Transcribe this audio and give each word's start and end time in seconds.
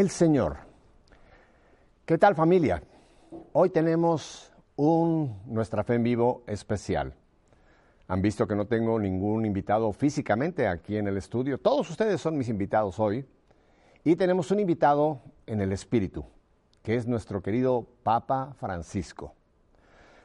el 0.00 0.08
Señor. 0.08 0.56
¿Qué 2.06 2.16
tal 2.16 2.34
familia? 2.34 2.82
Hoy 3.52 3.68
tenemos 3.68 4.50
un 4.76 5.42
Nuestra 5.44 5.84
Fe 5.84 5.96
en 5.96 6.02
Vivo 6.02 6.42
especial. 6.46 7.12
Han 8.08 8.22
visto 8.22 8.46
que 8.46 8.56
no 8.56 8.66
tengo 8.66 8.98
ningún 8.98 9.44
invitado 9.44 9.92
físicamente 9.92 10.66
aquí 10.66 10.96
en 10.96 11.06
el 11.06 11.18
estudio. 11.18 11.58
Todos 11.58 11.90
ustedes 11.90 12.18
son 12.18 12.38
mis 12.38 12.48
invitados 12.48 12.98
hoy. 12.98 13.26
Y 14.02 14.16
tenemos 14.16 14.50
un 14.50 14.60
invitado 14.60 15.20
en 15.46 15.60
el 15.60 15.70
espíritu, 15.70 16.24
que 16.82 16.96
es 16.96 17.06
nuestro 17.06 17.42
querido 17.42 17.86
Papa 18.02 18.54
Francisco. 18.58 19.34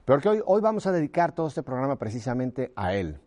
Pero 0.05 0.21
que 0.21 0.29
hoy, 0.29 0.41
hoy 0.45 0.61
vamos 0.61 0.87
a 0.87 0.93
dedicar 0.93 1.33
todo 1.33 1.47
este 1.47 1.63
programa 1.63 1.97
precisamente 1.97 2.71
a 2.77 2.93
él. 2.93 3.19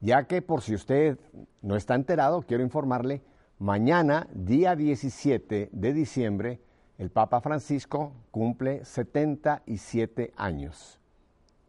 Ya 0.00 0.24
que 0.24 0.42
por 0.42 0.60
si 0.60 0.74
usted 0.74 1.18
no 1.62 1.76
está 1.76 1.94
enterado, 1.94 2.42
quiero 2.42 2.62
informarle 2.62 3.22
Mañana, 3.60 4.28
día 4.32 4.76
17 4.76 5.70
de 5.72 5.92
diciembre, 5.92 6.60
el 6.96 7.10
Papa 7.10 7.40
Francisco 7.40 8.12
cumple 8.30 8.84
77 8.84 10.32
años. 10.36 11.00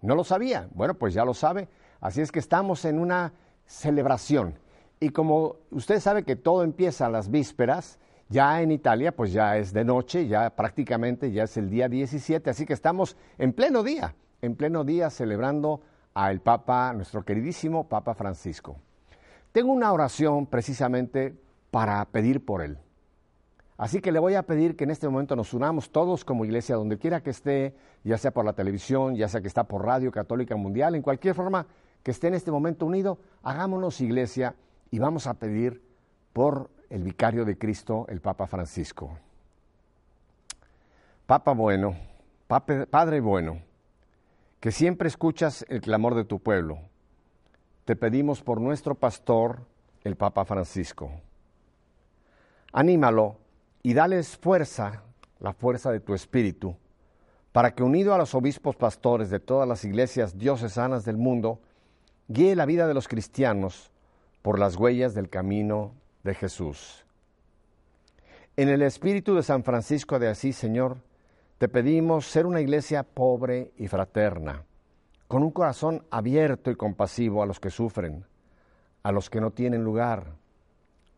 ¿No 0.04 0.14
lo 0.14 0.24
sabía? 0.24 0.70
Bueno, 0.76 0.94
pues 0.94 1.16
ya 1.16 1.26
lo 1.26 1.34
sabe. 1.34 1.68
Así 2.00 2.22
es 2.22 2.32
que 2.32 2.38
estamos 2.38 2.86
en 2.86 3.00
una 3.00 3.34
celebración. 3.66 4.54
Y 5.00 5.10
como 5.10 5.56
usted 5.72 6.00
sabe 6.00 6.22
que 6.22 6.36
todo 6.36 6.64
empieza 6.64 7.08
a 7.08 7.10
las 7.10 7.32
vísperas, 7.32 7.98
ya 8.28 8.62
en 8.62 8.72
Italia 8.72 9.16
pues 9.16 9.34
ya 9.34 9.58
es 9.58 9.74
de 9.74 9.84
noche, 9.84 10.28
ya 10.28 10.52
prácticamente 10.56 11.32
ya 11.32 11.46
es 11.46 11.58
el 11.58 11.72
día 11.72 11.90
17, 11.90 12.52
así 12.52 12.68
que 12.68 12.74
estamos 12.74 13.18
en 13.40 13.52
pleno 13.52 13.82
día, 13.82 14.14
en 14.44 14.56
pleno 14.56 14.84
día 14.84 15.10
celebrando 15.10 15.82
al 16.14 16.40
Papa, 16.40 16.94
nuestro 16.94 17.26
queridísimo 17.26 17.90
Papa 17.90 18.14
Francisco. 18.14 18.76
Tengo 19.52 19.72
una 19.72 19.92
oración 19.92 20.46
precisamente 20.46 21.49
para 21.72 22.04
pedir 22.06 22.44
por 22.44 22.62
él. 22.62 22.78
Así 23.80 24.02
que 24.02 24.12
le 24.12 24.20
voy 24.20 24.36
a 24.36 24.44
pedir 24.44 24.76
que 24.76 24.84
en 24.84 24.92
este 24.92 25.08
momento 25.08 25.38
nos 25.38 25.54
unamos 25.54 25.90
todos 25.90 26.26
como 26.26 26.44
iglesia, 26.44 26.76
donde 26.76 26.98
quiera 26.98 27.24
que 27.24 27.30
esté, 27.30 27.74
ya 28.04 28.18
sea 28.18 28.32
por 28.32 28.44
la 28.44 28.52
televisión, 28.52 29.16
ya 29.16 29.30
sea 29.30 29.40
que 29.40 29.48
está 29.48 29.64
por 29.64 29.86
Radio 29.86 30.12
Católica 30.12 30.58
Mundial, 30.58 30.96
en 30.96 31.02
cualquier 31.02 31.34
forma 31.34 31.66
que 32.04 32.12
esté 32.12 32.28
en 32.28 32.34
este 32.34 32.52
momento 32.52 32.86
unido, 32.86 33.20
hagámonos 33.42 34.02
iglesia 34.02 34.54
y 34.92 35.00
vamos 35.00 35.28
a 35.28 35.36
pedir 35.36 35.82
por 36.34 36.70
el 36.90 37.04
vicario 37.04 37.46
de 37.46 37.58
Cristo, 37.58 38.06
el 38.10 38.20
Papa 38.20 38.48
Francisco. 38.48 39.18
Papa 41.26 41.54
bueno, 41.54 41.96
Padre 42.48 43.22
bueno, 43.22 43.62
que 44.60 44.74
siempre 44.74 45.08
escuchas 45.08 45.66
el 45.70 45.80
clamor 45.80 46.16
de 46.16 46.26
tu 46.26 46.40
pueblo, 46.40 46.80
te 47.86 47.96
pedimos 47.96 48.42
por 48.42 48.60
nuestro 48.60 48.96
pastor, 48.96 49.62
el 50.04 50.18
Papa 50.18 50.44
Francisco 50.44 51.12
Anímalo 52.72 53.38
y 53.82 53.94
dales 53.94 54.38
fuerza, 54.38 55.04
la 55.40 55.54
fuerza 55.54 55.92
de 55.92 56.00
tu 56.00 56.14
espíritu, 56.14 56.76
para 57.52 57.74
que 57.74 57.84
unido 57.84 58.14
a 58.14 58.18
los 58.18 58.36
obispos 58.36 58.76
pastores 58.76 59.30
de 59.30 59.40
todas 59.40 59.68
las 59.68 59.84
iglesias 59.86 60.38
diocesanas 60.38 61.06
del 61.06 61.18
mundo, 61.18 61.60
guíe 62.28 62.56
la 62.56 62.66
vida 62.66 62.88
de 62.88 62.94
los 62.94 63.08
cristianos 63.08 63.92
por 64.42 64.60
las 64.60 64.76
huellas 64.76 65.14
del 65.14 65.30
camino 65.30 65.94
de 66.24 66.36
Jesús. 66.36 67.06
En 68.56 68.70
el 68.70 68.82
espíritu 68.82 69.36
de 69.36 69.44
San 69.44 69.64
Francisco 69.64 70.20
de 70.20 70.28
Asís, 70.28 70.56
Señor, 70.56 70.98
te 71.58 71.68
pedimos 71.68 72.26
ser 72.26 72.46
una 72.46 72.62
iglesia 72.62 73.04
pobre 73.04 73.72
y 73.78 73.88
fraterna, 73.88 74.64
con 75.28 75.44
un 75.44 75.52
corazón 75.52 76.06
abierto 76.12 76.70
y 76.70 76.76
compasivo 76.76 77.42
a 77.42 77.46
los 77.46 77.60
que 77.60 77.70
sufren, 77.70 78.26
a 79.04 79.12
los 79.12 79.30
que 79.30 79.42
no 79.42 79.52
tienen 79.52 79.84
lugar, 79.84 80.39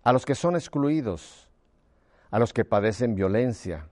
a 0.04 0.14
los 0.14 0.26
que 0.26 0.36
son 0.36 0.56
excluidos, 0.56 1.48
a 2.32 2.40
los 2.40 2.54
que 2.54 2.66
padecen 2.66 3.16
violencia, 3.16 3.88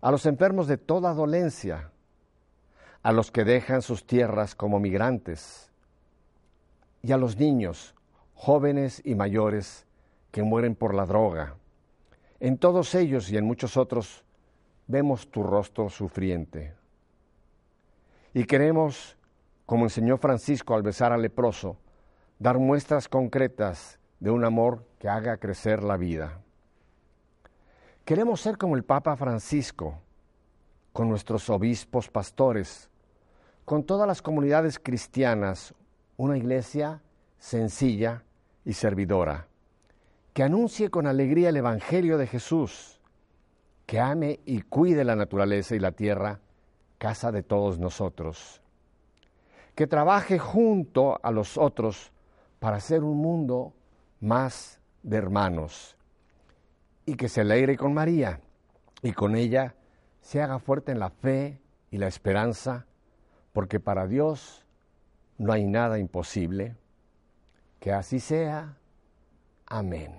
a 0.00 0.10
los 0.10 0.24
enfermos 0.26 0.66
de 0.66 0.78
toda 0.78 1.12
dolencia, 1.12 1.90
a 3.02 3.12
los 3.12 3.30
que 3.30 3.44
dejan 3.44 3.82
sus 3.82 4.06
tierras 4.06 4.54
como 4.54 4.80
migrantes, 4.80 5.70
y 7.02 7.12
a 7.12 7.16
los 7.16 7.38
niños, 7.38 7.94
jóvenes 8.34 9.02
y 9.04 9.14
mayores, 9.14 9.86
que 10.30 10.42
mueren 10.42 10.74
por 10.74 10.94
la 10.94 11.06
droga. 11.06 11.56
En 12.38 12.56
todos 12.56 12.94
ellos 12.94 13.30
y 13.30 13.36
en 13.36 13.44
muchos 13.44 13.76
otros 13.76 14.24
vemos 14.86 15.30
tu 15.30 15.42
rostro 15.42 15.88
sufriente. 15.88 16.74
Y 18.32 18.44
queremos, 18.44 19.16
como 19.66 19.84
enseñó 19.84 20.16
Francisco 20.18 20.74
al 20.74 20.82
besar 20.82 21.12
al 21.12 21.22
leproso, 21.22 21.76
dar 22.38 22.58
muestras 22.58 23.08
concretas 23.08 23.99
de 24.20 24.30
un 24.30 24.44
amor 24.44 24.84
que 24.98 25.08
haga 25.08 25.38
crecer 25.38 25.82
la 25.82 25.96
vida. 25.96 26.40
Queremos 28.04 28.40
ser 28.40 28.58
como 28.58 28.76
el 28.76 28.84
Papa 28.84 29.16
Francisco, 29.16 29.98
con 30.92 31.08
nuestros 31.08 31.48
obispos 31.48 32.08
pastores, 32.08 32.90
con 33.64 33.84
todas 33.84 34.06
las 34.06 34.20
comunidades 34.20 34.78
cristianas, 34.78 35.74
una 36.16 36.36
iglesia 36.36 37.00
sencilla 37.38 38.22
y 38.64 38.74
servidora, 38.74 39.46
que 40.34 40.42
anuncie 40.42 40.90
con 40.90 41.06
alegría 41.06 41.48
el 41.48 41.56
Evangelio 41.56 42.18
de 42.18 42.26
Jesús, 42.26 43.00
que 43.86 44.00
ame 44.00 44.40
y 44.44 44.62
cuide 44.62 45.04
la 45.04 45.16
naturaleza 45.16 45.74
y 45.74 45.78
la 45.78 45.92
tierra, 45.92 46.40
casa 46.98 47.32
de 47.32 47.42
todos 47.42 47.78
nosotros, 47.78 48.60
que 49.74 49.86
trabaje 49.86 50.38
junto 50.38 51.18
a 51.22 51.30
los 51.30 51.56
otros 51.56 52.12
para 52.58 52.76
hacer 52.76 53.02
un 53.02 53.16
mundo 53.18 53.72
más 54.20 54.80
de 55.02 55.16
hermanos. 55.16 55.96
Y 57.06 57.16
que 57.16 57.28
se 57.28 57.40
alegre 57.40 57.76
con 57.76 57.94
María 57.94 58.40
y 59.02 59.12
con 59.12 59.34
ella 59.34 59.74
se 60.20 60.42
haga 60.42 60.58
fuerte 60.58 60.92
en 60.92 61.00
la 61.00 61.10
fe 61.10 61.60
y 61.90 61.98
la 61.98 62.06
esperanza, 62.06 62.86
porque 63.52 63.80
para 63.80 64.06
Dios 64.06 64.64
no 65.38 65.52
hay 65.52 65.64
nada 65.64 65.98
imposible. 65.98 66.76
Que 67.80 67.92
así 67.92 68.20
sea. 68.20 68.76
Amén. 69.66 70.14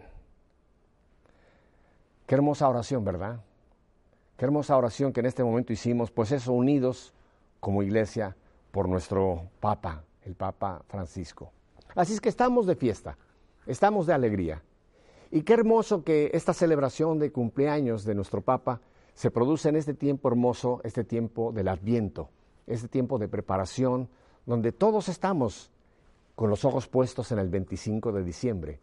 Qué 2.25 2.35
hermosa 2.35 2.67
oración, 2.67 3.05
¿verdad? 3.05 3.41
Qué 4.37 4.45
hermosa 4.45 4.75
oración 4.75 5.13
que 5.13 5.19
en 5.19 5.27
este 5.27 5.43
momento 5.43 5.71
hicimos, 5.71 6.09
pues 6.09 6.31
eso, 6.31 6.53
unidos 6.53 7.13
como 7.59 7.83
iglesia 7.83 8.35
por 8.71 8.89
nuestro 8.89 9.49
Papa, 9.59 10.03
el 10.23 10.33
Papa 10.33 10.81
Francisco. 10.87 11.51
Así 11.93 12.13
es 12.13 12.21
que 12.21 12.29
estamos 12.29 12.65
de 12.65 12.75
fiesta. 12.75 13.17
Estamos 13.71 14.05
de 14.05 14.11
alegría. 14.11 14.61
Y 15.31 15.43
qué 15.43 15.53
hermoso 15.53 16.03
que 16.03 16.29
esta 16.33 16.53
celebración 16.53 17.19
de 17.19 17.31
cumpleaños 17.31 18.03
de 18.03 18.13
nuestro 18.13 18.41
Papa 18.41 18.81
se 19.13 19.31
produce 19.31 19.69
en 19.69 19.77
este 19.77 19.93
tiempo 19.93 20.27
hermoso, 20.27 20.81
este 20.83 21.05
tiempo 21.05 21.53
del 21.53 21.69
Adviento, 21.69 22.27
este 22.67 22.89
tiempo 22.89 23.17
de 23.17 23.29
preparación, 23.29 24.09
donde 24.45 24.73
todos 24.73 25.07
estamos 25.07 25.71
con 26.35 26.49
los 26.49 26.65
ojos 26.65 26.89
puestos 26.89 27.31
en 27.31 27.39
el 27.39 27.47
25 27.47 28.11
de 28.11 28.25
diciembre, 28.25 28.81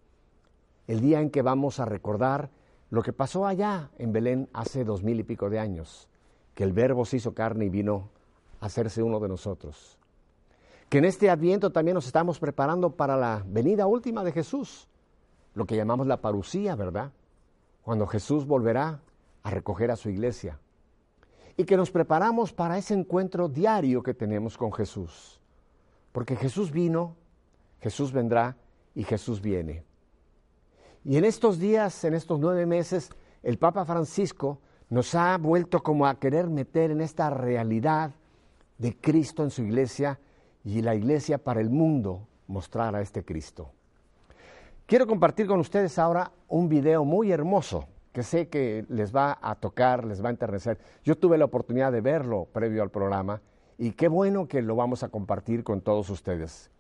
el 0.87 1.03
día 1.03 1.21
en 1.21 1.29
que 1.29 1.43
vamos 1.43 1.81
a 1.81 1.85
recordar 1.85 2.49
lo 2.89 3.03
que 3.03 3.13
pasó 3.13 3.47
allá 3.47 3.91
en 3.99 4.15
Belén 4.15 4.49
hace 4.55 4.85
dos 4.85 5.03
mil 5.03 5.21
y 5.21 5.23
pico 5.23 5.51
de 5.51 5.59
años, 5.59 6.09
que 6.55 6.65
el 6.65 6.73
Verbo 6.73 7.05
se 7.05 7.19
hizo 7.19 7.35
carne 7.35 7.67
y 7.67 7.69
vino 7.69 8.09
a 8.59 8.67
hacerse 8.67 9.03
uno 9.03 9.21
de 9.21 9.29
nosotros 9.29 9.98
que 10.89 10.99
en 10.99 11.05
este 11.05 11.29
adviento 11.29 11.71
también 11.71 11.95
nos 11.95 12.07
estamos 12.07 12.39
preparando 12.39 12.91
para 12.91 13.17
la 13.17 13.45
venida 13.47 13.87
última 13.87 14.25
de 14.25 14.33
Jesús, 14.33 14.89
lo 15.55 15.67
que 15.67 15.77
llamamos 15.77 16.07
la 16.07 16.21
parucía, 16.21 16.77
¿verdad? 16.77 17.13
Cuando 17.83 18.07
Jesús 18.07 18.47
volverá 18.47 19.01
a 19.43 19.51
recoger 19.51 19.91
a 19.91 19.97
su 19.97 20.09
iglesia. 20.09 20.59
Y 21.57 21.65
que 21.65 21.77
nos 21.77 21.91
preparamos 21.91 22.53
para 22.53 22.79
ese 22.79 22.95
encuentro 22.95 23.49
diario 23.49 24.03
que 24.03 24.15
tenemos 24.15 24.57
con 24.57 24.73
Jesús. 24.73 25.41
Porque 26.13 26.37
Jesús 26.37 26.71
vino, 26.71 27.17
Jesús 27.81 28.13
vendrá 28.13 28.57
y 28.95 29.03
Jesús 29.03 29.43
viene. 29.43 29.85
Y 31.05 31.17
en 31.17 31.25
estos 31.25 31.59
días, 31.59 32.05
en 32.05 32.15
estos 32.15 32.39
nueve 32.39 32.65
meses, 32.65 33.11
el 33.43 33.59
Papa 33.59 33.85
Francisco 33.85 34.61
nos 34.89 35.15
ha 35.15 35.37
vuelto 35.37 35.83
como 35.83 36.07
a 36.07 36.19
querer 36.19 36.49
meter 36.49 36.91
en 36.91 37.01
esta 37.01 37.29
realidad 37.31 38.13
de 38.79 38.97
Cristo 38.97 39.43
en 39.43 39.51
su 39.51 39.63
iglesia 39.63 40.19
y 40.69 40.83
la 40.83 40.95
iglesia 40.95 41.39
para 41.39 41.63
el 41.63 41.71
mundo 41.71 42.29
mostrar 42.47 42.95
a 42.95 43.01
este 43.01 43.25
Cristo. 43.25 43.71
Quiero 44.85 45.07
compartir 45.07 45.47
con 45.47 45.61
ustedes 45.61 45.99
ahora 45.99 46.31
un 46.47 46.69
video 46.69 47.07
muy 47.07 47.33
hermoso 47.33 47.87
que 48.13 48.23
sé 48.23 48.49
que 48.49 48.85
les 48.91 49.17
va 49.17 49.39
a 49.41 49.55
tocar, 49.55 50.05
les 50.05 50.23
va 50.23 50.29
a 50.29 50.31
enternecer. 50.31 50.79
Yo 51.03 51.17
tuve 51.17 51.39
la 51.39 51.47
oportunidad 51.47 51.91
de 51.91 52.03
verlo 52.03 52.49
previo 52.53 52.83
al 52.83 52.91
programa 52.91 53.41
y 53.79 53.93
qué 53.93 54.09
bueno 54.09 54.47
que 54.47 54.61
lo 54.61 54.77
vamos 54.77 55.03
a 55.03 55.09
compartir 55.09 55.65
con 55.65 55.81
todos 55.81 56.11
ustedes. 56.11 56.71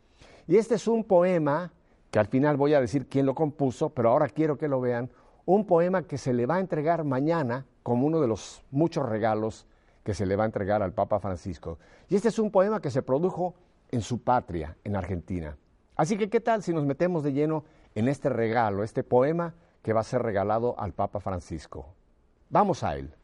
Y 0.46 0.56
este 0.56 0.75
es 0.75 0.87
un 0.87 1.02
poema 1.02 1.73
que 2.11 2.19
al 2.19 2.26
final 2.26 2.58
voy 2.58 2.75
a 2.75 2.82
decir 2.82 3.06
quién 3.08 3.25
lo 3.25 3.35
compuso, 3.35 3.88
pero 3.88 4.11
ahora 4.11 4.29
quiero 4.29 4.58
que 4.58 4.69
lo 4.69 4.82
vean, 4.82 5.08
un 5.46 5.64
poema 5.64 6.02
que 6.02 6.19
se 6.19 6.35
le 6.35 6.44
va 6.44 6.56
a 6.56 6.61
entregar 6.61 7.05
mañana 7.05 7.64
como 7.82 8.06
uno 8.06 8.20
de 8.20 8.29
los 8.29 8.62
muchos 8.70 9.08
regalos 9.08 9.67
que 10.05 10.12
se 10.12 10.26
le 10.26 10.37
va 10.37 10.43
a 10.43 10.46
entregar 10.46 10.82
al 10.82 10.93
Papa 10.93 11.20
Francisco. 11.20 11.79
Y 12.11 12.17
este 12.17 12.29
es 12.29 12.38
un 12.38 12.50
poema 12.50 12.82
que 12.82 12.90
se 12.90 13.00
produjo 13.00 13.55
en 13.90 14.02
su 14.02 14.23
patria, 14.23 14.76
en 14.85 14.96
Argentina. 14.96 15.56
Así 15.96 16.17
que, 16.17 16.31
¿qué 16.31 16.40
tal 16.40 16.62
si 16.62 16.73
nos 16.73 16.85
metemos 16.85 17.23
de 17.25 17.32
lleno 17.32 17.64
en 17.94 18.08
este 18.08 18.29
regalo, 18.29 18.85
este 18.85 19.02
poema 19.02 19.55
que 19.82 19.93
va 19.93 20.00
a 20.00 20.05
ser 20.05 20.23
regalado 20.23 20.79
al 20.79 20.93
Papa 20.93 21.20
Francisco? 21.20 21.94
Vamos 22.50 22.85
a 22.85 22.96
él. 22.96 23.14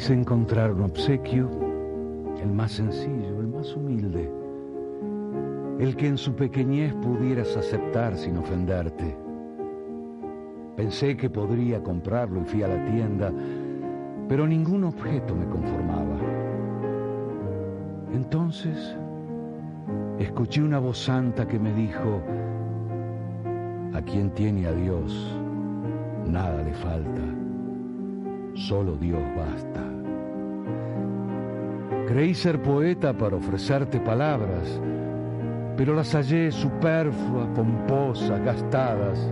Quise 0.00 0.14
encontrar 0.14 0.72
un 0.72 0.84
obsequio, 0.84 1.46
el 2.42 2.50
más 2.50 2.72
sencillo, 2.72 3.38
el 3.38 3.48
más 3.48 3.76
humilde, 3.76 4.32
el 5.78 5.94
que 5.94 6.06
en 6.06 6.16
su 6.16 6.34
pequeñez 6.34 6.94
pudieras 6.94 7.54
aceptar 7.54 8.16
sin 8.16 8.38
ofenderte. 8.38 9.14
Pensé 10.74 11.18
que 11.18 11.28
podría 11.28 11.82
comprarlo 11.82 12.40
y 12.40 12.44
fui 12.44 12.62
a 12.62 12.68
la 12.68 12.82
tienda, 12.86 13.30
pero 14.26 14.46
ningún 14.46 14.84
objeto 14.84 15.36
me 15.36 15.44
conformaba. 15.44 16.16
Entonces 18.14 18.96
escuché 20.18 20.62
una 20.62 20.78
voz 20.78 20.96
santa 20.96 21.46
que 21.46 21.58
me 21.58 21.74
dijo, 21.74 22.22
a 23.92 24.00
quien 24.00 24.30
tiene 24.30 24.66
a 24.66 24.72
Dios, 24.72 25.38
nada 26.26 26.62
le 26.62 26.72
falta 26.72 27.39
solo 28.54 28.96
Dios 28.96 29.22
basta. 29.36 29.84
Creí 32.06 32.34
ser 32.34 32.60
poeta 32.60 33.12
para 33.12 33.36
ofrecerte 33.36 34.00
palabras, 34.00 34.80
pero 35.76 35.94
las 35.94 36.12
hallé 36.14 36.50
superfluas, 36.50 37.48
pomposas, 37.54 38.40
gastadas. 38.44 39.30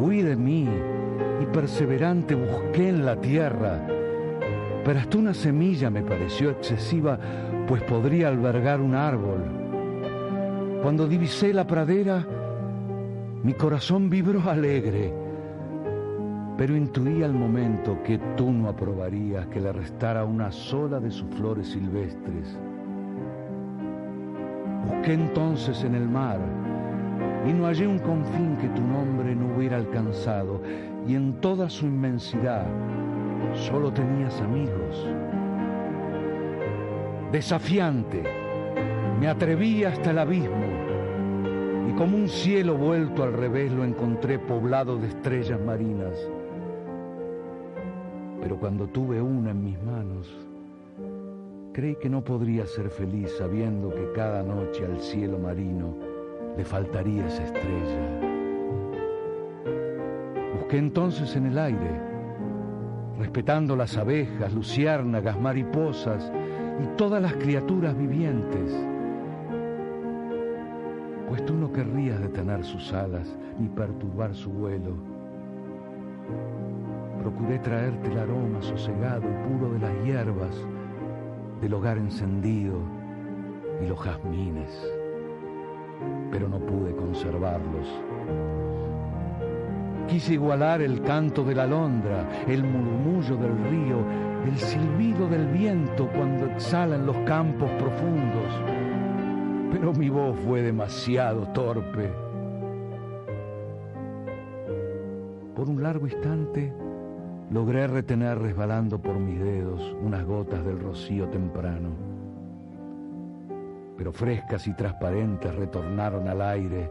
Huí 0.00 0.22
de 0.22 0.36
mí 0.36 0.68
y 1.42 1.46
perseverante 1.46 2.34
busqué 2.34 2.88
en 2.88 3.04
la 3.04 3.20
tierra, 3.20 3.84
pero 4.84 5.00
hasta 5.00 5.18
una 5.18 5.34
semilla 5.34 5.90
me 5.90 6.02
pareció 6.02 6.50
excesiva, 6.50 7.18
pues 7.66 7.82
podría 7.82 8.28
albergar 8.28 8.80
un 8.80 8.94
árbol. 8.94 9.44
Cuando 10.82 11.08
divisé 11.08 11.52
la 11.52 11.66
pradera, 11.66 12.24
mi 13.42 13.54
corazón 13.54 14.08
vibró 14.08 14.48
alegre 14.48 15.27
pero 16.58 16.76
intuí 16.76 17.22
al 17.22 17.32
momento 17.32 18.02
que 18.02 18.18
tú 18.36 18.50
no 18.50 18.68
aprobarías 18.68 19.46
que 19.46 19.60
le 19.60 19.72
restara 19.72 20.24
una 20.24 20.50
sola 20.50 20.98
de 20.98 21.08
sus 21.08 21.32
flores 21.36 21.68
silvestres. 21.68 22.58
Busqué 24.84 25.12
entonces 25.12 25.84
en 25.84 25.94
el 25.94 26.08
mar 26.08 26.40
y 27.48 27.52
no 27.52 27.66
hallé 27.66 27.86
un 27.86 28.00
confín 28.00 28.56
que 28.56 28.66
tu 28.70 28.82
nombre 28.82 29.36
no 29.36 29.54
hubiera 29.54 29.76
alcanzado 29.76 30.60
y 31.06 31.14
en 31.14 31.34
toda 31.40 31.70
su 31.70 31.86
inmensidad 31.86 32.66
solo 33.54 33.92
tenías 33.92 34.40
amigos. 34.40 35.06
Desafiante, 37.30 38.24
me 39.20 39.28
atreví 39.28 39.84
hasta 39.84 40.10
el 40.10 40.18
abismo 40.18 40.66
y 41.88 41.92
como 41.92 42.16
un 42.16 42.28
cielo 42.28 42.76
vuelto 42.76 43.22
al 43.22 43.34
revés 43.34 43.70
lo 43.70 43.84
encontré 43.84 44.40
poblado 44.40 44.96
de 44.96 45.06
estrellas 45.06 45.60
marinas 45.60 46.18
pero 48.40 48.56
cuando 48.56 48.86
tuve 48.86 49.20
una 49.20 49.50
en 49.50 49.64
mis 49.64 49.82
manos, 49.82 50.28
creí 51.72 51.96
que 51.96 52.08
no 52.08 52.22
podría 52.22 52.66
ser 52.66 52.90
feliz 52.90 53.30
sabiendo 53.38 53.90
que 53.90 54.12
cada 54.14 54.42
noche 54.42 54.84
al 54.84 55.00
cielo 55.00 55.38
marino 55.38 55.94
le 56.56 56.64
faltaría 56.64 57.26
esa 57.26 57.44
estrella. 57.44 58.20
Busqué 60.58 60.78
entonces 60.78 61.36
en 61.36 61.46
el 61.46 61.58
aire, 61.58 62.00
respetando 63.18 63.76
las 63.76 63.96
abejas, 63.96 64.52
luciérnagas, 64.52 65.40
mariposas 65.40 66.32
y 66.82 66.96
todas 66.96 67.20
las 67.20 67.34
criaturas 67.34 67.96
vivientes, 67.96 68.72
pues 71.28 71.44
tú 71.44 71.54
no 71.54 71.72
querrías 71.72 72.20
detener 72.20 72.64
sus 72.64 72.92
alas 72.92 73.36
ni 73.58 73.68
perturbar 73.68 74.34
su 74.34 74.50
vuelo 74.50 75.17
procuré 77.18 77.58
traerte 77.58 78.10
el 78.10 78.18
aroma 78.18 78.62
sosegado 78.62 79.22
y 79.22 79.48
puro 79.48 79.72
de 79.72 79.78
las 79.78 80.04
hierbas, 80.04 80.66
del 81.60 81.74
hogar 81.74 81.98
encendido 81.98 82.78
y 83.82 83.86
los 83.86 83.98
jazmines, 84.00 84.92
pero 86.30 86.48
no 86.48 86.58
pude 86.58 86.94
conservarlos. 86.94 87.88
Quise 90.06 90.34
igualar 90.34 90.80
el 90.80 91.02
canto 91.02 91.44
de 91.44 91.54
la 91.54 91.64
alondra, 91.64 92.26
el 92.46 92.64
murmullo 92.64 93.36
del 93.36 93.58
río, 93.70 93.98
el 94.46 94.56
silbido 94.56 95.28
del 95.28 95.46
viento 95.48 96.08
cuando 96.14 96.46
exhala 96.46 96.96
en 96.96 97.04
los 97.04 97.16
campos 97.18 97.70
profundos, 97.72 98.62
pero 99.70 99.92
mi 99.92 100.08
voz 100.08 100.36
fue 100.46 100.62
demasiado 100.62 101.46
torpe. 101.48 102.10
Por 105.54 105.68
un 105.68 105.82
largo 105.82 106.06
instante, 106.06 106.72
logré 107.50 107.86
retener 107.86 108.38
resbalando 108.38 109.00
por 109.00 109.18
mis 109.18 109.40
dedos 109.40 109.96
unas 110.02 110.24
gotas 110.24 110.64
del 110.64 110.78
rocío 110.80 111.28
temprano, 111.28 111.90
pero 113.96 114.12
frescas 114.12 114.66
y 114.66 114.74
transparentes 114.74 115.54
retornaron 115.54 116.28
al 116.28 116.42
aire. 116.42 116.90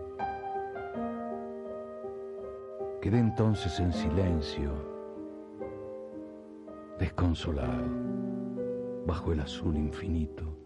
Quedé 3.01 3.19
entonces 3.19 3.79
en 3.79 3.93
silencio, 3.93 4.71
desconsolado, 6.99 7.85
bajo 9.05 9.31
el 9.31 9.39
azul 9.39 9.77
infinito 9.77 10.57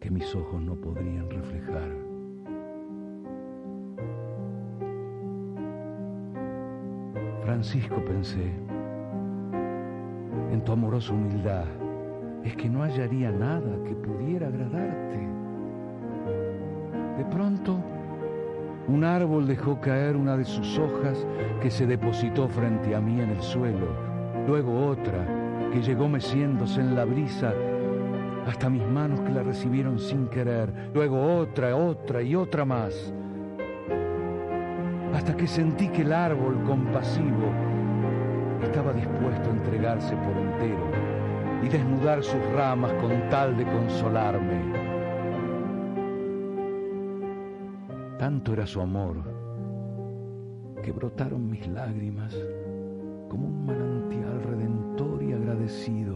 que 0.00 0.10
mis 0.10 0.34
ojos 0.34 0.60
no 0.60 0.74
podrían 0.76 1.30
reflejar. 1.30 2.06
Francisco, 7.42 8.04
pensé, 8.04 8.65
en 10.56 10.64
tu 10.64 10.72
amorosa 10.72 11.12
humildad, 11.12 11.66
es 12.42 12.56
que 12.56 12.70
no 12.70 12.82
hallaría 12.82 13.30
nada 13.30 13.76
que 13.84 13.94
pudiera 13.94 14.48
agradarte. 14.48 15.18
De 17.18 17.24
pronto, 17.26 17.78
un 18.88 19.04
árbol 19.04 19.46
dejó 19.46 19.78
caer 19.78 20.16
una 20.16 20.34
de 20.34 20.44
sus 20.44 20.78
hojas 20.78 21.26
que 21.60 21.70
se 21.70 21.86
depositó 21.86 22.48
frente 22.48 22.94
a 22.94 23.00
mí 23.02 23.20
en 23.20 23.30
el 23.30 23.42
suelo, 23.42 23.86
luego 24.46 24.86
otra 24.86 25.26
que 25.72 25.82
llegó 25.82 26.08
meciéndose 26.08 26.80
en 26.80 26.96
la 26.96 27.04
brisa 27.04 27.52
hasta 28.46 28.70
mis 28.70 28.86
manos 28.86 29.20
que 29.20 29.32
la 29.32 29.42
recibieron 29.42 29.98
sin 29.98 30.28
querer, 30.28 30.72
luego 30.94 31.36
otra, 31.36 31.76
otra 31.76 32.22
y 32.22 32.34
otra 32.34 32.64
más 32.64 33.12
hasta 35.12 35.36
que 35.36 35.46
sentí 35.46 35.88
que 35.88 36.02
el 36.02 36.12
árbol 36.12 36.62
compasivo 36.64 37.65
estaba 38.64 38.92
dispuesto 38.92 39.50
a 39.50 39.52
entregarse 39.52 40.16
por 40.16 40.36
entero 40.36 40.90
y 41.62 41.68
desnudar 41.68 42.22
sus 42.22 42.40
ramas 42.52 42.92
con 42.94 43.28
tal 43.28 43.56
de 43.56 43.64
consolarme. 43.64 44.60
Tanto 48.18 48.52
era 48.52 48.66
su 48.66 48.80
amor 48.80 49.16
que 50.82 50.92
brotaron 50.92 51.50
mis 51.50 51.66
lágrimas 51.68 52.34
como 53.28 53.48
un 53.48 53.66
manantial 53.66 54.42
redentor 54.42 55.22
y 55.22 55.32
agradecido. 55.32 56.14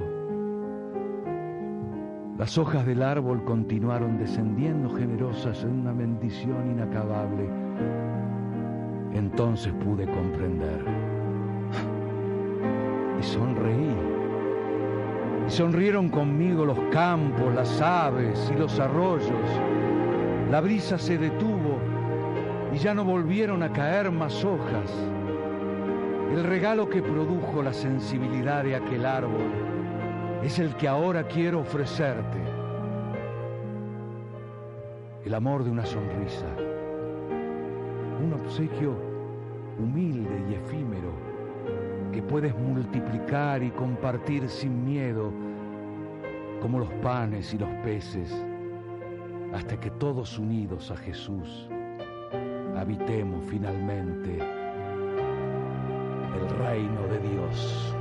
Las 2.38 2.56
hojas 2.56 2.86
del 2.86 3.02
árbol 3.02 3.44
continuaron 3.44 4.16
descendiendo 4.18 4.88
generosas 4.88 5.62
en 5.62 5.80
una 5.80 5.92
bendición 5.92 6.70
inacabable. 6.70 7.50
Entonces 9.12 9.74
pude 9.74 10.06
comprender. 10.06 11.19
Y 13.20 13.22
sonreí. 13.22 13.96
Y 15.46 15.50
sonrieron 15.50 16.08
conmigo 16.08 16.64
los 16.64 16.78
campos, 16.90 17.54
las 17.54 17.80
aves 17.82 18.50
y 18.54 18.58
los 18.58 18.80
arroyos. 18.80 19.30
La 20.50 20.62
brisa 20.62 20.96
se 20.96 21.18
detuvo 21.18 21.78
y 22.72 22.78
ya 22.78 22.94
no 22.94 23.04
volvieron 23.04 23.62
a 23.62 23.70
caer 23.72 24.10
más 24.10 24.42
hojas. 24.42 24.90
El 26.32 26.44
regalo 26.44 26.88
que 26.88 27.02
produjo 27.02 27.62
la 27.62 27.74
sensibilidad 27.74 28.64
de 28.64 28.76
aquel 28.76 29.04
árbol 29.04 29.52
es 30.42 30.58
el 30.58 30.74
que 30.76 30.88
ahora 30.88 31.24
quiero 31.24 31.60
ofrecerte. 31.60 32.38
El 35.26 35.34
amor 35.34 35.62
de 35.62 35.70
una 35.70 35.84
sonrisa, 35.84 36.46
un 38.24 38.32
obsequio 38.32 38.96
humilde 39.78 40.42
y 40.48 40.54
efímero 40.54 41.29
que 42.12 42.22
puedes 42.22 42.54
multiplicar 42.56 43.62
y 43.62 43.70
compartir 43.70 44.48
sin 44.48 44.84
miedo, 44.84 45.32
como 46.60 46.78
los 46.78 46.92
panes 47.02 47.54
y 47.54 47.58
los 47.58 47.70
peces, 47.84 48.34
hasta 49.52 49.78
que 49.78 49.90
todos 49.90 50.38
unidos 50.38 50.90
a 50.90 50.96
Jesús 50.96 51.68
habitemos 52.76 53.44
finalmente 53.48 54.38
el 56.34 56.48
reino 56.58 57.02
de 57.08 57.18
Dios. 57.28 57.94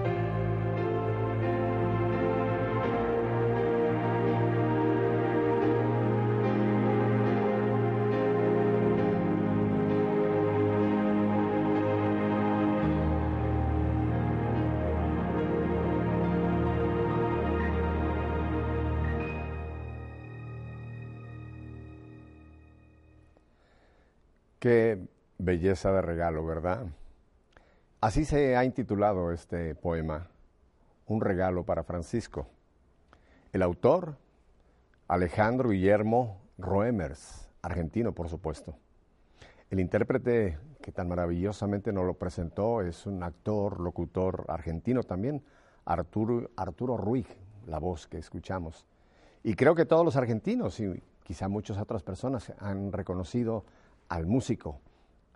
Belleza 25.50 25.92
de 25.92 26.04
regalo, 26.04 26.46
¿verdad? 26.46 26.86
Así 28.02 28.24
se 28.24 28.56
ha 28.56 28.64
intitulado 28.64 29.32
este 29.32 29.74
poema, 29.74 30.28
Un 31.08 31.22
regalo 31.22 31.64
para 31.64 31.84
Francisco. 31.84 32.46
El 33.52 33.64
autor, 33.64 34.16
Alejandro 35.08 35.70
Guillermo 35.70 36.40
Roemers, 36.60 37.50
argentino 37.64 38.12
por 38.14 38.30
supuesto. 38.30 38.76
El 39.72 39.80
intérprete 39.80 40.60
que 40.84 40.92
tan 40.92 41.08
maravillosamente 41.08 41.92
nos 41.92 42.06
lo 42.06 42.14
presentó 42.14 42.84
es 42.84 43.08
un 43.08 43.24
actor, 43.24 43.80
locutor 43.80 44.46
argentino 44.50 45.02
también, 45.02 45.44
Arturo, 45.84 46.52
Arturo 46.58 46.96
Ruiz, 46.96 47.28
la 47.66 47.80
voz 47.80 48.06
que 48.06 48.20
escuchamos. 48.20 48.86
Y 49.42 49.56
creo 49.56 49.74
que 49.74 49.88
todos 49.88 50.06
los 50.06 50.16
argentinos 50.16 50.80
y 50.80 51.02
quizá 51.24 51.48
muchas 51.48 51.80
otras 51.80 52.04
personas 52.04 52.54
han 52.60 52.92
reconocido 52.92 53.66
al 54.10 54.28
músico, 54.28 54.80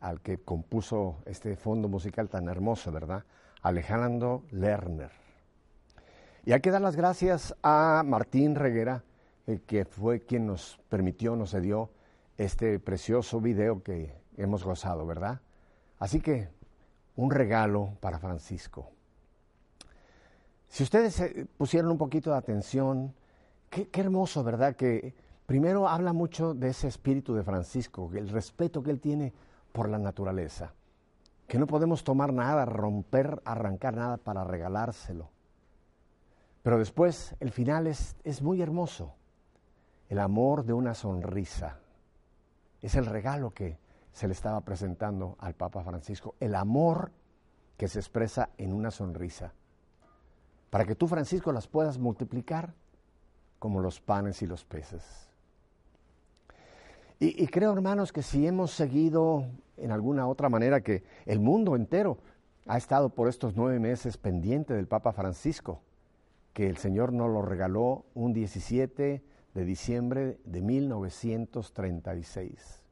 al 0.03 0.19
que 0.19 0.37
compuso 0.37 1.19
este 1.25 1.55
fondo 1.55 1.87
musical 1.87 2.27
tan 2.27 2.49
hermoso, 2.49 2.91
¿verdad? 2.91 3.23
Alejandro 3.61 4.43
Lerner. 4.51 5.11
Y 6.45 6.51
hay 6.51 6.59
que 6.59 6.71
dar 6.71 6.81
las 6.81 6.97
gracias 6.97 7.55
a 7.63 8.03
Martín 8.05 8.55
Reguera, 8.55 9.01
eh, 9.47 9.61
que 9.65 9.85
fue 9.85 10.19
quien 10.19 10.45
nos 10.45 10.77
permitió, 10.89 11.37
nos 11.37 11.53
dio 11.53 11.89
este 12.37 12.79
precioso 12.79 13.39
video 13.39 13.81
que 13.81 14.13
hemos 14.35 14.65
gozado, 14.65 15.05
¿verdad? 15.05 15.39
Así 15.99 16.19
que 16.19 16.49
un 17.15 17.31
regalo 17.31 17.93
para 18.01 18.19
Francisco. 18.19 18.91
Si 20.67 20.83
ustedes 20.83 21.17
eh, 21.21 21.47
pusieron 21.57 21.91
un 21.91 21.97
poquito 21.97 22.31
de 22.31 22.37
atención, 22.37 23.13
qué, 23.69 23.87
qué 23.87 24.01
hermoso, 24.01 24.43
¿verdad? 24.43 24.75
Que 24.75 25.15
primero 25.45 25.87
habla 25.87 26.11
mucho 26.11 26.53
de 26.53 26.71
ese 26.71 26.89
espíritu 26.89 27.33
de 27.35 27.43
Francisco, 27.43 28.11
el 28.13 28.27
respeto 28.27 28.83
que 28.83 28.91
él 28.91 28.99
tiene 28.99 29.31
por 29.73 29.89
la 29.89 29.99
naturaleza, 29.99 30.73
que 31.47 31.59
no 31.59 31.67
podemos 31.67 32.05
tomar 32.05 32.31
nada, 32.31 32.63
romper, 32.63 33.41
arrancar 33.43 33.95
nada 33.95 34.15
para 34.15 34.45
regalárselo. 34.45 35.29
Pero 36.61 36.79
después 36.79 37.35
el 37.41 37.51
final 37.51 37.87
es, 37.87 38.15
es 38.23 38.41
muy 38.41 38.61
hermoso. 38.61 39.15
El 40.07 40.19
amor 40.19 40.63
de 40.63 40.73
una 40.73 40.93
sonrisa. 40.93 41.79
Es 42.81 42.95
el 42.95 43.05
regalo 43.05 43.53
que 43.53 43.77
se 44.13 44.27
le 44.27 44.33
estaba 44.33 44.61
presentando 44.61 45.35
al 45.39 45.55
Papa 45.55 45.83
Francisco. 45.83 46.35
El 46.39 46.55
amor 46.55 47.11
que 47.77 47.87
se 47.87 47.99
expresa 47.99 48.49
en 48.57 48.73
una 48.73 48.91
sonrisa. 48.91 49.53
Para 50.69 50.85
que 50.85 50.95
tú, 50.95 51.07
Francisco, 51.07 51.51
las 51.51 51.67
puedas 51.67 51.97
multiplicar 51.97 52.73
como 53.59 53.81
los 53.81 53.99
panes 53.99 54.41
y 54.41 54.47
los 54.47 54.63
peces. 54.63 55.29
Y, 57.19 57.43
y, 57.43 57.47
creo, 57.47 57.73
hermanos, 57.73 58.11
que 58.11 58.21
si 58.21 58.47
hemos 58.47 58.71
seguido 58.71 59.45
en 59.77 59.91
alguna 59.91 60.27
otra 60.27 60.49
manera 60.49 60.81
que 60.81 61.03
el 61.25 61.39
mundo 61.39 61.75
entero 61.75 62.17
ha 62.67 62.77
estado 62.77 63.09
por 63.09 63.27
estos 63.27 63.55
nueve 63.55 63.79
meses 63.79 64.17
pendiente 64.17 64.73
del 64.73 64.87
Papa 64.87 65.11
Francisco, 65.11 65.81
que 66.53 66.67
el 66.67 66.77
Señor 66.77 67.11
nos 67.11 67.31
lo 67.31 67.41
regaló 67.41 68.05
un 68.13 68.33
17 68.33 69.23
de 69.53 69.65
diciembre 69.65 70.39
de 70.45 70.61
1936. 70.61 72.83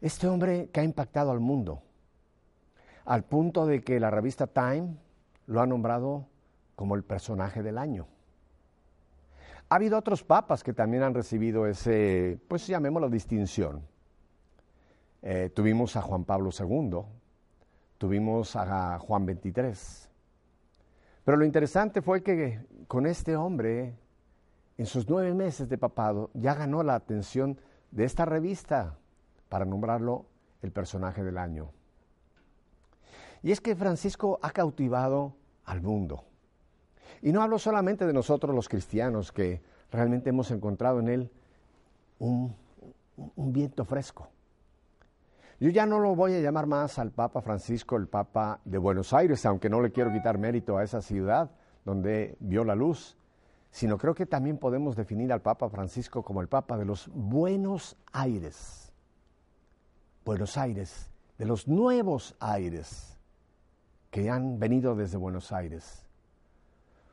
Este 0.00 0.26
hombre 0.26 0.70
que 0.72 0.80
ha 0.80 0.84
impactado 0.84 1.30
al 1.30 1.40
mundo, 1.40 1.82
al 3.04 3.24
punto 3.24 3.66
de 3.66 3.82
que 3.82 4.00
la 4.00 4.10
revista 4.10 4.46
Time 4.46 4.96
lo 5.46 5.60
ha 5.60 5.66
nombrado 5.66 6.26
como 6.74 6.94
el 6.94 7.04
personaje 7.04 7.62
del 7.62 7.78
año. 7.78 8.06
Ha 9.68 9.76
habido 9.76 9.98
otros 9.98 10.24
papas 10.24 10.62
que 10.62 10.72
también 10.72 11.02
han 11.02 11.14
recibido 11.14 11.66
ese, 11.66 12.38
pues 12.48 12.66
llamémoslo 12.66 13.08
distinción. 13.08 13.82
Eh, 15.26 15.48
tuvimos 15.48 15.96
a 15.96 16.02
Juan 16.02 16.24
Pablo 16.24 16.50
II, 16.50 16.98
tuvimos 17.96 18.56
a 18.56 18.98
Juan 18.98 19.24
XXIII. 19.24 20.10
Pero 21.24 21.38
lo 21.38 21.46
interesante 21.46 22.02
fue 22.02 22.22
que 22.22 22.60
con 22.88 23.06
este 23.06 23.34
hombre, 23.34 23.96
en 24.76 24.84
sus 24.84 25.08
nueve 25.08 25.32
meses 25.32 25.70
de 25.70 25.78
papado, 25.78 26.30
ya 26.34 26.52
ganó 26.52 26.82
la 26.82 26.94
atención 26.94 27.58
de 27.90 28.04
esta 28.04 28.26
revista 28.26 28.98
para 29.48 29.64
nombrarlo 29.64 30.26
el 30.60 30.72
personaje 30.72 31.24
del 31.24 31.38
año. 31.38 31.70
Y 33.42 33.50
es 33.50 33.62
que 33.62 33.74
Francisco 33.74 34.38
ha 34.42 34.50
cautivado 34.50 35.36
al 35.64 35.80
mundo. 35.80 36.24
Y 37.22 37.32
no 37.32 37.40
hablo 37.40 37.58
solamente 37.58 38.06
de 38.06 38.12
nosotros 38.12 38.54
los 38.54 38.68
cristianos, 38.68 39.32
que 39.32 39.62
realmente 39.90 40.28
hemos 40.28 40.50
encontrado 40.50 41.00
en 41.00 41.08
él 41.08 41.30
un 42.18 42.54
viento 43.36 43.86
fresco. 43.86 44.33
Yo 45.64 45.70
ya 45.70 45.86
no 45.86 45.98
lo 45.98 46.14
voy 46.14 46.34
a 46.34 46.40
llamar 46.40 46.66
más 46.66 46.98
al 46.98 47.10
Papa 47.10 47.40
Francisco 47.40 47.96
el 47.96 48.06
Papa 48.06 48.60
de 48.66 48.76
Buenos 48.76 49.14
Aires, 49.14 49.46
aunque 49.46 49.70
no 49.70 49.80
le 49.80 49.92
quiero 49.92 50.12
quitar 50.12 50.36
mérito 50.36 50.76
a 50.76 50.84
esa 50.84 51.00
ciudad 51.00 51.52
donde 51.86 52.36
vio 52.38 52.64
la 52.64 52.74
luz, 52.74 53.16
sino 53.70 53.96
creo 53.96 54.14
que 54.14 54.26
también 54.26 54.58
podemos 54.58 54.94
definir 54.94 55.32
al 55.32 55.40
Papa 55.40 55.70
Francisco 55.70 56.22
como 56.22 56.42
el 56.42 56.48
Papa 56.48 56.76
de 56.76 56.84
los 56.84 57.10
Buenos 57.14 57.96
Aires. 58.12 58.92
Buenos 60.26 60.58
Aires, 60.58 61.08
de 61.38 61.46
los 61.46 61.66
nuevos 61.66 62.36
aires 62.40 63.16
que 64.10 64.28
han 64.28 64.58
venido 64.58 64.94
desde 64.94 65.16
Buenos 65.16 65.50
Aires. 65.50 66.04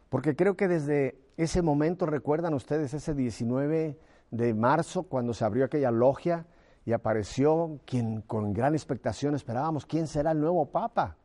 Porque 0.09 0.35
creo 0.35 0.57
que 0.57 0.67
desde 0.67 1.17
ese 1.37 1.61
momento, 1.61 2.05
recuerdan 2.05 2.53
ustedes 2.53 2.93
ese 2.93 3.13
19 3.13 3.97
de 4.29 4.53
marzo, 4.53 5.03
cuando 5.03 5.33
se 5.33 5.45
abrió 5.45 5.63
aquella 5.63 5.91
logia 5.91 6.45
y 6.85 6.93
apareció 6.93 7.79
quien 7.85 8.21
con 8.21 8.53
gran 8.53 8.73
expectación 8.73 9.35
esperábamos, 9.35 9.85
¿quién 9.85 10.07
será 10.07 10.31
el 10.31 10.39
nuevo 10.39 10.65
Papa? 10.65 11.15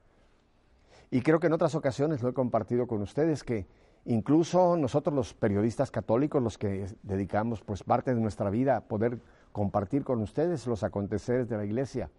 Y 1.10 1.22
creo 1.22 1.40
que 1.40 1.46
en 1.46 1.52
otras 1.52 1.74
ocasiones 1.74 2.22
lo 2.22 2.28
he 2.28 2.34
compartido 2.34 2.86
con 2.86 3.00
ustedes, 3.00 3.42
que 3.42 3.66
incluso 4.04 4.76
nosotros 4.76 5.14
los 5.14 5.34
periodistas 5.34 5.90
católicos, 5.90 6.42
los 6.42 6.58
que 6.58 6.86
dedicamos 7.02 7.62
pues 7.62 7.82
parte 7.82 8.14
de 8.14 8.20
nuestra 8.20 8.50
vida 8.50 8.76
a 8.76 8.80
poder 8.82 9.18
compartir 9.52 10.04
con 10.04 10.20
ustedes 10.20 10.66
los 10.66 10.82
aconteceres 10.82 11.48
de 11.48 11.56
la 11.56 11.64
iglesia, 11.64 12.10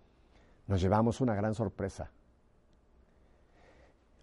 nos 0.68 0.82
llevamos 0.82 1.22
una 1.22 1.36
gran 1.36 1.54
sorpresa. 1.54 2.10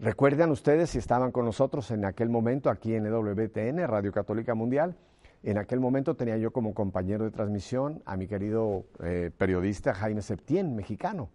Recuerdan 0.00 0.50
ustedes 0.50 0.90
si 0.90 0.98
estaban 0.98 1.30
con 1.30 1.44
nosotros 1.44 1.90
en 1.92 2.04
aquel 2.04 2.28
momento 2.28 2.68
aquí 2.68 2.94
en 2.94 3.06
EWTN, 3.06 3.86
Radio 3.86 4.12
Católica 4.12 4.54
Mundial, 4.54 4.96
En 5.44 5.58
aquel 5.58 5.78
momento 5.78 6.16
tenía 6.16 6.38
yo 6.38 6.52
como 6.52 6.72
compañero 6.72 7.24
de 7.24 7.30
transmisión 7.30 8.02
a 8.06 8.16
mi 8.16 8.26
querido 8.26 8.86
eh, 9.02 9.30
periodista 9.36 9.92
Jaime 9.92 10.22
Septién, 10.22 10.74
mexicano. 10.74 11.28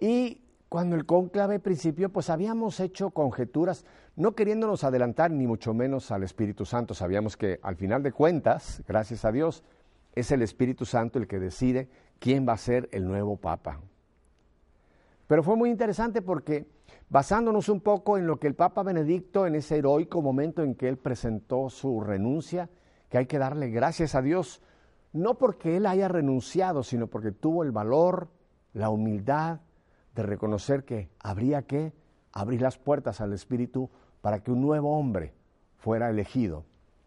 Y 0.00 0.42
cuando 0.68 0.96
el 0.96 1.06
cónclave 1.06 1.60
principio, 1.60 2.08
pues 2.08 2.28
habíamos 2.28 2.80
hecho 2.80 3.10
conjeturas, 3.10 3.86
no 4.16 4.34
queriéndonos 4.34 4.82
adelantar 4.82 5.30
ni 5.30 5.46
mucho 5.46 5.74
menos 5.74 6.10
al 6.10 6.24
Espíritu 6.24 6.64
Santo. 6.64 6.92
Sabíamos 6.92 7.36
que 7.36 7.60
al 7.62 7.76
final 7.76 8.02
de 8.02 8.10
cuentas, 8.10 8.82
gracias 8.88 9.24
a 9.24 9.30
Dios, 9.30 9.62
es 10.16 10.32
el 10.32 10.42
Espíritu 10.42 10.84
Santo 10.84 11.20
el 11.20 11.28
que 11.28 11.38
decide 11.38 11.88
quién 12.18 12.48
va 12.48 12.54
a 12.54 12.58
ser 12.58 12.88
el 12.90 13.06
nuevo 13.06 13.36
Papa. 13.36 13.80
Pero 15.28 15.44
fue 15.44 15.54
muy 15.54 15.70
interesante 15.70 16.20
porque 16.20 16.66
basándonos 17.08 17.68
un 17.68 17.80
poco 17.80 18.18
en 18.18 18.26
lo 18.26 18.40
que 18.40 18.48
el 18.48 18.56
Papa 18.56 18.82
Benedicto, 18.82 19.46
en 19.46 19.54
ese 19.54 19.76
heroico 19.76 20.20
momento 20.20 20.64
en 20.64 20.74
que 20.74 20.88
él 20.88 20.96
presentó 20.96 21.70
su 21.70 22.00
renuncia, 22.00 22.68
que 23.08 23.18
hay 23.18 23.26
que 23.26 23.38
darle 23.38 23.70
gracias 23.70 24.14
a 24.14 24.22
Dios, 24.22 24.60
no 25.12 25.38
porque 25.38 25.76
Él 25.76 25.86
haya 25.86 26.08
renunciado, 26.08 26.82
sino 26.82 27.06
porque 27.06 27.32
tuvo 27.32 27.62
el 27.62 27.72
valor, 27.72 28.28
la 28.74 28.90
humildad 28.90 29.60
de 30.14 30.22
reconocer 30.22 30.84
que 30.84 31.08
habría 31.20 31.62
que 31.62 31.92
abrir 32.32 32.60
las 32.60 32.78
puertas 32.78 33.20
al 33.20 33.32
Espíritu 33.32 33.90
para 34.20 34.42
que 34.42 34.50
un 34.50 34.60
nuevo 34.60 34.98
hombre 34.98 35.32
fuera 35.78 36.10
elegido 36.10 36.64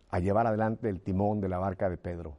a 0.09 0.19
llevar 0.19 0.47
adelante 0.47 0.89
el 0.89 1.01
timón 1.01 1.39
de 1.39 1.49
la 1.49 1.59
barca 1.59 1.89
de 1.89 1.97
Pedro. 1.97 2.37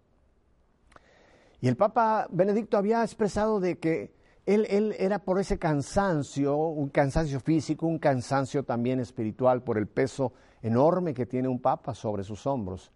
Y 1.61 1.69
el 1.69 1.77
Papa 1.77 2.27
Benedicto 2.31 2.77
había 2.77 3.03
expresado 3.03 3.61
de 3.61 3.79
que 3.79 4.15
él, 4.45 4.67
él, 4.69 4.97
era 4.99 5.21
por 5.21 5.39
ese 5.39 5.59
cansancio, 5.59 6.57
un 6.57 6.89
cansancio 6.89 7.39
físico, 7.39 7.87
un 7.87 8.01
cansancio 8.01 8.65
también 8.65 8.99
espiritual, 8.99 9.63
por 9.63 9.79
el 9.79 9.87
peso 9.87 10.33
enorme 10.61 11.15
que 11.15 11.27
tiene 11.27 11.47
un 11.47 11.61
Papa 11.61 11.95
sobre 11.95 12.25
sus 12.25 12.47
hombros 12.47 12.91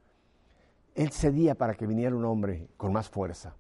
él 0.97 1.11
cedía 1.11 1.55
para 1.55 1.75
que 1.75 1.87
viniera 1.87 2.17
un 2.17 2.25
hombre 2.25 2.69
con 2.77 2.93
más 2.93 3.09
fuerza. 3.09 3.55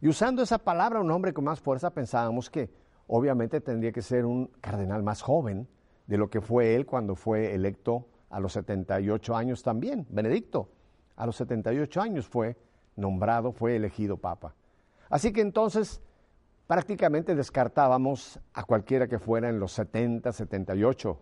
Y 0.00 0.08
usando 0.08 0.42
esa 0.42 0.58
palabra, 0.58 1.00
un 1.00 1.10
hombre 1.10 1.32
con 1.32 1.44
más 1.44 1.60
fuerza, 1.60 1.90
pensábamos 1.90 2.48
que 2.48 2.70
obviamente 3.06 3.60
tendría 3.60 3.92
que 3.92 4.02
ser 4.02 4.24
un 4.24 4.46
cardenal 4.60 5.02
más 5.02 5.20
joven 5.20 5.68
de 6.06 6.18
lo 6.18 6.30
que 6.30 6.40
fue 6.40 6.74
él 6.74 6.86
cuando 6.86 7.14
fue 7.14 7.54
electo 7.54 8.06
a 8.30 8.40
los 8.40 8.52
78 8.52 9.36
años 9.36 9.62
también. 9.62 10.06
Benedicto, 10.10 10.68
a 11.16 11.26
los 11.26 11.36
78 11.36 12.00
años 12.00 12.26
fue 12.26 12.56
nombrado, 12.96 13.52
fue 13.52 13.76
elegido 13.76 14.16
papa. 14.16 14.54
Así 15.08 15.32
que 15.32 15.40
entonces 15.40 16.00
prácticamente 16.66 17.34
descartábamos 17.34 18.38
a 18.52 18.64
cualquiera 18.64 19.08
que 19.08 19.18
fuera 19.18 19.48
en 19.48 19.58
los 19.58 19.72
70, 19.72 20.32
78, 20.32 21.18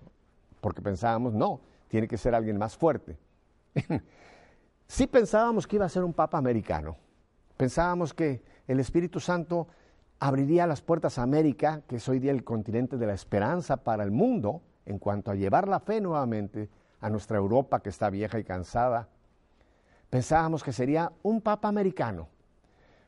porque 0.60 0.82
pensábamos, 0.82 1.32
no, 1.34 1.60
tiene 1.88 2.06
que 2.06 2.18
ser 2.18 2.34
alguien 2.34 2.58
más 2.58 2.76
fuerte. 2.76 3.16
Sí 4.92 5.06
pensábamos 5.06 5.66
que 5.66 5.76
iba 5.76 5.86
a 5.86 5.88
ser 5.88 6.04
un 6.04 6.12
papa 6.12 6.36
americano. 6.36 6.98
Pensábamos 7.56 8.12
que 8.12 8.42
el 8.68 8.78
Espíritu 8.78 9.20
Santo 9.20 9.66
abriría 10.18 10.66
las 10.66 10.82
puertas 10.82 11.18
a 11.18 11.22
América, 11.22 11.80
que 11.88 11.96
es 11.96 12.06
hoy 12.10 12.18
día 12.18 12.30
el 12.30 12.44
continente 12.44 12.98
de 12.98 13.06
la 13.06 13.14
esperanza 13.14 13.78
para 13.78 14.04
el 14.04 14.10
mundo, 14.10 14.60
en 14.84 14.98
cuanto 14.98 15.30
a 15.30 15.34
llevar 15.34 15.66
la 15.66 15.80
fe 15.80 16.02
nuevamente 16.02 16.68
a 17.00 17.08
nuestra 17.08 17.38
Europa 17.38 17.80
que 17.80 17.88
está 17.88 18.10
vieja 18.10 18.38
y 18.38 18.44
cansada. 18.44 19.08
Pensábamos 20.10 20.62
que 20.62 20.74
sería 20.74 21.10
un 21.22 21.40
papa 21.40 21.68
americano. 21.68 22.28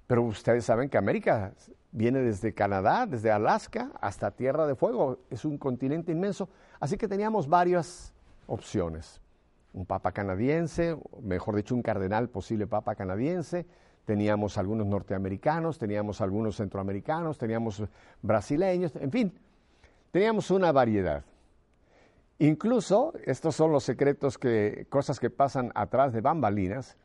Pero 0.07 0.23
ustedes 0.23 0.65
saben 0.65 0.89
que 0.89 0.97
América 0.97 1.53
viene 1.93 2.21
desde 2.21 2.55
Canadá, 2.55 3.05
desde 3.05 3.31
Alaska 3.31 3.91
hasta 4.01 4.31
Tierra 4.31 4.67
de 4.67 4.75
Fuego. 4.75 5.19
Es 5.29 5.45
un 5.45 5.59
continente 5.59 6.13
inmenso. 6.13 6.49
Así 6.81 6.97
que 6.97 7.09
teníamos 7.09 7.47
varias 7.47 8.15
opciones 8.47 9.21
un 9.75 9.87
papa 9.87 10.13
canadiense, 10.13 10.97
mejor 11.21 11.57
dicho, 11.57 11.75
un 11.75 11.83
cardenal 11.83 12.29
posible 12.29 12.67
papa 12.67 12.95
canadiense, 12.95 13.67
teníamos 14.05 14.57
algunos 14.57 14.87
norteamericanos, 14.87 15.79
teníamos 15.79 16.21
algunos 16.21 16.57
centroamericanos, 16.57 17.39
teníamos 17.39 17.83
brasileños, 18.23 18.95
en 18.97 19.11
fin, 19.11 19.33
teníamos 20.11 20.51
una 20.51 20.71
variedad. 20.73 21.25
Incluso, 22.39 23.13
estos 23.25 23.57
son 23.57 23.73
los 23.73 23.85
secretos 23.85 24.39
que, 24.39 24.87
cosas 24.89 25.19
que 25.19 25.31
pasan 25.31 25.73
atrás 25.75 26.13
de 26.13 26.21
bambalinas, 26.21 26.97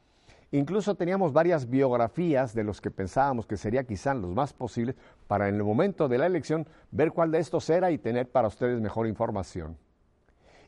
incluso 0.51 0.95
teníamos 0.95 1.33
varias 1.33 1.69
biografías 1.69 2.53
de 2.53 2.63
los 2.63 2.81
que 2.81 2.91
pensábamos 2.91 3.47
que 3.47 3.57
sería 3.57 3.83
quizá 3.83 4.13
los 4.13 4.33
más 4.33 4.53
posibles 4.53 4.95
para 5.27 5.47
en 5.47 5.55
el 5.55 5.63
momento 5.63 6.07
de 6.07 6.17
la 6.19 6.27
elección 6.27 6.67
ver 6.91 7.11
cuál 7.11 7.31
de 7.31 7.39
estos 7.39 7.69
era 7.69 7.91
y 7.91 7.97
tener 7.97 8.29
para 8.29 8.47
ustedes 8.47 8.79
mejor 8.79 9.07
información. 9.07 9.77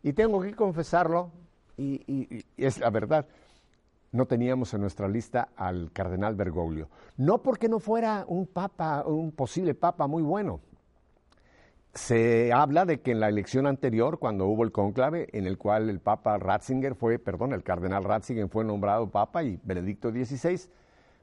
Y 0.04 0.14
tengo 0.14 0.42
que 0.42 0.56
confesarlo, 0.56 1.32
y, 1.82 2.46
es 2.58 2.80
la 2.80 2.90
verdad, 2.90 3.26
no 4.12 4.26
teníamos 4.26 4.74
en 4.74 4.82
nuestra 4.82 5.08
lista 5.08 5.50
al 5.56 5.92
cardenal 5.92 6.36
Bergoglio. 6.36 6.90
No 7.18 7.42
porque 7.42 7.70
no 7.70 7.80
fuera 7.80 8.26
un 8.28 8.46
papa, 8.46 9.04
un 9.06 9.32
posible 9.32 9.74
papa 9.74 10.08
muy 10.08 10.22
bueno. 10.22 10.60
Se 11.94 12.54
habla 12.54 12.86
de 12.86 13.02
que 13.02 13.12
en 13.12 13.20
la 13.20 13.28
elección 13.28 13.68
anterior, 13.68 14.20
cuando 14.20 14.48
hubo 14.48 14.64
el 14.64 14.72
conclave, 14.72 15.28
en 15.34 15.46
el 15.46 15.58
cual 15.58 15.90
el 15.90 16.00
papa 16.00 16.38
Ratzinger 16.38 16.96
fue, 16.96 17.20
perdón, 17.20 17.52
el 17.52 17.64
cardenal 17.64 18.04
Ratzinger 18.04 18.48
fue 18.48 18.64
nombrado 18.64 19.10
papa 19.10 19.44
y 19.44 19.60
Benedicto 19.64 20.10
XVI, 20.10 20.70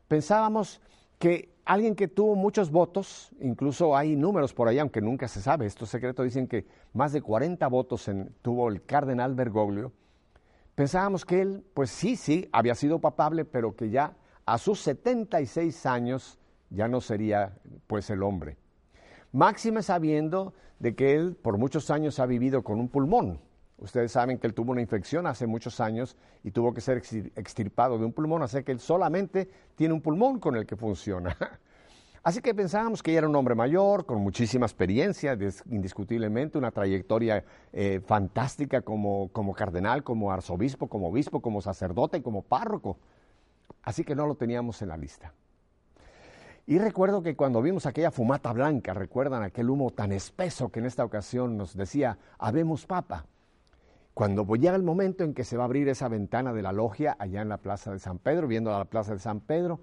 pensábamos 0.08 0.80
que 1.18 1.50
alguien 1.64 1.94
que 1.94 2.08
tuvo 2.08 2.34
muchos 2.34 2.70
votos, 2.70 3.30
incluso 3.40 3.96
hay 3.96 4.16
números 4.16 4.54
por 4.54 4.68
ahí, 4.68 4.78
aunque 4.78 5.00
nunca 5.00 5.28
se 5.28 5.42
sabe, 5.42 5.66
estos 5.66 5.90
secretos 5.90 6.24
dicen 6.24 6.46
que 6.46 6.66
más 6.92 7.12
de 7.12 7.20
40 7.20 7.66
votos 7.68 8.10
tuvo 8.40 8.68
el 8.68 8.82
cardenal 8.84 9.34
Bergoglio, 9.34 9.92
pensábamos 10.78 11.24
que 11.24 11.40
él, 11.40 11.64
pues 11.74 11.90
sí, 11.90 12.14
sí, 12.14 12.48
había 12.52 12.76
sido 12.76 13.00
papable, 13.00 13.44
pero 13.44 13.74
que 13.74 13.90
ya 13.90 14.16
a 14.46 14.58
sus 14.58 14.78
76 14.82 15.84
años 15.86 16.38
ya 16.70 16.86
no 16.86 17.00
sería 17.00 17.58
pues 17.88 18.10
el 18.10 18.22
hombre. 18.22 18.56
Máxime 19.32 19.82
sabiendo 19.82 20.54
de 20.78 20.94
que 20.94 21.16
él 21.16 21.34
por 21.34 21.58
muchos 21.58 21.90
años 21.90 22.20
ha 22.20 22.26
vivido 22.26 22.62
con 22.62 22.78
un 22.78 22.88
pulmón. 22.88 23.40
Ustedes 23.78 24.12
saben 24.12 24.38
que 24.38 24.46
él 24.46 24.54
tuvo 24.54 24.70
una 24.70 24.80
infección 24.80 25.26
hace 25.26 25.48
muchos 25.48 25.80
años 25.80 26.16
y 26.44 26.52
tuvo 26.52 26.72
que 26.72 26.80
ser 26.80 26.98
extirpado 27.34 27.98
de 27.98 28.04
un 28.04 28.12
pulmón, 28.12 28.44
así 28.44 28.62
que 28.62 28.70
él 28.70 28.78
solamente 28.78 29.50
tiene 29.74 29.94
un 29.94 30.00
pulmón 30.00 30.38
con 30.38 30.54
el 30.54 30.64
que 30.64 30.76
funciona. 30.76 31.36
Así 32.22 32.40
que 32.40 32.54
pensábamos 32.54 33.02
que 33.02 33.12
ella 33.12 33.18
era 33.18 33.28
un 33.28 33.36
hombre 33.36 33.54
mayor, 33.54 34.04
con 34.04 34.20
muchísima 34.20 34.66
experiencia, 34.66 35.38
indiscutiblemente, 35.70 36.58
una 36.58 36.70
trayectoria 36.70 37.44
eh, 37.72 38.00
fantástica 38.04 38.82
como, 38.82 39.28
como 39.32 39.54
cardenal, 39.54 40.02
como 40.02 40.32
arzobispo, 40.32 40.88
como 40.88 41.08
obispo, 41.08 41.40
como 41.40 41.60
sacerdote 41.60 42.22
como 42.22 42.42
párroco. 42.42 42.98
Así 43.82 44.04
que 44.04 44.14
no 44.14 44.26
lo 44.26 44.34
teníamos 44.34 44.82
en 44.82 44.88
la 44.88 44.96
lista. 44.96 45.32
Y 46.66 46.78
recuerdo 46.78 47.22
que 47.22 47.34
cuando 47.34 47.62
vimos 47.62 47.86
aquella 47.86 48.10
fumata 48.10 48.52
blanca, 48.52 48.92
recuerdan 48.92 49.42
aquel 49.42 49.70
humo 49.70 49.90
tan 49.90 50.12
espeso 50.12 50.68
que 50.68 50.80
en 50.80 50.86
esta 50.86 51.02
ocasión 51.02 51.56
nos 51.56 51.74
decía, 51.74 52.18
habemos 52.38 52.84
papa. 52.84 53.24
Cuando 54.12 54.44
llega 54.56 54.76
el 54.76 54.82
momento 54.82 55.24
en 55.24 55.32
que 55.32 55.44
se 55.44 55.56
va 55.56 55.62
a 55.62 55.66
abrir 55.66 55.88
esa 55.88 56.08
ventana 56.08 56.52
de 56.52 56.60
la 56.60 56.72
logia 56.72 57.16
allá 57.18 57.40
en 57.40 57.48
la 57.48 57.56
plaza 57.56 57.92
de 57.92 58.00
San 58.00 58.18
Pedro, 58.18 58.48
viendo 58.48 58.74
a 58.74 58.78
la 58.78 58.84
plaza 58.84 59.14
de 59.14 59.20
San 59.20 59.40
Pedro, 59.40 59.80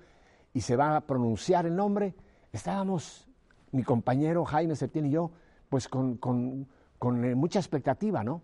y 0.56 0.62
se 0.62 0.78
va 0.78 0.96
a 0.96 1.02
pronunciar 1.02 1.66
el 1.66 1.76
nombre, 1.76 2.16
estábamos, 2.54 3.28
mi 3.74 3.84
compañero 3.84 4.46
Jaime 4.46 4.78
Septién 4.78 5.08
y 5.08 5.10
yo, 5.12 5.30
pues 5.68 5.90
con, 5.90 6.66
eh, 7.02 7.36
mucha 7.36 7.60
expectativa, 7.60 8.24
¿no? 8.24 8.42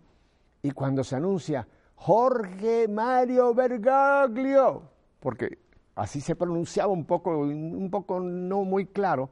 Y 0.62 0.72
cuando 0.72 1.02
se 1.04 1.16
anuncia 1.16 1.66
Jorge 1.94 2.86
Mario 2.86 3.54
Bergoglio, 3.54 4.82
porque 5.20 5.58
así 5.94 6.20
se 6.20 6.36
pronunciaba 6.36 6.92
un 6.92 7.06
poco, 7.06 7.38
un 7.38 7.88
poco 7.90 8.20
no 8.20 8.64
muy 8.64 8.84
claro, 8.84 9.30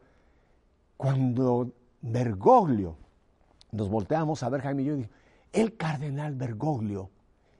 cuando 0.96 1.70
Bergoglio, 2.00 2.96
nos 3.72 3.90
volteamos 3.90 4.42
a 4.42 4.48
ver 4.48 4.62
Jaime 4.62 4.82
y 4.82 4.86
yo, 4.86 4.96
dijo, 4.96 5.10
el 5.52 5.76
cardenal 5.76 6.34
Bergoglio, 6.34 7.10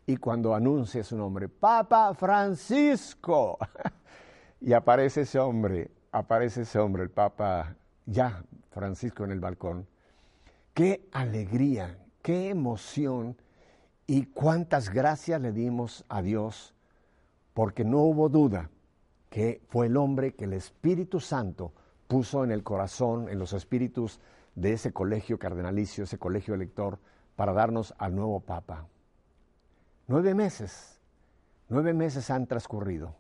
y 0.07 0.17
cuando 0.17 0.55
anuncia 0.55 1.05
su 1.05 1.15
nombre, 1.15 1.51
Papa 1.51 2.15
Francisco, 2.15 3.59
y 4.61 4.73
aparece 4.73 5.23
ese 5.23 5.39
hombre 5.39 5.91
aparece 6.13 6.63
ese 6.63 6.79
hombre, 6.79 7.03
el 7.03 7.11
Papa 7.11 7.77
ya 8.07 8.45
Francisco 8.71 9.25
en 9.25 9.31
el 9.33 9.41
balcón. 9.41 9.87
Qué 10.75 11.09
alegría, 11.13 11.99
qué 12.23 12.49
emoción 12.49 13.37
y 14.07 14.27
cuántas 14.27 14.91
gracias 14.91 15.41
le 15.41 15.53
dimos 15.53 16.05
a 16.09 16.23
Dios, 16.23 16.75
porque 17.55 17.85
no 17.85 17.99
hubo 17.99 18.29
duda 18.29 18.71
que 19.29 19.63
fue 19.69 19.87
el 19.87 19.97
hombre 19.97 20.35
que 20.35 20.45
el 20.45 20.53
Espíritu 20.55 21.21
Santo 21.21 21.73
puso 22.09 22.43
en 22.43 22.51
el 22.51 22.65
corazón, 22.65 23.29
en 23.29 23.39
los 23.39 23.53
espíritus 23.53 24.21
de 24.57 24.73
ese 24.73 24.93
colegio 24.93 25.39
cardenalicio, 25.39 26.05
ese 26.05 26.19
colegio 26.19 26.55
elector, 26.55 26.99
para 27.37 27.53
darnos 27.53 27.95
al 27.99 28.17
nuevo 28.17 28.41
Papa. 28.41 28.89
Nueve 30.09 30.35
meses, 30.35 31.01
nueve 31.69 31.95
meses 31.95 32.29
han 32.31 32.49
transcurrido. 32.49 33.20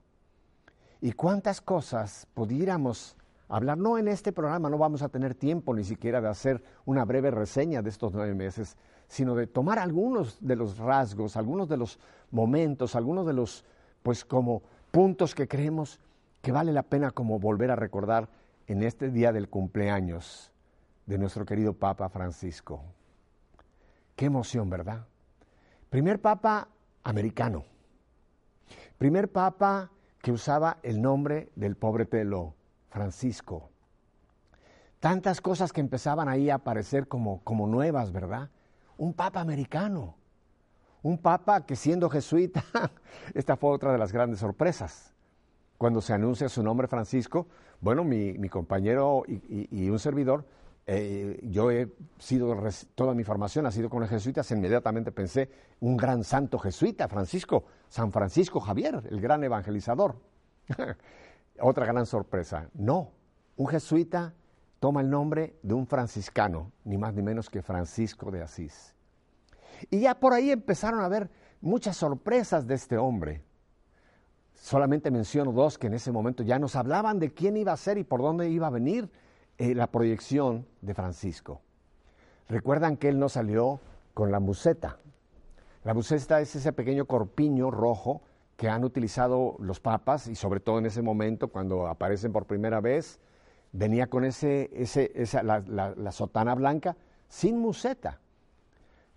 ¿Y 1.00 1.12
cuántas 1.12 1.60
cosas 1.60 2.26
pudiéramos 2.34 3.16
hablar? 3.48 3.78
No 3.78 3.96
en 3.96 4.08
este 4.08 4.32
programa, 4.32 4.68
no 4.68 4.76
vamos 4.76 5.02
a 5.02 5.08
tener 5.08 5.34
tiempo 5.34 5.74
ni 5.74 5.84
siquiera 5.84 6.20
de 6.20 6.28
hacer 6.28 6.62
una 6.84 7.04
breve 7.04 7.30
reseña 7.30 7.80
de 7.80 7.88
estos 7.88 8.12
nueve 8.12 8.34
meses, 8.34 8.76
sino 9.08 9.34
de 9.34 9.46
tomar 9.46 9.78
algunos 9.78 10.38
de 10.40 10.56
los 10.56 10.78
rasgos, 10.78 11.36
algunos 11.36 11.68
de 11.68 11.78
los 11.78 11.98
momentos, 12.30 12.94
algunos 12.94 13.26
de 13.26 13.32
los 13.32 13.64
pues 14.02 14.24
como 14.24 14.62
puntos 14.90 15.34
que 15.34 15.48
creemos 15.48 16.00
que 16.42 16.52
vale 16.52 16.72
la 16.72 16.82
pena 16.82 17.10
como 17.10 17.38
volver 17.38 17.70
a 17.70 17.76
recordar 17.76 18.28
en 18.66 18.82
este 18.82 19.10
día 19.10 19.32
del 19.32 19.48
cumpleaños 19.48 20.52
de 21.06 21.18
nuestro 21.18 21.44
querido 21.44 21.72
Papa 21.72 22.08
Francisco. 22.08 22.82
Qué 24.16 24.26
emoción, 24.26 24.68
¿verdad? 24.70 25.06
Primer 25.88 26.20
Papa 26.20 26.68
americano. 27.02 27.64
Primer 28.96 29.30
Papa 29.30 29.90
que 30.22 30.33
usaba 30.33 30.78
el 30.83 31.00
nombre 31.00 31.50
del 31.56 31.76
pobre 31.76 32.06
pelo, 32.06 32.54
Francisco. 32.90 33.70
Tantas 34.98 35.40
cosas 35.40 35.72
que 35.72 35.80
empezaban 35.80 36.28
ahí 36.28 36.50
a 36.50 36.56
aparecer 36.56 37.09
como, 37.09 37.42
como 37.42 37.66
nuevas, 37.66 38.12
¿verdad? 38.12 38.50
Un 38.98 39.14
Papa 39.14 39.40
americano. 39.40 40.16
Un 41.02 41.16
Papa 41.16 41.64
que 41.64 41.76
siendo 41.76 42.11
jesuita, 42.11 42.62
esta 43.35 43.56
fue 43.56 43.70
otra 43.70 43.92
de 43.92 43.98
las 43.98 44.12
grandes 44.12 44.40
sorpresas. 44.40 45.14
Cuando 45.78 46.02
se 46.02 46.12
anuncia 46.12 46.50
su 46.50 46.62
nombre 46.62 46.88
Francisco, 46.88 47.46
bueno, 47.80 48.04
mi, 48.04 48.48
compañero 48.50 49.22
y, 49.26 49.88
un 49.88 49.98
servidor, 49.98 50.44
eh, 50.87 51.40
yo 51.44 51.70
he 51.70 51.88
sido, 52.18 52.54
toda 52.94 53.14
mi 53.14 53.24
formación 53.24 53.64
ha 53.64 53.70
sido 53.70 53.88
con 53.88 54.00
los 54.00 54.11
jesuitas, 54.11 54.50
inmediatamente 54.50 55.12
pensé, 55.12 55.50
un 55.80 55.96
gran 55.96 56.22
santo 56.22 56.59
jesuita, 56.59 57.09
Francisco, 57.09 57.64
San 57.90 58.12
Francisco 58.12 58.61
Javier, 58.61 59.03
el 59.11 59.20
gran 59.20 59.42
evangelizador. 59.42 60.14
Otra 61.61 61.85
gran 61.85 62.07
sorpresa. 62.07 62.70
No, 62.72 63.11
un 63.57 63.66
jesuita 63.66 64.33
toma 64.79 65.00
el 65.00 65.11
nombre 65.11 65.59
de 65.62 65.74
un 65.74 65.88
franciscano, 65.88 66.70
ni 66.85 66.96
más 66.96 67.12
ni 67.14 67.22
menos 67.22 67.50
que 67.50 67.62
Francisco 67.62 68.31
de 68.31 68.42
Asís. 68.42 68.94
Y 69.90 70.00
ya 70.00 70.14
por 70.14 70.33
ahí 70.33 70.53
empezaron 70.53 71.00
a 71.00 71.07
haber 71.07 71.31
muchas 71.61 71.96
sorpresas 71.96 72.64
de 72.64 72.74
este 72.74 72.96
hombre. 72.96 73.42
Solamente 74.55 75.11
menciono 75.11 75.50
dos 75.50 75.76
que 75.76 75.88
en 75.88 75.94
ese 75.94 76.12
momento 76.12 76.44
ya 76.44 76.61
nos 76.61 76.76
hablaban 76.76 77.18
de 77.18 77.35
quién 77.35 77.57
iba 77.57 77.72
a 77.72 77.76
ser 77.76 77.98
y 77.98 78.05
por 78.05 78.22
dónde 78.22 78.48
iba 78.50 78.68
a 78.68 78.70
venir 78.70 79.11
eh, 79.59 79.74
la 79.74 79.88
proyección 79.88 80.64
de 80.81 80.94
Francisco. 80.94 81.61
Recuerdan 82.48 82.96
que 82.96 83.09
él 83.09 83.18
no 83.18 83.29
salió 83.29 83.81
con 84.14 84.31
la 84.31 84.38
museta. 84.38 85.00
La 85.82 85.94
museta 85.94 86.40
es 86.40 86.54
ese 86.54 86.72
pequeño 86.74 87.06
corpiño 87.06 87.70
rojo 87.70 88.22
que 88.56 88.68
han 88.68 88.84
utilizado 88.84 89.56
los 89.60 89.80
papas 89.80 90.26
y 90.26 90.34
sobre 90.34 90.60
todo 90.60 90.78
en 90.78 90.84
ese 90.84 91.00
momento 91.00 91.48
cuando 91.48 91.86
aparecen 91.86 92.32
por 92.32 92.44
primera 92.44 92.82
vez, 92.82 93.18
venía 93.72 94.08
con 94.08 94.24
ese, 94.24 94.70
esa, 94.74 95.42
la, 95.42 96.12
sotana 96.12 96.54
blanca 96.54 96.96
sin 97.28 97.58
museta. 97.58 98.20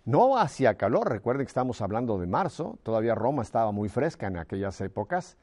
No 0.06 0.38
hacía 0.38 0.76
calor, 0.76 1.10
recuerden 1.10 1.44
que 1.44 1.50
estamos 1.50 1.82
hablando 1.82 2.18
de 2.18 2.26
marzo, 2.26 2.78
todavía 2.82 3.14
Roma 3.14 3.42
estaba 3.42 3.70
muy 3.70 3.90
fresca 3.90 4.26
en 4.26 4.38
aquellas 4.38 4.80
épocas, 4.80 5.36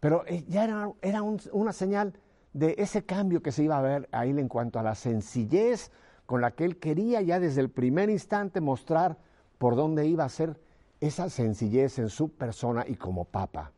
pero 0.00 0.24
eh, 0.26 0.44
ya 0.48 0.64
era, 0.64 0.90
era 1.00 1.22
una 1.22 1.72
señal 1.72 2.14
de 2.52 2.74
ese 2.78 3.04
cambio 3.04 3.42
que 3.42 3.52
se 3.52 3.62
iba 3.62 3.78
a 3.78 3.82
ver 3.82 4.08
a 4.10 4.26
él 4.26 4.40
en 4.40 4.48
cuanto 4.48 4.80
a 4.80 4.82
la 4.82 4.96
sencillez 4.96 5.92
con 6.24 6.40
la 6.40 6.50
que 6.50 6.64
él 6.64 6.78
quería 6.78 7.20
ya 7.22 7.38
desde 7.38 7.60
el 7.60 7.70
primer 7.70 8.10
instante 8.10 8.60
mostrar 8.60 9.18
por 9.58 9.76
dónde 9.76 10.06
iba 10.06 10.24
a 10.24 10.28
ser 10.28 10.58
esa 11.00 11.28
sencillez 11.28 11.98
en 11.98 12.08
su 12.08 12.30
persona 12.30 12.84
y 12.86 12.96
como 12.96 13.24
papa. 13.24 13.72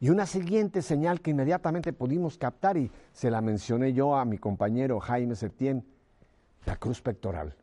Y 0.00 0.08
una 0.08 0.26
siguiente 0.26 0.80
señal 0.80 1.20
que 1.20 1.30
inmediatamente 1.30 1.92
pudimos 1.92 2.38
captar, 2.38 2.76
y 2.78 2.90
se 3.12 3.30
la 3.30 3.42
mencioné 3.42 3.92
yo 3.92 4.16
a 4.16 4.24
mi 4.24 4.38
compañero 4.38 4.98
Jaime 4.98 5.36
Septién, 5.36 5.84
la 6.64 6.76
cruz 6.76 7.02
pectoral. 7.02 7.54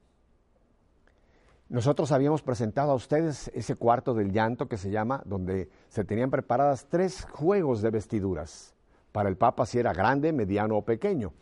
Nosotros 1.69 2.11
habíamos 2.11 2.43
presentado 2.43 2.91
a 2.91 2.95
ustedes 2.95 3.49
ese 3.53 3.75
cuarto 3.75 4.13
del 4.13 4.31
llanto 4.31 4.67
que 4.67 4.77
se 4.77 4.91
llama, 4.91 5.21
donde 5.25 5.69
se 5.89 6.05
tenían 6.05 6.29
preparadas 6.29 6.85
tres 6.89 7.25
juegos 7.31 7.81
de 7.81 7.89
vestiduras, 7.89 8.73
para 9.11 9.29
el 9.29 9.35
Papa 9.35 9.65
si 9.65 9.79
era 9.79 9.91
grande, 9.91 10.31
mediano 10.31 10.77
o 10.77 10.85
pequeño. 10.85 11.33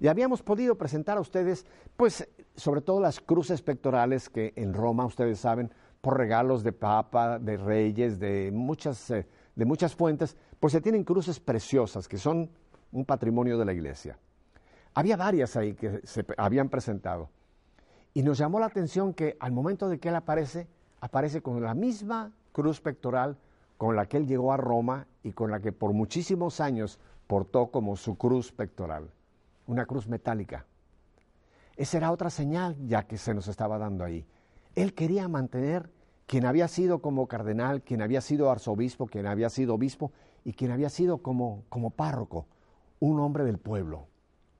Y 0.00 0.06
habíamos 0.06 0.42
podido 0.42 0.76
presentar 0.76 1.18
a 1.18 1.20
ustedes, 1.20 1.66
pues, 1.96 2.28
sobre 2.56 2.80
todo 2.80 3.00
las 3.00 3.20
cruces 3.20 3.62
pectorales 3.62 4.28
que 4.28 4.52
en 4.56 4.74
Roma, 4.74 5.06
ustedes 5.06 5.40
saben, 5.40 5.72
por 6.00 6.18
regalos 6.18 6.62
de 6.62 6.72
papa, 6.72 7.38
de 7.38 7.56
reyes, 7.56 8.18
de 8.18 8.50
muchas, 8.52 9.10
eh, 9.10 9.26
de 9.54 9.64
muchas 9.64 9.94
fuentes, 9.94 10.36
pues 10.60 10.72
se 10.72 10.80
tienen 10.80 11.04
cruces 11.04 11.40
preciosas 11.40 12.08
que 12.08 12.18
son 12.18 12.50
un 12.92 13.04
patrimonio 13.04 13.58
de 13.58 13.64
la 13.64 13.72
iglesia. 13.72 14.18
Había 14.94 15.16
varias 15.16 15.56
ahí 15.56 15.74
que 15.74 16.00
se 16.04 16.24
habían 16.36 16.68
presentado. 16.68 17.30
Y 18.12 18.22
nos 18.22 18.38
llamó 18.38 18.60
la 18.60 18.66
atención 18.66 19.12
que 19.12 19.36
al 19.40 19.52
momento 19.52 19.88
de 19.88 19.98
que 19.98 20.10
él 20.10 20.14
aparece, 20.14 20.68
aparece 21.00 21.42
con 21.42 21.60
la 21.62 21.74
misma 21.74 22.32
cruz 22.52 22.80
pectoral 22.80 23.36
con 23.76 23.96
la 23.96 24.06
que 24.06 24.16
él 24.18 24.26
llegó 24.26 24.52
a 24.52 24.56
Roma 24.56 25.06
y 25.22 25.32
con 25.32 25.50
la 25.50 25.60
que 25.60 25.72
por 25.72 25.92
muchísimos 25.92 26.60
años 26.60 27.00
portó 27.26 27.68
como 27.68 27.96
su 27.96 28.16
cruz 28.16 28.52
pectoral, 28.52 29.10
una 29.66 29.86
cruz 29.86 30.06
metálica. 30.06 30.64
Esa 31.76 31.96
era 31.96 32.12
otra 32.12 32.30
señal 32.30 32.76
ya 32.86 33.04
que 33.04 33.18
se 33.18 33.34
nos 33.34 33.48
estaba 33.48 33.78
dando 33.78 34.04
ahí. 34.04 34.26
Él 34.74 34.94
quería 34.94 35.28
mantener 35.28 35.90
quien 36.26 36.46
había 36.46 36.68
sido 36.68 37.00
como 37.00 37.26
cardenal, 37.26 37.82
quien 37.82 38.02
había 38.02 38.20
sido 38.20 38.50
arzobispo, 38.50 39.06
quien 39.06 39.26
había 39.26 39.50
sido 39.50 39.74
obispo 39.74 40.12
y 40.44 40.52
quien 40.52 40.70
había 40.70 40.88
sido 40.88 41.18
como, 41.18 41.64
como 41.68 41.90
párroco, 41.90 42.46
un 43.00 43.20
hombre 43.20 43.44
del 43.44 43.58
pueblo, 43.58 44.06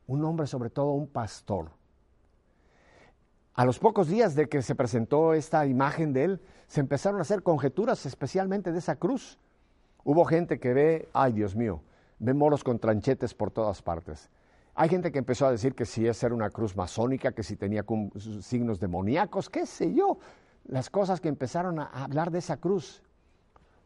un 0.06 0.24
hombre 0.24 0.46
sobre 0.46 0.70
todo 0.70 0.92
un 0.92 1.06
pastor. 1.06 1.70
A 3.54 3.64
los 3.64 3.78
pocos 3.78 4.08
días 4.08 4.34
de 4.34 4.48
que 4.48 4.62
se 4.62 4.74
presentó 4.74 5.32
esta 5.32 5.64
imagen 5.66 6.12
de 6.12 6.24
él, 6.24 6.40
se 6.66 6.80
empezaron 6.80 7.20
a 7.20 7.22
hacer 7.22 7.42
conjeturas 7.42 8.04
especialmente 8.04 8.72
de 8.72 8.78
esa 8.78 8.96
cruz. 8.96 9.38
Hubo 10.02 10.24
gente 10.24 10.58
que 10.58 10.74
ve, 10.74 11.08
ay 11.12 11.32
Dios 11.32 11.54
mío, 11.54 11.80
ve 12.18 12.34
moros 12.34 12.64
con 12.64 12.80
tranchetes 12.80 13.32
por 13.32 13.50
todas 13.52 13.80
partes. 13.80 14.28
Hay 14.76 14.88
gente 14.88 15.12
que 15.12 15.18
empezó 15.18 15.46
a 15.46 15.52
decir 15.52 15.74
que 15.74 15.86
si 15.86 16.06
es 16.06 16.22
era 16.22 16.34
una 16.34 16.50
cruz 16.50 16.74
masónica, 16.76 17.32
que 17.32 17.44
si 17.44 17.54
tenía 17.54 17.84
signos 18.40 18.80
demoníacos, 18.80 19.48
qué 19.48 19.66
sé 19.66 19.94
yo 19.94 20.18
las 20.64 20.90
cosas 20.90 21.20
que 21.20 21.28
empezaron 21.28 21.78
a 21.78 21.84
hablar 21.84 22.30
de 22.30 22.38
esa 22.38 22.56
cruz. 22.56 23.02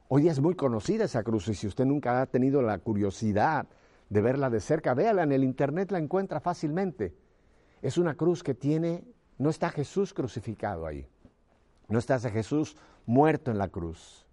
Hoy 0.09 0.23
día 0.23 0.33
es 0.33 0.41
muy 0.41 0.55
conocida 0.55 1.05
esa 1.05 1.23
cruz 1.23 1.49
y 1.49 1.55
si 1.55 1.67
usted 1.67 1.85
nunca 1.85 2.23
ha 2.23 2.27
tenido 2.27 2.63
la 2.63 2.79
curiosidad 2.79 3.67
de 4.09 4.21
verla 4.23 4.49
de 4.49 4.61
cerca, 4.61 4.95
véala 4.95 5.25
en 5.25 5.33
el 5.33 5.45
internet, 5.45 5.91
la 5.91 5.99
encuentra 5.99 6.41
fácilmente. 6.41 7.15
Es 7.83 7.99
una 7.99 8.15
cruz 8.15 8.43
que 8.43 8.55
tiene, 8.55 9.05
no 9.37 9.51
está 9.51 9.69
Jesús 9.69 10.15
crucificado 10.15 10.87
ahí, 10.87 11.07
no 11.89 11.99
está 11.99 12.19
Jesús 12.19 12.77
muerto 13.05 13.51
en 13.51 13.59
la 13.59 13.69
cruz, 13.69 14.25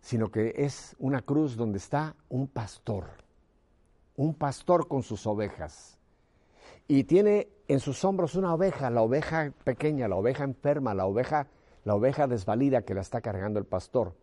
sino 0.00 0.30
que 0.30 0.54
es 0.56 0.96
una 0.98 1.20
cruz 1.20 1.56
donde 1.56 1.76
está 1.76 2.16
un 2.30 2.48
pastor, 2.48 3.04
un 4.18 4.34
pastor 4.34 4.88
con 4.88 5.04
sus 5.04 5.26
ovejas 5.28 5.96
y 6.88 7.04
tiene 7.04 7.48
en 7.68 7.78
sus 7.78 8.04
hombros 8.04 8.34
una 8.34 8.52
oveja, 8.52 8.90
la 8.90 9.02
oveja 9.02 9.52
pequeña, 9.62 10.08
la 10.08 10.16
oveja 10.16 10.42
enferma, 10.42 10.92
la 10.92 11.06
oveja, 11.06 11.46
la 11.84 11.94
oveja 11.94 12.26
desvalida 12.26 12.82
que 12.82 12.94
la 12.94 13.00
está 13.00 13.20
cargando 13.20 13.60
el 13.60 13.64
pastor. 13.64 14.16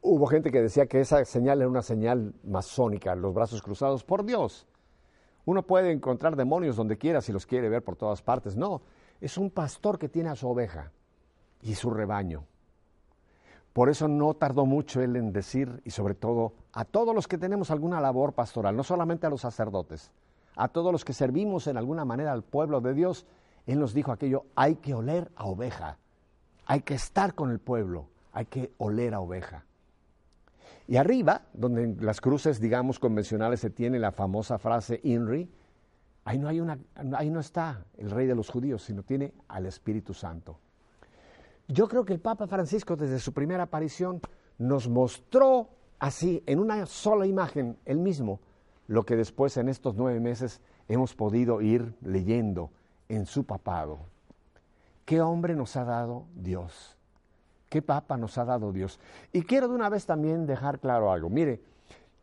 Hubo 0.00 0.26
gente 0.26 0.52
que 0.52 0.62
decía 0.62 0.86
que 0.86 1.00
esa 1.00 1.24
señal 1.24 1.60
era 1.60 1.68
una 1.68 1.82
señal 1.82 2.34
masónica, 2.44 3.16
los 3.16 3.34
brazos 3.34 3.62
cruzados, 3.62 4.04
por 4.04 4.24
Dios. 4.24 4.64
Uno 5.44 5.64
puede 5.64 5.90
encontrar 5.90 6.36
demonios 6.36 6.76
donde 6.76 6.96
quiera 6.96 7.20
si 7.20 7.32
los 7.32 7.46
quiere 7.46 7.68
ver 7.68 7.82
por 7.82 7.96
todas 7.96 8.22
partes. 8.22 8.54
No, 8.56 8.82
es 9.20 9.36
un 9.36 9.50
pastor 9.50 9.98
que 9.98 10.08
tiene 10.08 10.30
a 10.30 10.36
su 10.36 10.48
oveja 10.48 10.92
y 11.62 11.74
su 11.74 11.90
rebaño. 11.90 12.46
Por 13.74 13.90
eso 13.90 14.06
no 14.06 14.34
tardó 14.34 14.66
mucho 14.66 15.02
él 15.02 15.16
en 15.16 15.32
decir, 15.32 15.82
y 15.84 15.90
sobre 15.90 16.14
todo 16.14 16.52
a 16.72 16.84
todos 16.84 17.12
los 17.12 17.26
que 17.26 17.38
tenemos 17.38 17.72
alguna 17.72 18.00
labor 18.00 18.32
pastoral, 18.32 18.76
no 18.76 18.84
solamente 18.84 19.26
a 19.26 19.30
los 19.30 19.40
sacerdotes, 19.40 20.12
a 20.54 20.68
todos 20.68 20.92
los 20.92 21.04
que 21.04 21.12
servimos 21.12 21.66
en 21.66 21.76
alguna 21.76 22.04
manera 22.04 22.30
al 22.30 22.44
pueblo 22.44 22.80
de 22.80 22.94
Dios, 22.94 23.26
Él 23.66 23.80
nos 23.80 23.92
dijo 23.92 24.12
aquello, 24.12 24.44
hay 24.54 24.76
que 24.76 24.94
oler 24.94 25.28
a 25.34 25.46
oveja, 25.46 25.98
hay 26.66 26.82
que 26.82 26.94
estar 26.94 27.34
con 27.34 27.50
el 27.50 27.58
pueblo, 27.58 28.06
hay 28.32 28.46
que 28.46 28.72
oler 28.78 29.12
a 29.12 29.18
oveja. 29.18 29.64
Y 30.86 30.96
arriba, 30.96 31.42
donde 31.52 31.82
en 31.82 31.96
las 32.00 32.20
cruces, 32.20 32.60
digamos, 32.60 33.00
convencionales 33.00 33.58
se 33.58 33.70
tiene 33.70 33.98
la 33.98 34.12
famosa 34.12 34.56
frase 34.56 35.00
INRI, 35.02 35.50
ahí 36.24 36.38
no, 36.38 36.46
hay 36.46 36.60
una, 36.60 36.78
ahí 37.16 37.28
no 37.28 37.40
está 37.40 37.84
el 37.98 38.12
rey 38.12 38.28
de 38.28 38.36
los 38.36 38.50
judíos, 38.50 38.84
sino 38.84 39.02
tiene 39.02 39.34
al 39.48 39.66
Espíritu 39.66 40.14
Santo. 40.14 40.60
Yo 41.68 41.88
creo 41.88 42.04
que 42.04 42.12
el 42.12 42.20
Papa 42.20 42.46
Francisco 42.46 42.96
desde 42.96 43.18
su 43.18 43.32
primera 43.32 43.64
aparición 43.64 44.20
nos 44.58 44.88
mostró 44.88 45.68
así, 45.98 46.42
en 46.46 46.58
una 46.58 46.84
sola 46.86 47.26
imagen, 47.26 47.78
él 47.86 47.98
mismo, 47.98 48.40
lo 48.86 49.04
que 49.04 49.16
después 49.16 49.56
en 49.56 49.68
estos 49.68 49.94
nueve 49.94 50.20
meses 50.20 50.60
hemos 50.88 51.14
podido 51.14 51.62
ir 51.62 51.94
leyendo 52.02 52.70
en 53.08 53.26
su 53.26 53.44
papado. 53.44 53.98
¿Qué 55.04 55.20
hombre 55.20 55.54
nos 55.54 55.76
ha 55.76 55.84
dado 55.84 56.26
Dios? 56.34 56.96
¿Qué 57.68 57.82
papa 57.82 58.16
nos 58.16 58.38
ha 58.38 58.44
dado 58.44 58.72
Dios? 58.72 59.00
Y 59.32 59.42
quiero 59.42 59.68
de 59.68 59.74
una 59.74 59.88
vez 59.88 60.06
también 60.06 60.46
dejar 60.46 60.80
claro 60.80 61.10
algo. 61.10 61.28
Mire, 61.30 61.62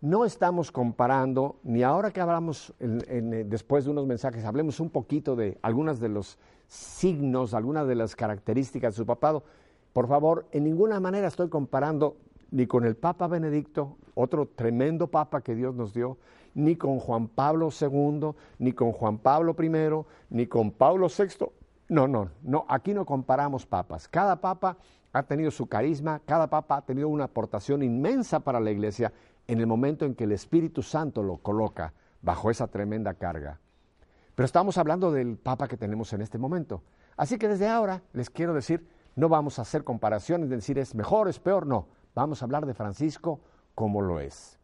no 0.02 0.26
estamos 0.26 0.72
comparando, 0.72 1.58
ni 1.64 1.84
ahora 1.84 2.12
que 2.12 2.22
hablamos 2.22 2.74
eh, 2.80 3.44
después 3.46 3.86
de 3.86 3.92
unos 3.92 4.08
mensajes, 4.08 4.46
hablemos 4.46 4.80
un 4.80 4.90
poquito 4.90 5.36
de 5.36 5.58
algunos 5.62 6.00
de 6.00 6.10
los 6.10 6.38
signos, 6.72 7.54
algunas 7.54 7.86
de 7.86 7.96
las 7.96 8.16
características 8.16 8.94
de 8.94 8.98
su 8.98 9.06
papado. 9.06 9.44
Por 9.92 10.08
favor, 10.08 10.46
en 10.54 10.64
ninguna 10.64 11.02
manera 11.02 11.28
estoy 11.28 11.50
comparando 11.50 12.16
ni 12.50 12.66
con 12.66 12.86
el 12.86 12.96
Papa 12.96 13.28
Benedicto, 13.28 13.98
otro 14.16 14.48
tremendo 14.48 15.08
Papa 15.08 15.42
que 15.42 15.54
Dios 15.54 15.76
nos 15.76 15.94
dio, 15.94 16.18
ni 16.54 16.78
con 16.78 17.00
Juan 17.00 17.28
Pablo 17.28 17.70
II, 17.78 18.32
ni 18.60 18.72
con 18.72 18.94
Juan 18.94 19.18
Pablo 19.18 19.54
I, 19.62 20.06
ni 20.30 20.48
con 20.48 20.72
Pablo 20.72 21.08
VI. 21.08 21.46
No, 21.90 22.08
no, 22.08 22.30
no, 22.42 22.66
aquí 22.70 22.94
no 22.94 23.06
comparamos 23.06 23.66
papas. 23.66 24.08
Cada 24.08 24.40
papa 24.40 24.78
ha 25.12 25.24
tenido 25.24 25.52
su 25.52 25.68
carisma, 25.68 26.22
cada 26.26 26.48
papa 26.48 26.78
ha 26.78 26.86
tenido 26.86 27.10
una 27.10 27.26
aportación 27.26 27.84
inmensa 27.84 28.40
para 28.40 28.62
la 28.62 28.72
iglesia 28.72 29.12
en 29.46 29.60
el 29.60 29.68
momento 29.68 30.06
en 30.06 30.16
que 30.16 30.24
el 30.24 30.32
Espíritu 30.32 30.84
Santo 30.84 31.22
lo 31.22 31.36
coloca 31.38 31.94
bajo 32.22 32.50
esa 32.50 32.68
tremenda 32.68 33.14
carga. 33.14 33.60
Pero 34.36 34.46
estamos 34.46 34.78
hablando 34.78 35.12
del 35.12 35.38
papa 35.38 35.68
que 35.68 35.78
tenemos 35.78 36.14
en 36.14 36.22
este 36.22 36.38
momento. 36.38 36.84
Así 37.18 37.38
que 37.38 37.48
desde 37.48 37.68
ahora 37.68 38.02
les 38.14 38.30
quiero 38.30 38.54
decir, 38.54 38.88
no 39.16 39.30
vamos 39.30 39.60
a 39.60 39.64
hacer 39.64 39.84
comparaciones 39.84 40.50
de 40.50 40.56
decir 40.56 40.80
es 40.80 40.96
mejor, 40.96 41.28
es 41.28 41.40
peor, 41.40 41.68
no. 41.68 41.88
Vamos 42.16 42.42
a 42.42 42.46
hablar 42.46 42.66
de 42.66 42.74
Francisco 42.74 43.40
como 43.76 44.02
lo 44.02 44.20
es. 44.20 44.58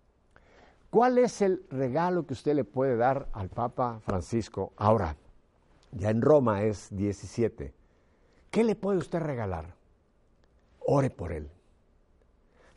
¿Cuál 0.89 1.17
es 1.17 1.41
el 1.41 1.65
regalo 1.69 2.25
que 2.25 2.33
usted 2.33 2.55
le 2.55 2.63
puede 2.63 2.95
dar 2.95 3.27
al 3.33 3.49
Papa 3.49 3.99
Francisco 4.03 4.71
ahora? 4.77 5.17
Ya 5.91 6.09
en 6.09 6.21
Roma 6.21 6.63
es 6.63 6.87
17. 6.91 7.73
¿Qué 8.51 8.63
le 8.63 8.75
puede 8.75 8.97
usted 8.97 9.19
regalar? 9.19 9.75
Ore 10.85 11.09
por 11.09 11.33
él. 11.33 11.49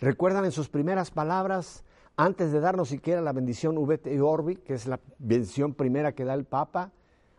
¿Recuerdan 0.00 0.44
en 0.44 0.52
sus 0.52 0.68
primeras 0.68 1.10
palabras, 1.10 1.84
antes 2.20 2.52
de 2.52 2.60
darnos 2.60 2.90
siquiera 2.90 3.22
la 3.22 3.32
bendición 3.32 3.78
Uvete 3.78 4.20
Orbi, 4.20 4.56
que 4.56 4.74
es 4.74 4.86
la 4.86 5.00
bendición 5.18 5.72
primera 5.72 6.12
que 6.14 6.26
da 6.26 6.34
el 6.34 6.44
Papa, 6.44 6.92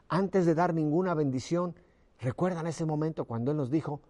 antes 0.10 0.48
de 0.48 0.56
dar 0.56 0.74
ninguna 0.74 1.14
bendición, 1.14 1.76
recuerdan 2.20 2.66
ese 2.66 2.84
momento 2.84 3.26
cuando 3.26 3.52
él 3.52 3.58
nos 3.58 3.70
dijo, 3.70 4.02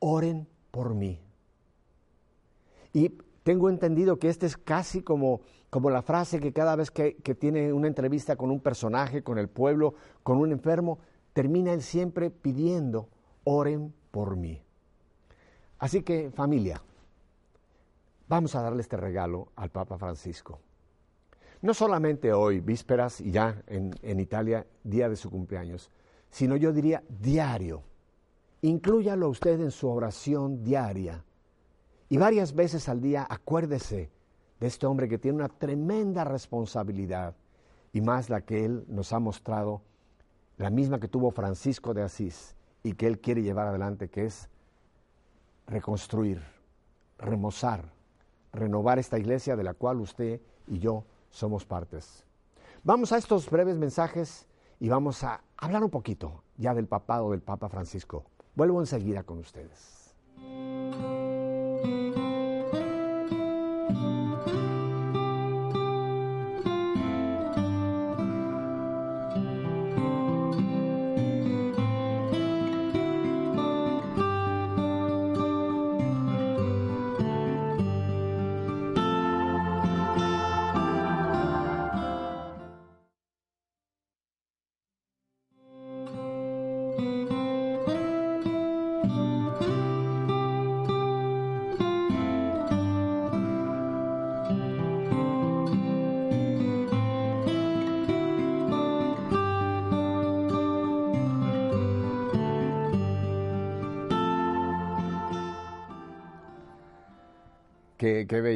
oren 0.00 0.46
por 0.70 0.94
mí. 0.94 1.18
Y 2.92 3.08
tengo 3.42 3.70
entendido 3.70 4.18
que 4.18 4.28
este 4.28 4.44
es 4.44 4.58
casi 4.58 5.00
como, 5.00 5.40
como 5.70 5.88
la 5.88 6.02
frase 6.02 6.40
que 6.40 6.52
cada 6.52 6.76
vez 6.76 6.90
que, 6.90 7.16
que, 7.16 7.34
tiene 7.34 7.72
una 7.72 7.88
entrevista 7.88 8.36
con 8.36 8.50
un 8.50 8.60
personaje, 8.60 9.22
con 9.22 9.38
el 9.38 9.48
pueblo, 9.48 9.94
con 10.22 10.36
un 10.36 10.52
enfermo, 10.52 10.98
termina 11.32 11.72
él 11.72 11.80
siempre 11.80 12.28
pidiendo, 12.28 13.08
oren 13.44 13.94
por 14.10 14.36
mí. 14.36 14.60
Así 15.78 16.02
que 16.02 16.30
familia, 16.30 16.82
vamos 18.28 18.54
a 18.54 18.62
darle 18.62 18.82
este 18.82 18.96
regalo 18.96 19.48
al 19.56 19.70
Papa 19.70 19.98
Francisco. 19.98 20.60
No 21.60 21.74
solamente 21.74 22.32
hoy, 22.32 22.60
vísperas 22.60 23.20
y 23.20 23.32
ya 23.32 23.62
en, 23.66 23.92
en 24.02 24.20
Italia, 24.20 24.66
día 24.84 25.08
de 25.08 25.16
su 25.16 25.30
cumpleaños, 25.30 25.90
sino 26.30 26.56
yo 26.56 26.72
diría 26.72 27.02
diario. 27.08 27.82
Inclúyalo 28.62 29.28
usted 29.28 29.60
en 29.60 29.70
su 29.70 29.88
oración 29.88 30.62
diaria 30.62 31.24
y 32.08 32.16
varias 32.16 32.54
veces 32.54 32.88
al 32.88 33.00
día 33.00 33.26
acuérdese 33.28 34.10
de 34.60 34.66
este 34.66 34.86
hombre 34.86 35.08
que 35.08 35.18
tiene 35.18 35.36
una 35.36 35.48
tremenda 35.48 36.24
responsabilidad 36.24 37.36
y 37.92 38.00
más 38.00 38.30
la 38.30 38.40
que 38.42 38.64
él 38.64 38.84
nos 38.88 39.12
ha 39.12 39.18
mostrado, 39.18 39.82
la 40.56 40.70
misma 40.70 40.98
que 40.98 41.08
tuvo 41.08 41.30
Francisco 41.30 41.94
de 41.94 42.02
Asís 42.02 42.54
y 42.82 42.92
que 42.92 43.06
él 43.06 43.20
quiere 43.20 43.42
llevar 43.42 43.68
adelante, 43.68 44.08
que 44.08 44.26
es 44.26 44.48
reconstruir, 45.66 46.42
remozar, 47.18 47.92
renovar 48.52 48.98
esta 48.98 49.18
iglesia 49.18 49.56
de 49.56 49.64
la 49.64 49.74
cual 49.74 50.00
usted 50.00 50.40
y 50.66 50.78
yo 50.78 51.04
somos 51.30 51.64
partes. 51.64 52.24
Vamos 52.84 53.12
a 53.12 53.18
estos 53.18 53.50
breves 53.50 53.76
mensajes 53.78 54.46
y 54.80 54.88
vamos 54.88 55.24
a 55.24 55.40
hablar 55.56 55.82
un 55.82 55.90
poquito 55.90 56.42
ya 56.56 56.74
del 56.74 56.86
papado 56.86 57.30
del 57.32 57.40
Papa 57.40 57.68
Francisco. 57.68 58.24
Vuelvo 58.54 58.80
enseguida 58.80 59.22
con 59.22 59.38
ustedes. 59.38 60.14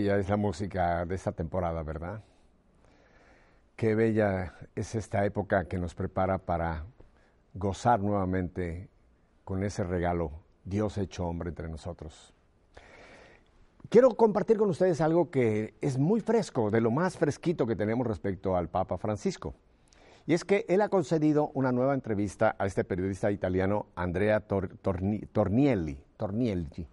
Es 0.08 0.28
la 0.28 0.36
música 0.36 1.04
de 1.04 1.14
esta 1.14 1.32
temporada, 1.32 1.82
¿verdad? 1.82 2.22
Qué 3.76 3.94
bella 3.94 4.54
es 4.74 4.94
esta 4.94 5.24
época 5.24 5.64
que 5.66 5.78
nos 5.78 5.94
prepara 5.94 6.38
para 6.38 6.84
gozar 7.54 8.00
nuevamente 8.00 8.88
con 9.44 9.62
ese 9.64 9.84
regalo, 9.84 10.32
Dios 10.64 10.98
hecho 10.98 11.26
hombre 11.26 11.50
entre 11.50 11.68
nosotros. 11.68 12.34
Quiero 13.88 14.10
compartir 14.10 14.56
con 14.56 14.70
ustedes 14.70 15.00
algo 15.00 15.30
que 15.30 15.74
es 15.80 15.98
muy 15.98 16.20
fresco, 16.20 16.70
de 16.70 16.80
lo 16.80 16.90
más 16.90 17.16
fresquito 17.18 17.66
que 17.66 17.76
tenemos 17.76 18.06
respecto 18.06 18.56
al 18.56 18.68
Papa 18.68 18.96
Francisco. 18.98 19.54
Y 20.26 20.34
es 20.34 20.44
que 20.44 20.64
él 20.68 20.80
ha 20.80 20.88
concedido 20.88 21.50
una 21.54 21.72
nueva 21.72 21.94
entrevista 21.94 22.54
a 22.58 22.66
este 22.66 22.84
periodista 22.84 23.30
italiano 23.30 23.86
Andrea 23.96 24.40
Tor, 24.40 24.76
Torni, 24.80 25.20
Tornielli, 25.32 25.98
Tornielli 26.16 26.86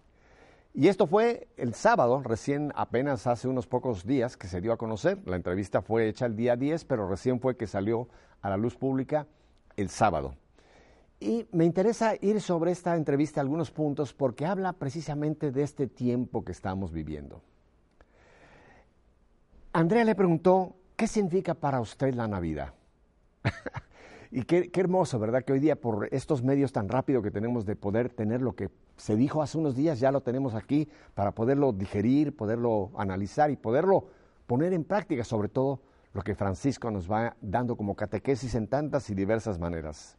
y 0.72 0.88
esto 0.88 1.06
fue 1.06 1.48
el 1.56 1.74
sábado, 1.74 2.22
recién 2.22 2.72
apenas 2.76 3.26
hace 3.26 3.48
unos 3.48 3.66
pocos 3.66 4.06
días 4.06 4.36
que 4.36 4.46
se 4.46 4.60
dio 4.60 4.72
a 4.72 4.76
conocer. 4.76 5.18
La 5.26 5.36
entrevista 5.36 5.82
fue 5.82 6.08
hecha 6.08 6.26
el 6.26 6.36
día 6.36 6.56
10, 6.56 6.84
pero 6.84 7.08
recién 7.08 7.40
fue 7.40 7.56
que 7.56 7.66
salió 7.66 8.08
a 8.40 8.50
la 8.50 8.56
luz 8.56 8.76
pública 8.76 9.26
el 9.76 9.88
sábado. 9.90 10.36
Y 11.18 11.46
me 11.52 11.64
interesa 11.64 12.14
ir 12.20 12.40
sobre 12.40 12.70
esta 12.70 12.96
entrevista 12.96 13.40
algunos 13.40 13.70
puntos 13.70 14.14
porque 14.14 14.46
habla 14.46 14.72
precisamente 14.72 15.50
de 15.50 15.62
este 15.62 15.86
tiempo 15.86 16.44
que 16.44 16.52
estamos 16.52 16.92
viviendo. 16.92 17.42
Andrea 19.72 20.04
le 20.04 20.14
preguntó, 20.14 20.76
¿qué 20.96 21.06
significa 21.06 21.54
para 21.54 21.80
usted 21.80 22.14
la 22.14 22.26
Navidad? 22.26 22.72
Y 24.32 24.44
qué, 24.44 24.70
hermoso, 24.74 25.18
¿verdad? 25.18 25.42
Que 25.42 25.52
hoy 25.52 25.58
día 25.58 25.74
por 25.74 26.08
estos 26.12 26.44
medios 26.44 26.72
tan 26.72 26.88
rápidos 26.88 27.24
que 27.24 27.32
tenemos 27.32 27.66
de 27.66 27.74
poder 27.74 28.10
tener 28.10 28.40
lo 28.40 28.54
que 28.54 28.70
se 28.96 29.16
dijo 29.16 29.42
hace 29.42 29.58
unos 29.58 29.74
días, 29.74 29.98
ya 29.98 30.12
lo 30.12 30.20
tenemos 30.20 30.54
aquí 30.54 30.88
para 31.14 31.32
poderlo 31.32 31.72
digerir, 31.72 32.36
poderlo 32.36 32.92
analizar 32.96 33.50
y 33.50 33.56
poderlo 33.56 34.06
poner 34.46 34.72
en 34.72 34.84
práctica, 34.84 35.24
sobre 35.24 35.48
todo 35.48 35.80
lo 36.12 36.22
que 36.22 36.36
Francisco 36.36 36.92
nos 36.92 37.10
va 37.10 37.36
dando 37.40 37.76
como 37.76 37.96
catequesis 37.96 38.54
en 38.54 38.68
tantas 38.68 39.10
y 39.10 39.14
diversas 39.14 39.58
maneras. 39.58 40.16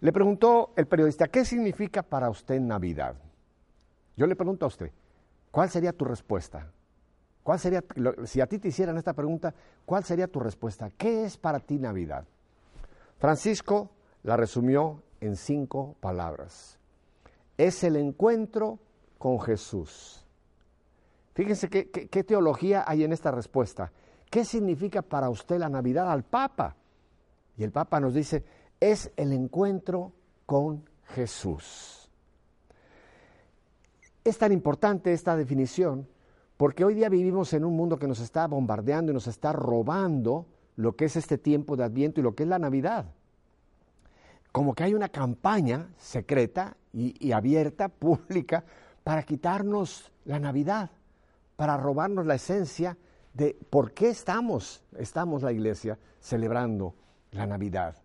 Le 0.00 0.12
preguntó 0.12 0.74
el 0.76 0.86
periodista, 0.86 1.28
¿qué 1.28 1.46
significa 1.46 2.02
para 2.02 2.28
usted 2.28 2.60
Navidad? 2.60 3.16
Yo 4.18 4.26
le 4.26 4.36
pregunto 4.36 4.66
a 4.66 4.68
usted, 4.68 4.92
¿cuál 5.50 5.70
sería 5.70 5.94
tu 5.94 6.04
respuesta? 6.04 6.70
¿Cuál 7.42 7.58
sería, 7.58 7.82
si 8.24 8.42
a 8.42 8.46
ti 8.46 8.58
te 8.58 8.68
hicieran 8.68 8.98
esta 8.98 9.14
pregunta, 9.14 9.54
cuál 9.86 10.04
sería 10.04 10.28
tu 10.28 10.40
respuesta? 10.40 10.90
¿Qué 10.90 11.24
es 11.24 11.38
para 11.38 11.58
ti 11.58 11.78
Navidad? 11.78 12.26
Francisco 13.18 13.90
la 14.22 14.36
resumió 14.36 15.02
en 15.20 15.36
cinco 15.36 15.96
palabras. 16.00 16.78
Es 17.56 17.84
el 17.84 17.96
encuentro 17.96 18.78
con 19.18 19.40
Jesús. 19.40 20.24
Fíjense 21.34 21.68
qué, 21.68 21.90
qué, 21.90 22.24
teología 22.24 22.84
hay 22.86 23.04
en 23.04 23.12
esta 23.12 23.30
respuesta. 23.30 23.92
¿Qué 24.30 24.44
significa 24.44 25.02
para 25.02 25.30
usted 25.30 25.58
la 25.58 25.68
Navidad 25.68 26.10
al 26.10 26.24
Papa? 26.24 26.76
Y 27.56 27.64
el 27.64 27.72
Papa 27.72 28.00
nos 28.00 28.14
dice, 28.14 28.44
es 28.80 29.10
el 29.16 29.32
encuentro 29.32 30.12
con 30.46 30.84
Jesús. 31.06 32.08
Es 34.24 34.38
tan 34.38 34.52
importante 34.52 35.12
esta 35.12 35.36
definición 35.36 36.08
porque 36.56 36.84
hoy 36.84 36.94
día 36.94 37.08
vivimos 37.08 37.52
en 37.52 37.64
un 37.64 37.76
mundo 37.76 37.98
que 37.98 38.06
nos 38.06 38.20
está 38.20 38.46
bombardeando 38.46 39.10
y 39.10 39.14
nos 39.14 39.26
está 39.26 39.52
robando 39.52 40.46
lo 40.76 40.96
que 40.96 41.06
es 41.06 41.16
este 41.16 41.38
tiempo 41.38 41.76
de 41.76 41.84
Adviento 41.84 42.20
y 42.20 42.22
lo 42.22 42.34
que 42.34 42.42
es 42.42 42.48
la 42.48 42.58
Navidad. 42.58 43.06
Como 44.52 44.74
que 44.74 44.84
hay 44.84 44.94
una 44.94 45.08
campaña 45.08 45.88
secreta 45.98 46.76
y, 46.92 47.32
abierta, 47.32 47.88
pública, 47.88 48.64
para 49.02 49.22
quitarnos 49.22 50.12
la 50.24 50.38
Navidad, 50.38 50.90
para 51.56 51.76
robarnos 51.76 52.26
la 52.26 52.36
esencia 52.36 52.96
de 53.32 53.56
por 53.70 53.92
qué 53.92 54.10
estamos, 54.10 54.82
estamos 54.96 55.42
la 55.42 55.52
iglesia 55.52 55.98
celebrando 56.20 56.94
la 57.32 57.46
Navidad. 57.46 57.96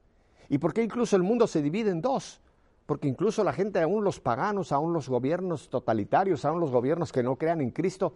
Y 0.49 0.57
por 0.57 0.73
qué 0.73 0.83
incluso 0.83 1.15
el 1.15 1.23
mundo 1.23 1.45
se 1.47 1.61
divide 1.61 1.91
en 1.91 2.01
dos. 2.01 2.41
Porque 2.89 3.07
incluso 3.07 3.43
la 3.43 3.53
gente, 3.53 3.79
aún 3.79 4.03
los 4.03 4.19
paganos, 4.19 4.71
aún 4.71 4.93
los 4.93 5.07
gobiernos 5.07 5.69
totalitarios, 5.69 6.43
aún 6.43 6.59
los 6.59 6.71
gobiernos 6.71 7.11
que 7.11 7.21
no 7.21 7.35
crean 7.35 7.61
en 7.61 7.69
Cristo, 7.69 8.15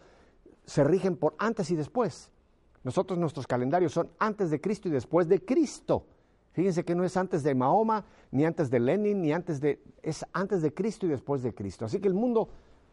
se 0.66 0.84
rigen 0.84 1.16
por 1.16 1.36
antes 1.38 1.70
y 1.70 1.76
después. 1.76 2.32
Nosotros 2.84 3.18
nuestros 3.18 3.48
calendarios 3.48 3.94
son 3.94 4.10
antes 4.20 4.50
de 4.50 4.60
Cristo 4.60 4.88
y 4.88 4.92
después 4.92 5.28
de 5.28 5.44
Cristo. 5.44 6.06
Fíjense 6.52 6.84
que 6.84 6.96
no 6.96 7.04
es 7.04 7.18
antes 7.18 7.44
de 7.44 7.56
Mahoma, 7.56 8.06
ni 8.32 8.46
antes 8.46 8.70
de 8.70 8.80
Lenin, 8.80 9.22
ni 9.22 9.32
antes 9.32 9.60
de... 9.60 9.82
es 10.02 10.26
antes 10.34 10.62
de 10.62 10.74
Cristo 10.74 11.06
y 11.06 11.10
después 11.10 11.42
de 11.42 11.54
Cristo. 11.54 11.86
Así 11.86 12.00
que 12.00 12.08
el 12.08 12.14
mundo 12.14 12.50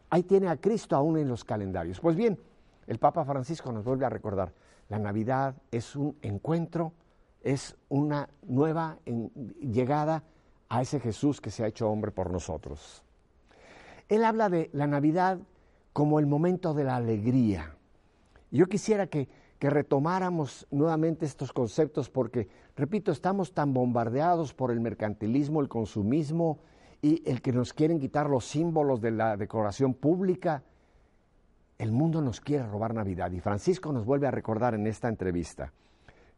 ahí 0.09 0.23
tiene 0.23 0.47
a 0.47 0.57
Cristo 0.57 0.95
aún 0.95 1.17
en 1.17 1.27
los 1.27 1.43
calendarios. 1.43 1.99
Pues 1.99 2.15
bien, 2.15 2.39
el 2.87 2.97
Papa 2.99 3.23
Francisco 3.25 3.71
nos 3.71 3.83
vuelve 3.83 4.05
a 4.05 4.09
recordar, 4.09 4.53
la 4.89 4.99
Navidad 4.99 5.55
es 5.71 5.95
un 5.95 6.17
encuentro, 6.21 6.93
es 7.43 7.75
una 7.89 8.29
nueva 8.43 8.97
llegada 9.59 10.23
a 10.69 10.81
ese 10.81 10.99
Jesús 10.99 11.41
que 11.41 11.51
se 11.51 11.63
ha 11.63 11.67
hecho 11.67 11.89
hombre 11.89 12.11
por 12.11 12.31
nosotros. 12.31 13.03
Él 14.09 14.25
habla 14.25 14.49
de 14.49 14.69
la 14.73 14.87
Navidad 14.87 15.39
como 15.93 16.19
el 16.19 16.27
momento 16.27 16.73
de 16.73 16.83
la 16.83 16.97
alegría. 16.97 17.75
Yo 18.51 18.67
quisiera 18.67 19.07
que, 19.07 19.29
que 19.61 19.69
retomáramos 19.69 20.65
nuevamente 20.71 21.23
estos 21.27 21.53
conceptos 21.53 22.09
porque, 22.09 22.47
repito, 22.75 23.11
estamos 23.11 23.53
tan 23.53 23.75
bombardeados 23.75 24.55
por 24.55 24.71
el 24.71 24.79
mercantilismo, 24.79 25.61
el 25.61 25.69
consumismo 25.69 26.57
y 26.99 27.21
el 27.29 27.43
que 27.43 27.51
nos 27.51 27.71
quieren 27.71 27.99
quitar 27.99 28.27
los 28.27 28.45
símbolos 28.45 29.01
de 29.01 29.11
la 29.11 29.37
decoración 29.37 29.93
pública 29.93 30.63
el 31.77 31.91
mundo 31.91 32.21
nos 32.21 32.41
quiere 32.41 32.65
robar 32.65 32.95
Navidad 32.95 33.31
y 33.33 33.39
Francisco 33.39 33.91
nos 33.91 34.03
vuelve 34.03 34.25
a 34.25 34.31
recordar 34.31 34.73
en 34.73 34.87
esta 34.87 35.09
entrevista. 35.09 35.71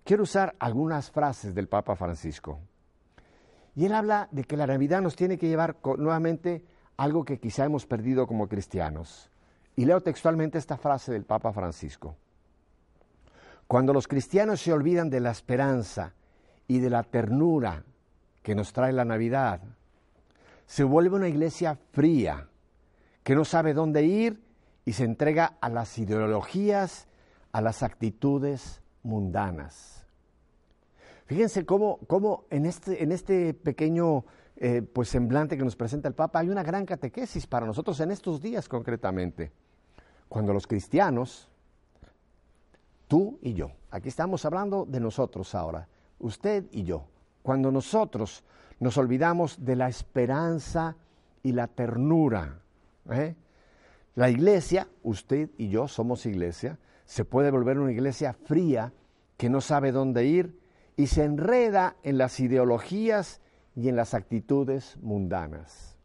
Quiero 0.03 0.23
usar 0.23 0.53
algunas 0.59 1.09
frases 1.09 1.55
del 1.55 1.69
Papa 1.69 1.95
Francisco. 1.95 2.59
Y 3.73 3.86
él 3.86 3.93
habla 3.93 4.27
de 4.31 4.43
que 4.43 4.57
la 4.57 4.67
Navidad 4.67 5.01
nos 5.01 5.15
tiene 5.15 5.38
que 5.38 5.47
llevar 5.47 5.77
nuevamente 5.97 6.65
algo 6.97 7.23
que 7.23 7.39
quizá 7.39 7.63
hemos 7.63 7.86
perdido 7.86 8.27
como 8.27 8.49
cristianos. 8.49 9.29
Y 9.77 9.86
leo 9.86 10.01
textualmente 10.01 10.57
esta 10.57 10.75
frase 10.75 11.13
del 11.13 11.23
Papa 11.23 11.53
Francisco. 11.53 12.17
Cuando 13.67 13.93
los 13.93 14.08
cristianos 14.08 14.62
se 14.62 14.73
olvidan 14.73 15.10
de 15.10 15.19
la 15.19 15.32
esperanza 15.32 16.13
y 16.67 16.80
de 16.80 16.89
la 16.89 17.04
ternura 17.04 17.84
que 18.41 18.56
nos 18.56 18.73
trae 18.73 18.91
la 18.93 19.06
Navidad, 19.06 19.62
se 20.65 20.84
vuelve 20.84 21.15
una 21.15 21.28
iglesia 21.28 21.78
fría, 21.91 22.49
que 23.23 23.36
no 23.36 23.45
sabe 23.45 23.73
dónde 23.73 24.04
ir 24.04 24.43
y 24.86 24.93
se 24.93 25.06
entrega 25.06 25.58
a 25.62 25.69
las 25.69 25.97
ideologías, 25.97 27.08
a 27.52 27.62
las 27.62 27.84
actitudes 27.84 28.82
mundanas. 29.02 30.06
Fíjense 31.26 31.65
cómo, 31.65 31.99
cómo 32.08 32.45
en, 32.49 32.65
este, 32.65 33.02
en 33.04 33.12
este 33.12 33.54
pequeño 33.54 34.26
eh, 34.58 34.82
pues 34.82 35.10
semblante 35.10 35.58
que 35.58 35.63
nos 35.63 35.76
presenta 35.76 36.08
el 36.08 36.13
Papa 36.13 36.39
hay 36.39 36.49
una 36.49 36.63
gran 36.63 36.86
catequesis 36.86 37.47
para 37.47 37.65
nosotros 37.65 37.99
en 38.02 38.12
estos 38.12 38.41
días 38.41 38.67
concretamente. 38.67 39.52
Cuando 40.28 40.54
los 40.54 40.67
cristianos, 40.67 41.49
tú 43.13 43.38
y 43.43 43.54
yo, 43.54 43.69
aquí 43.91 44.10
estamos 44.10 44.43
hablando 44.43 44.88
de 44.89 44.99
nosotros 44.99 45.54
ahora, 45.54 45.88
usted 46.17 46.65
y 46.71 46.84
yo, 46.84 47.06
cuando 47.43 47.71
nosotros 47.71 48.43
nos 48.80 48.97
olvidamos 48.97 49.63
de 49.63 49.76
la 49.76 49.88
esperanza 49.88 50.95
y 51.43 51.52
la 51.52 51.67
ternura, 51.67 52.60
¿eh? 53.12 53.36
La 54.15 54.32
iglesia, 54.32 54.88
usted 55.04 55.52
y 55.60 55.69
yo 55.69 55.88
somos 55.88 56.26
iglesia, 56.26 56.80
se 57.06 57.23
puede 57.23 57.52
volver 57.52 57.78
una 57.78 57.91
iglesia 57.91 58.34
fría 58.34 58.91
que 59.38 59.47
no 59.47 59.62
sabe 59.62 59.91
dónde 59.91 60.26
ir 60.26 60.60
y 60.97 61.06
se 61.06 61.23
enreda 61.23 61.95
en 62.02 62.17
las 62.17 62.39
ideologías 62.39 63.41
y 63.76 63.89
en 63.89 63.95
las 63.95 64.15
actitudes 64.15 64.97
mundanas. 65.04 65.99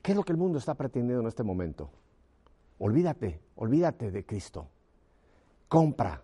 ¿Qué 0.00 0.12
es 0.12 0.16
lo 0.16 0.22
que 0.22 0.30
el 0.30 0.38
mundo 0.38 0.58
está 0.58 0.74
pretendiendo 0.76 1.22
en 1.22 1.26
este 1.26 1.42
momento? 1.42 1.90
Olvídate, 2.78 3.40
olvídate 3.56 4.12
de 4.12 4.24
Cristo. 4.24 4.68
Compra, 5.72 6.20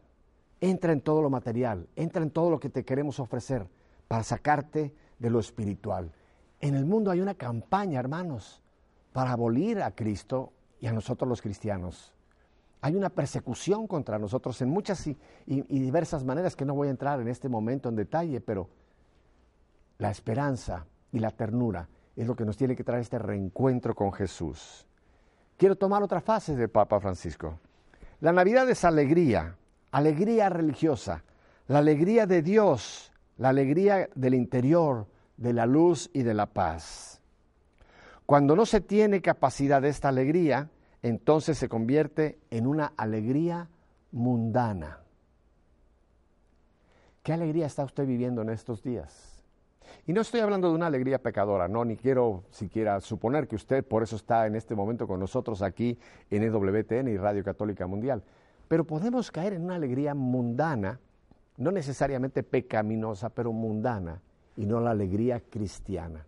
entra 0.61 0.92
en 0.92 1.00
todo 1.00 1.22
lo 1.22 1.30
material, 1.30 1.88
entra 1.96 2.22
en 2.22 2.30
todo 2.30 2.50
lo 2.50 2.61
que 2.61 2.68
te 2.68 2.84
queremos 2.84 3.18
ofrecer 3.18 3.66
para 4.06 4.22
sacarte 4.22 4.94
de 5.18 5.30
lo 5.30 5.40
espiritual. 5.40 6.12
En 6.61 6.74
el 6.74 6.84
mundo 6.84 7.11
hay 7.11 7.22
una 7.22 7.32
campaña, 7.32 7.98
hermanos, 7.98 8.61
para 9.14 9.32
abolir 9.32 9.80
a 9.80 9.92
Cristo 9.92 10.52
y 10.82 10.87
a 10.87 10.92
nosotros 10.92 11.26
los 11.26 11.40
cristianos. 11.40 12.12
Hay 12.82 12.94
una 12.94 13.08
persecución 13.08 13.87
contra 13.87 14.18
nosotros 14.18 14.61
en 14.61 14.68
muchas 14.68 15.06
y, 15.06 15.16
diversas 15.46 16.24
maneras 16.24 16.54
que 16.54 16.66
no 16.66 16.74
voy 16.74 16.88
a 16.88 16.90
entrar 16.90 17.18
en 17.18 17.28
este 17.28 17.48
momento 17.48 17.88
en 17.88 17.96
detalle, 17.96 18.42
pero 18.42 18.68
la 19.96 20.11
esperanza 20.11 20.84
y 21.11 21.20
la 21.20 21.30
ternura 21.30 21.88
es 22.16 22.26
lo 22.26 22.37
que 22.37 22.44
nos 22.44 22.58
tiene 22.58 22.76
que 22.76 22.84
traer 22.84 23.00
este 23.00 23.18
reencuentro 23.18 23.94
con 23.94 24.12
Jesús. 24.12 24.87
Quiero 25.56 25.74
tomar 25.74 26.02
otra 26.02 26.20
fase 26.20 26.54
del 26.54 26.68
Papa 26.68 27.00
Francisco. 27.00 27.58
La 28.20 28.33
Navidad 28.33 28.68
es 28.68 28.85
alegría, 28.85 29.57
alegría 29.92 30.48
religiosa, 30.48 31.22
la 31.68 31.78
alegría 31.78 32.26
de 32.26 32.42
Dios, 32.42 33.12
la 33.37 33.50
alegría 33.50 34.09
del 34.16 34.35
interior, 34.35 35.07
de 35.37 35.52
la 35.52 35.66
luz 35.66 36.11
y 36.12 36.24
de 36.24 36.35
la 36.35 36.46
paz. 36.46 37.20
Cuando 38.26 38.57
no 38.57 38.66
se 38.66 38.81
tiene 38.81 39.22
capacidad 39.22 39.81
de 39.81 39.90
esta 39.90 40.09
alegría, 40.09 40.68
entonces 41.00 41.59
se 41.59 41.68
convierte 41.68 42.40
en 42.50 42.66
una 42.66 42.92
alegría 42.96 43.68
mundana. 44.11 44.98
¿Qué 47.22 47.33
alegría 47.33 47.66
está 47.66 47.85
usted 47.85 48.04
viviendo 48.04 48.42
en 48.42 48.50
estos 48.50 48.83
días? 48.83 49.38
Y 50.07 50.12
no 50.12 50.20
estoy 50.20 50.40
hablando 50.40 50.68
de 50.68 50.74
una 50.74 50.87
alegría 50.87 51.22
pecadora, 51.22 51.68
no, 51.68 51.85
ni 51.85 51.96
quiero 51.96 52.44
siquiera 52.51 53.01
suponer 53.01 53.46
que 53.48 53.57
usted 53.57 53.85
por 53.85 54.03
eso 54.03 54.16
está 54.16 54.46
en 54.46 54.57
este 54.57 54.74
momento 54.74 55.07
con 55.07 55.20
nosotros 55.20 55.62
aquí 55.62 55.98
en 56.31 56.42
EWTN 56.42 57.09
y 57.09 57.16
Radio 57.16 57.44
Católica 57.44 57.87
Mundial. 57.87 58.22
Pero 58.68 58.85
podemos 58.85 59.31
caer 59.31 59.55
en 59.55 59.64
una 59.64 59.77
alegría 59.77 60.14
mundana, 60.14 61.01
no 61.57 61.70
necesariamente 61.70 62.42
pecaminosa, 62.42 63.31
pero 63.31 63.53
mundana, 63.53 64.20
y 64.57 64.66
no 64.66 64.81
la 64.81 64.90
alegría 64.90 65.40
cristiana. 65.40 66.27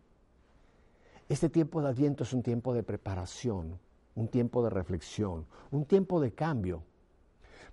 Este 1.28 1.48
tiempo 1.48 1.82
de 1.82 1.88
Adviento 1.88 2.24
es 2.24 2.32
un 2.32 2.42
tiempo 2.42 2.74
de 2.74 2.82
preparación, 2.82 3.78
un 4.14 4.28
tiempo 4.28 4.62
de 4.62 4.70
reflexión, 4.70 5.46
un 5.70 5.84
tiempo 5.84 6.20
de 6.20 6.32
cambio. 6.32 6.82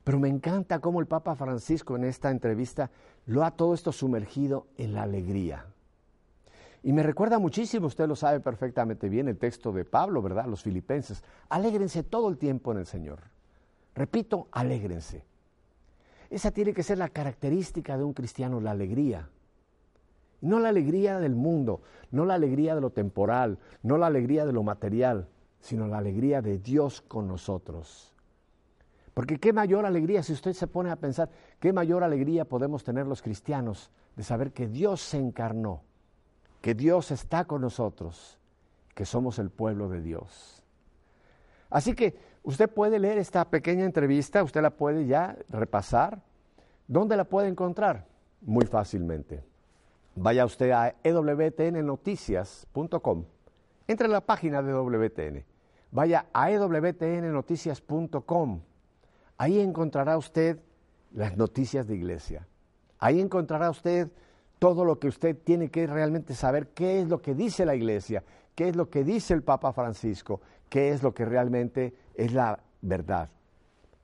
Pero 0.03 0.19
me 0.19 0.29
encanta 0.29 0.79
cómo 0.79 0.99
el 0.99 1.07
Papa 1.07 1.35
Francisco 1.35 1.95
en 1.95 2.03
esta 2.03 2.29
entrevista 2.29 2.91
lo 3.25 3.43
ha 3.43 3.51
todo 3.51 3.73
esto 3.73 3.91
sumergido 3.91 4.67
en 4.77 4.93
la 4.93 5.03
alegría. 5.03 5.65
Y 6.87 6.93
me 6.93 7.03
recuerda 7.03 7.37
muchísimo, 7.37 7.87
usted 7.87 8.07
lo 8.07 8.15
sabe 8.15 8.39
perfectamente 8.39 9.09
bien, 9.09 9.27
el 9.27 9.37
texto 9.37 9.73
de 9.73 9.83
Pablo, 9.83 10.21
¿verdad? 10.21 10.45
Los 10.45 10.63
filipenses. 10.63 11.21
Alégrense 11.49 12.01
todo 12.01 12.29
el 12.29 12.37
tiempo 12.37 12.71
en 12.71 12.77
el 12.77 12.85
Señor. 12.85 13.19
Repito, 13.93 14.47
alégrense. 14.53 15.25
Esa 16.29 16.51
tiene 16.51 16.73
que 16.73 16.83
ser 16.83 16.97
la 16.97 17.09
característica 17.09 17.97
de 17.97 18.05
un 18.05 18.13
cristiano, 18.13 18.61
la 18.61 18.71
alegría. 18.71 19.27
No 20.39 20.61
la 20.61 20.69
alegría 20.69 21.19
del 21.19 21.35
mundo, 21.35 21.81
no 22.11 22.23
la 22.23 22.35
alegría 22.35 22.73
de 22.73 22.79
lo 22.79 22.91
temporal, 22.91 23.59
no 23.83 23.97
la 23.97 24.07
alegría 24.07 24.45
de 24.45 24.53
lo 24.53 24.63
material, 24.63 25.27
sino 25.59 25.89
la 25.89 25.97
alegría 25.97 26.41
de 26.41 26.57
Dios 26.57 27.01
con 27.01 27.27
nosotros. 27.27 28.13
Porque 29.13 29.39
qué 29.39 29.51
mayor 29.51 29.85
alegría, 29.85 30.23
si 30.23 30.31
usted 30.31 30.53
se 30.53 30.67
pone 30.67 30.89
a 30.89 30.95
pensar, 30.95 31.29
qué 31.59 31.73
mayor 31.73 32.05
alegría 32.05 32.45
podemos 32.45 32.85
tener 32.85 33.07
los 33.07 33.21
cristianos 33.21 33.91
de 34.15 34.23
saber 34.23 34.53
que 34.53 34.69
Dios 34.69 35.01
se 35.01 35.17
encarnó, 35.17 35.81
que 36.61 36.73
Dios 36.73 37.11
está 37.11 37.45
con 37.45 37.61
nosotros, 37.61 38.37
que 38.95 39.05
somos 39.05 39.39
el 39.39 39.49
pueblo 39.49 39.89
de 39.89 40.01
Dios. 40.01 40.63
Así 41.69 41.93
que 41.93 42.17
usted 42.43 42.69
puede 42.69 42.99
leer 42.99 43.17
esta 43.17 43.45
pequeña 43.45 43.85
entrevista, 43.85 44.43
usted 44.43 44.61
la 44.61 44.71
puede 44.71 45.05
ya 45.05 45.37
repasar. 45.49 46.21
¿Dónde 46.87 47.17
la 47.17 47.25
puede 47.25 47.49
encontrar? 47.49 48.05
Muy 48.41 48.65
fácilmente 48.65 49.43
vaya 50.17 50.45
usted 50.45 50.71
a 50.71 50.95
ewtnnoticias.com. 51.03 53.25
Entre 53.87 54.05
en 54.05 54.11
la 54.11 54.21
página 54.21 54.61
de 54.61 54.73
WTN. 54.73 55.43
Vaya 55.91 56.27
a 56.33 56.51
ewtnnoticias.com. 56.51 58.59
Ahí 59.37 59.59
encontrará 59.59 60.17
usted 60.17 60.59
las 61.13 61.37
noticias 61.37 61.87
de 61.87 61.95
iglesia. 61.95 62.45
Ahí 62.99 63.21
encontrará 63.21 63.69
usted 63.69 64.09
todo 64.59 64.85
lo 64.85 64.99
que 64.99 65.07
usted 65.07 65.37
tiene 65.43 65.69
que 65.69 65.87
realmente 65.87 66.33
saber, 66.33 66.69
qué 66.69 67.01
es 67.01 67.09
lo 67.09 67.21
que 67.21 67.35
dice 67.35 67.65
la 67.65 67.75
iglesia, 67.75 68.23
qué 68.55 68.69
es 68.69 68.75
lo 68.75 68.89
que 68.89 69.03
dice 69.03 69.33
el 69.33 69.43
Papa 69.43 69.71
Francisco, 69.73 70.41
qué 70.69 70.89
es 70.89 71.03
lo 71.03 71.13
que 71.13 71.25
realmente 71.25 71.93
es 72.15 72.33
la 72.33 72.59
verdad. 72.81 73.29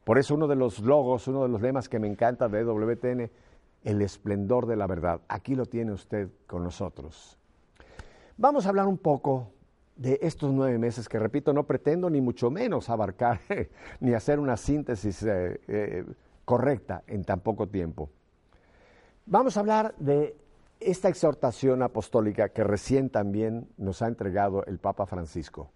Por 0.04 0.18
eso 0.18 0.36
uno 0.36 0.48
de 0.48 0.56
los 0.56 0.80
logos, 0.80 1.28
uno 1.28 1.44
de 1.44 1.50
los 1.50 1.62
lemas 1.62 1.88
que 1.88 2.00
me 2.00 2.08
encanta 2.08 2.50
de 2.50 2.64
WTN 2.64 3.30
el 3.84 4.02
esplendor 4.02 4.66
de 4.66 4.76
la 4.76 4.88
verdad. 4.88 5.22
Aquí 5.28 5.56
lo 5.56 5.66
tiene 5.66 5.92
usted 5.92 6.30
con 6.48 6.64
nosotros. 6.64 7.38
Vamos 8.38 8.66
a 8.66 8.70
hablar 8.70 8.88
un 8.88 8.98
poco 8.98 9.52
de 9.96 10.20
estos 10.22 10.52
nueve 10.52 10.78
meses 10.78 11.08
que, 11.08 11.20
repito, 11.20 11.54
no 11.54 11.66
pretendo 11.66 12.10
ni 12.10 12.20
mucho 12.20 12.50
menos 12.50 12.90
abarcar 12.90 13.40
ni 14.00 14.14
hacer 14.14 14.40
una 14.40 14.58
síntesis 14.58 15.24
eh, 15.24 15.62
eh, 15.68 16.06
correcta 16.46 17.04
en 17.08 17.24
tan 17.24 17.42
poco 17.42 17.68
tiempo. 17.68 18.10
Vamos 19.26 19.56
a 19.56 19.62
hablar 19.62 19.96
de 19.98 20.36
esta 20.86 21.10
exhortación 21.10 21.82
apostólica 21.82 22.50
que 22.50 22.64
recién 22.64 23.10
también 23.10 23.68
nos 23.78 24.02
ha 24.02 24.08
entregado 24.08 24.66
el 24.66 24.80
Papa 24.80 25.06
Francisco. 25.06 25.72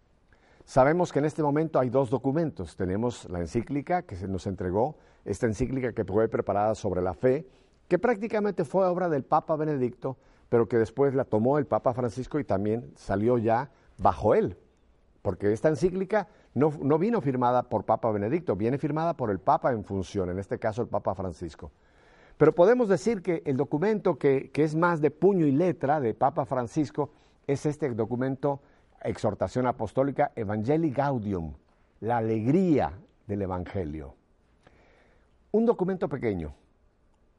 Sabemos 0.65 1.13
que 1.13 1.19
en 1.19 1.25
este 1.25 1.43
momento 1.43 1.79
hay 1.79 1.89
dos 1.89 2.09
documentos. 2.09 2.75
Tenemos 2.75 3.29
la 3.29 3.39
encíclica 3.39 4.01
que 4.01 4.15
se 4.15 4.27
nos 4.27 4.47
entregó, 4.47 4.97
esta 5.23 5.45
encíclica 5.45 5.93
que 5.93 6.03
fue 6.03 6.27
preparada 6.27 6.75
sobre 6.75 7.01
la 7.01 7.13
fe, 7.13 7.47
que 7.87 7.97
prácticamente 7.97 8.65
fue 8.65 8.85
obra 8.85 9.07
del 9.07 9.23
Papa 9.23 9.55
Benedicto, 9.55 10.17
pero 10.49 10.67
que 10.67 10.77
después 10.77 11.13
la 11.13 11.23
tomó 11.23 11.57
el 11.57 11.65
Papa 11.65 11.93
Francisco 11.93 12.39
y 12.39 12.43
también 12.43 12.91
salió 12.95 13.37
ya 13.37 13.71
bajo 13.97 14.35
él. 14.35 14.57
Porque 15.21 15.53
esta 15.53 15.69
encíclica 15.69 16.27
no, 16.53 16.73
no 16.81 16.97
vino 16.97 17.21
firmada 17.21 17.63
por 17.63 17.85
Papa 17.85 18.11
Benedicto, 18.11 18.55
viene 18.55 18.77
firmada 18.77 19.15
por 19.15 19.31
el 19.31 19.39
Papa 19.39 19.71
en 19.71 19.83
función, 19.83 20.29
en 20.29 20.39
este 20.39 20.59
caso 20.59 20.81
el 20.81 20.87
Papa 20.87 21.15
Francisco. 21.15 21.71
Pero 22.37 22.53
podemos 22.53 22.87
decir 22.87 23.23
que 23.23 23.41
el 23.45 23.57
documento 23.57 24.17
que, 24.17 24.51
es 24.53 24.75
más 24.75 25.01
de 25.01 25.09
puño 25.09 25.47
y 25.47 25.51
letra 25.51 25.99
de 25.99 26.13
Papa 26.13 26.45
Francisco 26.45 27.09
es 27.47 27.65
este 27.65 27.89
documento 27.89 28.61
exhortación 29.01 29.65
apostólica 29.65 30.31
Evangelii 30.35 30.91
Gaudium, 30.91 31.53
la 32.01 32.17
alegría 32.17 32.93
del 33.25 33.41
Evangelio. 33.41 34.15
Un 35.51 35.65
documento 35.65 36.07
pequeño, 36.09 36.53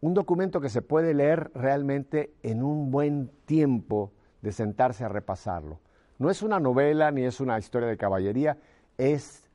un 0.01 0.15
documento 0.15 0.61
que 0.61 0.69
se 0.69 0.83
puede 0.83 1.15
leer 1.15 1.51
realmente 1.55 2.35
en 2.43 2.63
un 2.63 2.91
buen 2.91 3.31
tiempo 3.45 4.13
de 4.43 4.51
sentarse 4.51 5.05
a 5.05 5.09
repasarlo. 5.09 5.79
No 6.19 6.31
es 6.31 6.43
una 6.43 6.59
novela 6.59 7.13
ni 7.13 7.23
es 7.23 7.41
una 7.41 7.59
historia 7.59 7.89
de 7.89 7.97
caballería, 7.97 8.59
es 8.97 9.49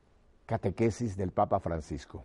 catequesis 0.46 1.16
del 1.16 1.32
Papa 1.32 1.60
Francisco. 1.60 2.24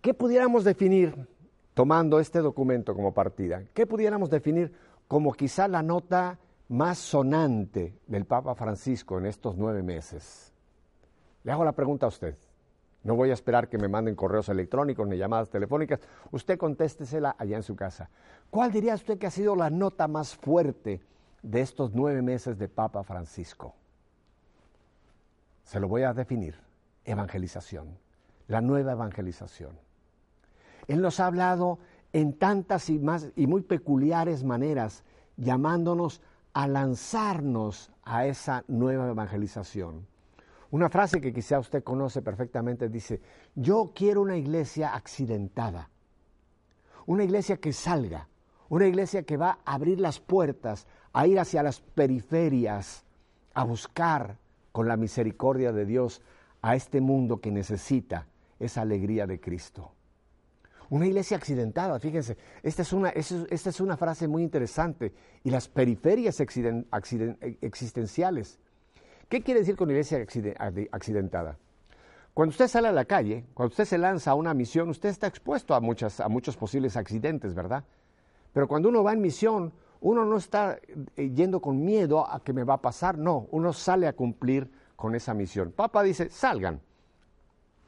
¿Qué 0.00 0.14
pudiéramos 0.14 0.64
definir, 0.64 1.28
tomando 1.74 2.20
este 2.20 2.38
documento 2.38 2.94
como 2.94 3.12
partida, 3.12 3.64
qué 3.74 3.86
pudiéramos 3.86 4.30
definir 4.30 4.72
como 5.06 5.32
quizá 5.32 5.68
la 5.68 5.82
nota 5.82 6.38
más 6.68 6.98
sonante 6.98 7.98
del 8.06 8.24
Papa 8.24 8.54
Francisco 8.54 9.18
en 9.18 9.26
estos 9.26 9.58
nueve 9.58 9.82
meses? 9.82 10.54
Le 11.44 11.52
hago 11.52 11.64
la 11.64 11.72
pregunta 11.72 12.06
a 12.06 12.08
usted. 12.08 12.34
No 13.02 13.14
voy 13.14 13.30
a 13.30 13.34
esperar 13.34 13.68
que 13.68 13.76
me 13.76 13.88
manden 13.88 14.14
correos 14.14 14.48
electrónicos 14.48 15.06
ni 15.06 15.18
llamadas 15.18 15.50
telefónicas. 15.50 16.00
Usted 16.30 16.58
contéstesela 16.58 17.34
allá 17.38 17.56
en 17.56 17.62
su 17.62 17.76
casa. 17.76 18.08
¿Cuál 18.50 18.72
diría 18.72 18.94
usted 18.94 19.18
que 19.18 19.26
ha 19.26 19.30
sido 19.30 19.54
la 19.54 19.68
nota 19.68 20.08
más 20.08 20.34
fuerte 20.34 21.02
de 21.42 21.60
estos 21.60 21.92
nueve 21.94 22.22
meses 22.22 22.58
de 22.58 22.68
Papa 22.68 23.02
Francisco? 23.02 23.74
Se 25.64 25.78
lo 25.78 25.88
voy 25.88 26.02
a 26.02 26.12
definir. 26.12 26.56
Evangelización. 27.04 27.98
La 28.48 28.60
nueva 28.60 28.92
evangelización. 28.92 29.89
Él 30.90 31.02
nos 31.02 31.20
ha 31.20 31.26
hablado 31.26 31.78
en 32.12 32.32
tantas 32.32 32.90
y 32.90 33.00
y 33.36 33.46
muy 33.46 33.62
peculiares 33.62 34.42
maneras, 34.42 35.04
llamándonos 35.36 36.20
a 36.52 36.66
lanzarnos 36.66 37.92
a 38.02 38.26
esa 38.26 38.64
nueva 38.66 39.08
evangelización. 39.08 40.08
Una 40.72 40.88
frase 40.88 41.20
que 41.20 41.32
quizá 41.32 41.60
usted 41.60 41.84
conoce 41.84 42.22
perfectamente 42.22 42.88
dice, 42.88 43.20
yo 43.54 43.92
quiero 43.94 44.20
una 44.22 44.36
iglesia 44.36 44.92
accidentada, 44.96 45.90
una 47.06 47.22
iglesia 47.22 47.58
que 47.58 47.72
salga, 47.72 48.26
una 48.68 48.88
iglesia 48.88 49.22
que 49.22 49.36
va 49.36 49.60
a 49.64 49.74
abrir 49.74 50.00
las 50.00 50.18
puertas, 50.18 50.88
a 51.12 51.28
ir 51.28 51.38
hacia 51.38 51.62
las 51.62 51.80
periferias, 51.80 53.04
a 53.54 53.62
buscar 53.62 54.38
con 54.72 54.88
la 54.88 54.96
misericordia 54.96 55.70
de 55.70 55.86
Dios 55.86 56.20
a 56.62 56.74
este 56.74 57.00
mundo 57.00 57.40
que 57.40 57.52
necesita 57.52 58.26
esa 58.58 58.80
alegría 58.80 59.28
de 59.28 59.38
Cristo. 59.38 59.92
Una 60.90 61.06
iglesia 61.06 61.36
accidentada, 61.36 62.00
fíjense, 62.00 62.36
esta 62.64 62.82
es 62.82 62.92
una, 62.92 63.10
esta 63.10 63.70
es 63.70 63.80
una 63.80 63.96
frase 63.96 64.26
muy 64.26 64.42
interesante. 64.42 65.12
Y 65.44 65.50
las 65.50 65.68
periferias 65.68 66.40
existenciales. 66.40 68.58
¿Qué 69.28 69.42
quiere 69.42 69.60
decir 69.60 69.76
con 69.76 69.88
iglesia 69.88 70.26
accidentada? 70.90 71.56
Cuando 72.34 72.50
usted 72.50 72.66
sale 72.66 72.88
a 72.88 72.92
la 72.92 73.04
calle, 73.04 73.44
cuando 73.54 73.70
usted 73.70 73.84
se 73.84 73.98
lanza 73.98 74.32
a 74.32 74.34
una 74.34 74.52
misión, 74.52 74.88
usted 74.88 75.08
está 75.08 75.28
expuesto 75.28 75.74
a, 75.74 75.80
muchas, 75.80 76.18
a 76.18 76.28
muchos 76.28 76.56
posibles 76.56 76.96
accidentes, 76.96 77.54
¿verdad? 77.54 77.84
Pero 78.52 78.66
cuando 78.66 78.88
uno 78.88 79.04
va 79.04 79.12
en 79.12 79.20
misión, 79.20 79.72
uno 80.00 80.24
no 80.24 80.38
está 80.38 80.80
eh, 81.16 81.30
yendo 81.30 81.60
con 81.60 81.84
miedo 81.84 82.28
a 82.28 82.42
que 82.42 82.52
me 82.52 82.64
va 82.64 82.74
a 82.74 82.82
pasar, 82.82 83.16
no, 83.16 83.46
uno 83.52 83.72
sale 83.72 84.08
a 84.08 84.14
cumplir 84.14 84.68
con 84.96 85.14
esa 85.14 85.34
misión. 85.34 85.70
Papa 85.70 86.02
dice, 86.02 86.30
salgan, 86.30 86.80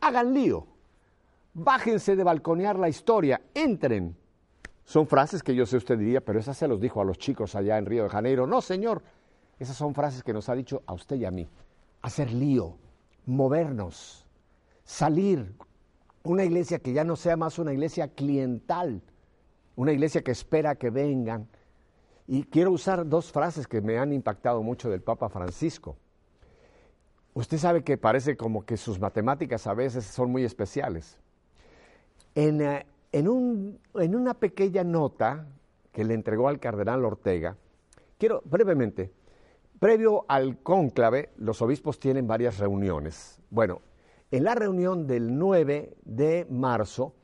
hagan 0.01 0.33
lío, 0.33 0.69
bájense 1.55 2.17
de 2.17 2.25
balconear 2.25 2.79
la 2.79 2.89
historia, 2.89 3.41
entren. 3.55 4.17
Son 4.85 5.07
frases 5.07 5.43
que 5.43 5.55
yo 5.55 5.65
sé 5.67 5.77
usted 5.77 5.99
diría, 5.99 6.21
pero 6.21 6.41
esas 6.41 6.57
se 6.57 6.69
los 6.69 6.81
dijo 6.81 7.01
a 7.01 7.05
los 7.05 7.19
chicos 7.19 7.55
allá 7.55 7.79
en 7.79 7.87
Río 7.87 8.05
de 8.05 8.09
Janeiro. 8.09 8.47
No, 8.47 8.61
señor, 8.61 9.03
esas 9.59 9.77
son 9.77 9.95
frases 9.95 10.23
que 10.23 10.33
nos 10.33 10.49
ha 10.49 10.55
dicho 10.55 10.83
a 10.87 10.93
usted 10.93 11.17
y 11.17 11.25
a 11.25 11.31
mí. 11.31 11.49
Hacer 12.03 12.33
lío, 12.33 12.77
movernos, 13.27 14.27
salir. 14.85 15.55
Una 16.25 16.45
iglesia 16.45 16.79
que 16.79 16.93
ya 16.93 17.05
no 17.05 17.17
sea 17.17 17.37
más 17.37 17.59
una 17.59 17.73
iglesia 17.73 18.09
cliental, 18.09 19.03
una 19.77 19.93
iglesia 19.93 20.23
que 20.23 20.31
espera 20.31 20.75
que 20.77 20.91
vengan. 20.91 21.49
Y 22.27 22.45
quiero 22.45 22.71
usar 22.73 23.09
dos 23.09 23.33
frases 23.33 23.67
que 23.67 23.81
me 23.81 23.99
han 23.99 24.13
impactado 24.13 24.63
mucho 24.63 24.89
del 24.89 25.03
Papa 25.03 25.29
Francisco. 25.29 25.97
Usted 27.35 27.59
sabe 27.59 27.83
que 27.83 27.97
parece 27.97 28.37
como 28.37 28.65
que 28.65 28.77
sus 28.77 29.01
matemáticas 29.01 29.67
a 29.67 29.75
veces 29.75 30.05
son 30.05 30.31
muy 30.31 30.45
especiales. 30.45 31.19
Eh, 32.35 32.87
en, 33.12 33.28
una 33.28 34.35
pequeña 34.35 34.85
nota 34.85 35.47
que 35.93 36.05
le 36.05 36.14
entregó 36.14 36.49
al 36.49 36.59
cardenal 36.59 37.05
Ortega, 37.05 37.57
quiero 38.16 38.43
brevemente, 38.47 39.12
previo 39.78 40.24
al 40.28 40.62
cónclave, 40.62 41.30
los 41.37 41.61
obispos 41.61 41.99
tienen 41.99 42.26
varias 42.26 42.59
reuniones. 42.59 43.39
Bueno, 43.51 43.83
en 44.30 44.45
la 44.45 44.55
reunión 44.55 45.07
del 45.07 45.37
9 45.39 45.97
de 46.05 46.47
marzo, 46.49 47.14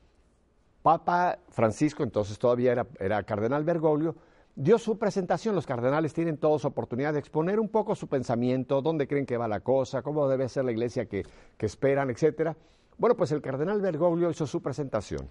Papa 0.82 1.38
Francisco, 1.48 2.02
entonces 2.02 2.38
todavía 2.38 2.72
era, 2.72 2.86
era, 3.00 3.22
cardenal 3.22 3.64
Bergoglio, 3.64 4.14
dio 4.54 4.76
su 4.78 4.98
presentación. 4.98 5.54
Los 5.54 5.66
cardenales 5.66 6.12
tienen 6.12 6.36
todos 6.36 6.66
oportunidad 6.66 7.14
de 7.14 7.18
exponer 7.18 7.58
un 7.58 7.70
poco 7.70 7.94
su 7.94 8.08
pensamiento, 8.08 8.82
dónde 8.82 9.08
creen 9.08 9.24
que 9.24 9.38
va 9.38 9.48
la 9.48 9.60
cosa, 9.60 10.02
cómo 10.02 10.28
debe 10.28 10.50
ser 10.50 10.66
la 10.66 10.72
iglesia 10.72 11.06
que, 11.06 11.24
que 11.56 11.66
esperan, 11.66 12.10
etcétera. 12.10 12.56
Bueno, 12.98 13.16
pues 13.16 13.30
el 13.30 13.40
cardenal 13.40 13.80
Bergoglio 13.80 14.28
hizo 14.28 14.44
su 14.44 14.60
presentación, 14.60 15.30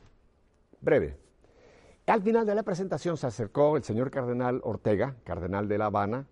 breve. 0.80 1.18
Al 2.06 2.22
final 2.22 2.46
de 2.46 2.56
la 2.56 2.64
presentación 2.64 3.18
se 3.18 3.28
acercó 3.28 3.76
el 3.76 3.84
señor 3.84 4.10
cardenal 4.10 4.62
Ortega, 4.64 5.18
cardenal 5.26 5.68
de 5.68 5.78
La 5.78 5.88
Habana, 5.88 6.26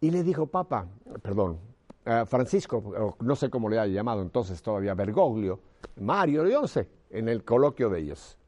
y 0.00 0.12
le 0.12 0.22
dijo, 0.22 0.46
Papa, 0.46 0.86
perdón, 1.20 1.58
eh, 2.04 2.22
Francisco, 2.26 3.16
no 3.18 3.34
sé 3.34 3.50
cómo 3.50 3.68
le 3.68 3.80
haya 3.80 3.92
llamado 3.92 4.22
entonces 4.22 4.62
todavía, 4.62 4.94
Bergoglio, 4.94 5.58
Mario, 5.96 6.68
sé, 6.68 6.88
en 7.10 7.28
el 7.28 7.42
coloquio 7.42 7.90
de 7.90 7.98
ellos. 7.98 8.38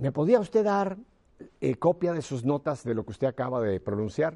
¿Me 0.00 0.10
podía 0.10 0.40
usted 0.40 0.64
dar 0.64 0.98
eh, 1.60 1.76
copia 1.76 2.12
de 2.12 2.22
sus 2.22 2.44
notas 2.44 2.82
de 2.82 2.92
lo 2.92 3.04
que 3.04 3.12
usted 3.12 3.28
acaba 3.28 3.60
de 3.60 3.78
pronunciar? 3.78 4.34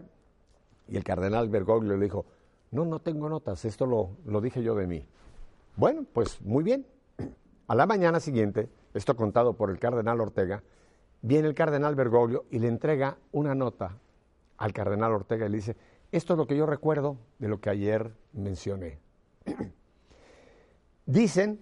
Y 0.86 0.96
el 0.96 1.02
cardenal 1.02 1.48
Bergoglio 1.48 1.96
le 1.96 2.04
dijo, 2.04 2.24
no, 2.70 2.84
no 2.84 3.00
tengo 3.00 3.28
notas, 3.28 3.64
esto 3.64 3.84
lo, 3.84 4.10
lo 4.26 4.40
dije 4.40 4.62
yo 4.62 4.76
de 4.76 4.86
mí. 4.86 5.04
Bueno, 5.78 6.04
pues 6.12 6.42
muy 6.42 6.64
bien. 6.64 6.84
A 7.68 7.76
la 7.76 7.86
mañana 7.86 8.18
siguiente, 8.18 8.68
esto 8.94 9.14
contado 9.14 9.52
por 9.52 9.70
el 9.70 9.78
cardenal 9.78 10.20
Ortega, 10.20 10.64
viene 11.22 11.46
el 11.46 11.54
cardenal 11.54 11.94
Bergoglio 11.94 12.46
y 12.50 12.58
le 12.58 12.66
entrega 12.66 13.16
una 13.30 13.54
nota 13.54 13.96
al 14.56 14.72
cardenal 14.72 15.12
Ortega 15.12 15.46
y 15.46 15.50
le 15.50 15.58
dice, 15.58 15.76
esto 16.10 16.32
es 16.32 16.36
lo 16.36 16.48
que 16.48 16.56
yo 16.56 16.66
recuerdo 16.66 17.16
de 17.38 17.46
lo 17.46 17.60
que 17.60 17.70
ayer 17.70 18.12
mencioné. 18.32 18.98
Dicen 21.06 21.60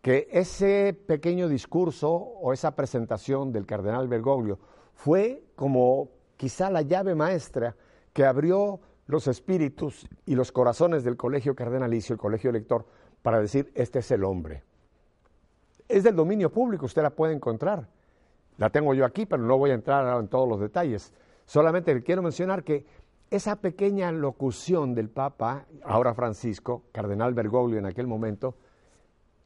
que 0.00 0.28
ese 0.30 0.94
pequeño 0.94 1.48
discurso 1.48 2.12
o 2.12 2.52
esa 2.52 2.76
presentación 2.76 3.50
del 3.50 3.66
cardenal 3.66 4.06
Bergoglio 4.06 4.60
fue 4.94 5.42
como 5.56 6.10
quizá 6.36 6.70
la 6.70 6.82
llave 6.82 7.16
maestra 7.16 7.74
que 8.12 8.24
abrió 8.24 8.78
los 9.08 9.26
espíritus 9.26 10.06
y 10.24 10.36
los 10.36 10.52
corazones 10.52 11.02
del 11.02 11.16
colegio 11.16 11.56
cardenalicio, 11.56 12.12
el 12.12 12.20
colegio 12.20 12.50
elector, 12.50 12.86
para 13.24 13.40
decir, 13.40 13.72
este 13.74 14.00
es 14.00 14.10
el 14.10 14.22
hombre. 14.22 14.62
Es 15.88 16.04
del 16.04 16.14
dominio 16.14 16.52
público, 16.52 16.84
usted 16.84 17.00
la 17.00 17.08
puede 17.08 17.32
encontrar. 17.32 17.88
La 18.58 18.68
tengo 18.68 18.92
yo 18.92 19.06
aquí, 19.06 19.24
pero 19.24 19.42
no 19.42 19.56
voy 19.56 19.70
a 19.70 19.74
entrar 19.74 20.20
en 20.20 20.28
todos 20.28 20.46
los 20.46 20.60
detalles. 20.60 21.10
Solamente 21.46 22.02
quiero 22.02 22.20
mencionar 22.20 22.62
que 22.64 22.84
esa 23.30 23.56
pequeña 23.56 24.12
locución 24.12 24.94
del 24.94 25.08
Papa, 25.08 25.64
ahora 25.84 26.12
Francisco, 26.12 26.82
Cardenal 26.92 27.32
Bergoglio 27.32 27.78
en 27.78 27.86
aquel 27.86 28.06
momento, 28.06 28.56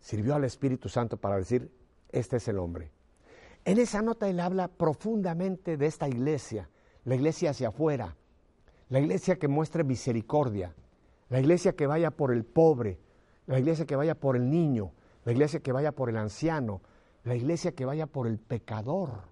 sirvió 0.01 0.35
al 0.35 0.43
Espíritu 0.43 0.89
Santo 0.89 1.17
para 1.17 1.37
decir, 1.37 1.71
este 2.11 2.39
es 2.39 2.49
el 2.49 2.59
hombre. 2.59 2.91
En 3.65 3.79
esa 3.79 4.03
nota 4.03 4.29
él 4.29 4.41
habla 4.41 4.67
profundamente 4.67 5.77
de 5.77 5.87
esta 5.87 6.09
iglesia, 6.09 6.69
la 7.05 7.15
iglesia 7.15 7.51
hacia 7.51 7.69
afuera, 7.69 8.17
la 8.89 8.99
iglesia 8.99 9.39
que 9.39 9.47
muestre 9.47 9.85
misericordia, 9.85 10.75
la 11.29 11.39
iglesia 11.39 11.77
que 11.77 11.87
vaya 11.87 12.11
por 12.11 12.33
el 12.33 12.45
pobre, 12.45 12.99
la 13.49 13.59
iglesia 13.59 13.87
que 13.87 13.97
vaya 13.97 14.15
por 14.15 14.37
el 14.37 14.49
niño, 14.49 14.93
la 15.25 15.33
iglesia 15.33 15.61
que 15.61 15.73
vaya 15.73 15.93
por 15.93 16.11
el 16.11 16.19
anciano, 16.19 16.83
la 17.25 17.35
iglesia 17.35 17.73
que 17.73 17.87
vaya 17.87 18.07
por 18.07 18.27
el 18.27 18.39
pecador, 18.39 19.23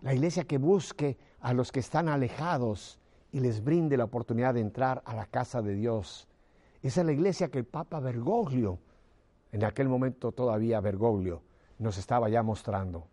la 0.00 0.14
iglesia 0.14 0.44
que 0.44 0.56
busque 0.56 1.18
a 1.40 1.52
los 1.52 1.70
que 1.70 1.80
están 1.80 2.08
alejados 2.08 2.98
y 3.30 3.40
les 3.40 3.62
brinde 3.62 3.98
la 3.98 4.04
oportunidad 4.04 4.54
de 4.54 4.60
entrar 4.60 5.02
a 5.04 5.14
la 5.14 5.26
casa 5.26 5.60
de 5.60 5.74
Dios. 5.74 6.26
Esa 6.82 7.02
es 7.02 7.06
la 7.06 7.12
iglesia 7.12 7.50
que 7.50 7.58
el 7.58 7.66
Papa 7.66 8.00
Bergoglio, 8.00 8.78
en 9.52 9.64
aquel 9.64 9.88
momento 9.88 10.32
todavía 10.32 10.80
Bergoglio, 10.80 11.42
nos 11.78 11.98
estaba 11.98 12.30
ya 12.30 12.42
mostrando. 12.42 13.06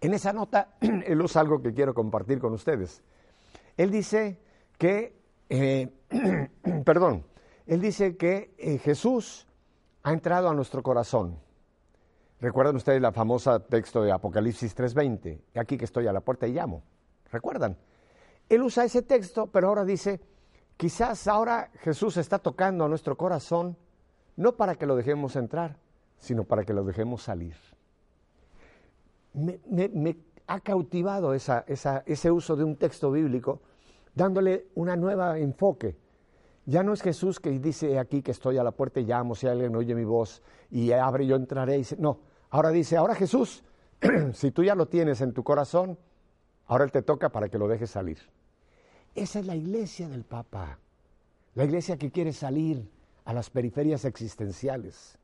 En 0.00 0.14
esa 0.14 0.32
nota, 0.32 0.76
él 0.80 1.20
usa 1.20 1.42
algo 1.42 1.60
que 1.60 1.74
quiero 1.74 1.92
compartir 1.92 2.38
con 2.38 2.54
ustedes. 2.54 3.02
Él 3.76 3.90
dice 3.90 4.38
que, 4.78 5.14
eh, 5.50 5.92
perdón, 6.86 7.24
él 7.66 7.80
dice 7.80 8.16
que 8.16 8.54
eh, 8.58 8.78
Jesús 8.78 9.46
ha 10.02 10.12
entrado 10.12 10.48
a 10.48 10.54
nuestro 10.54 10.82
corazón. 10.82 11.38
Recuerdan 12.40 12.76
ustedes 12.76 13.00
la 13.00 13.12
famosa 13.12 13.60
texto 13.60 14.02
de 14.02 14.12
Apocalipsis 14.12 14.76
3:20, 14.76 15.40
aquí 15.54 15.78
que 15.78 15.86
estoy 15.86 16.06
a 16.06 16.12
la 16.12 16.20
puerta 16.20 16.46
y 16.46 16.52
llamo. 16.52 16.82
¿Recuerdan? 17.30 17.76
Él 18.48 18.62
usa 18.62 18.84
ese 18.84 19.02
texto, 19.02 19.46
pero 19.46 19.68
ahora 19.68 19.84
dice, 19.84 20.20
quizás 20.76 21.26
ahora 21.26 21.70
Jesús 21.80 22.18
está 22.18 22.38
tocando 22.38 22.84
a 22.84 22.88
nuestro 22.88 23.16
corazón, 23.16 23.76
no 24.36 24.56
para 24.56 24.74
que 24.74 24.84
lo 24.86 24.96
dejemos 24.96 25.36
entrar, 25.36 25.78
sino 26.18 26.44
para 26.44 26.64
que 26.64 26.74
lo 26.74 26.84
dejemos 26.84 27.22
salir. 27.22 27.56
Me, 29.32 30.16
ha 30.46 30.60
cautivado 30.60 31.32
ese 31.32 32.30
uso 32.30 32.56
de 32.56 32.64
un 32.64 32.76
texto 32.76 33.10
bíblico, 33.10 33.62
dándole 34.14 34.66
una 34.74 34.94
nueva 34.96 35.38
enfoque. 35.38 35.96
Ya 36.66 36.82
no 36.82 36.94
es 36.94 37.02
Jesús 37.02 37.40
que 37.40 37.50
dice 37.50 37.98
aquí 37.98 38.22
que 38.22 38.30
estoy 38.30 38.56
a 38.56 38.64
la 38.64 38.72
puerta 38.72 39.00
y 39.00 39.04
llamo, 39.04 39.34
si 39.34 39.46
alguien 39.46 39.76
oye 39.76 39.94
mi 39.94 40.04
voz 40.04 40.42
y 40.70 40.92
abre, 40.92 41.26
yo 41.26 41.36
entraré. 41.36 41.78
Y 41.78 41.86
no, 41.98 42.20
ahora 42.50 42.70
dice, 42.70 42.96
ahora 42.96 43.14
Jesús, 43.14 43.62
si 44.32 44.50
tú 44.50 44.64
ya 44.64 44.74
lo 44.74 44.86
tienes 44.86 45.20
en 45.20 45.34
tu 45.34 45.44
corazón, 45.44 45.98
ahora 46.66 46.84
Él 46.84 46.92
te 46.92 47.02
toca 47.02 47.28
para 47.28 47.48
que 47.48 47.58
lo 47.58 47.68
dejes 47.68 47.90
salir. 47.90 48.18
Esa 49.14 49.40
es 49.40 49.46
la 49.46 49.54
iglesia 49.54 50.08
del 50.08 50.24
Papa, 50.24 50.78
la 51.54 51.64
iglesia 51.64 51.98
que 51.98 52.10
quiere 52.10 52.32
salir 52.32 52.90
a 53.24 53.34
las 53.34 53.50
periferias 53.50 54.04
existenciales. 54.04 55.18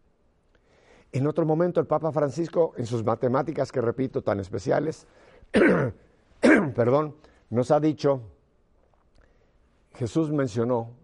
En 1.12 1.26
otro 1.26 1.44
momento 1.44 1.80
el 1.80 1.86
Papa 1.86 2.12
Francisco, 2.12 2.72
en 2.76 2.86
sus 2.86 3.02
matemáticas 3.02 3.72
que 3.72 3.80
repito 3.80 4.22
tan 4.22 4.40
especiales, 4.40 5.06
perdón, 6.74 7.16
nos 7.48 7.70
ha 7.70 7.80
dicho, 7.80 8.20
Jesús 9.94 10.30
mencionó 10.30 10.99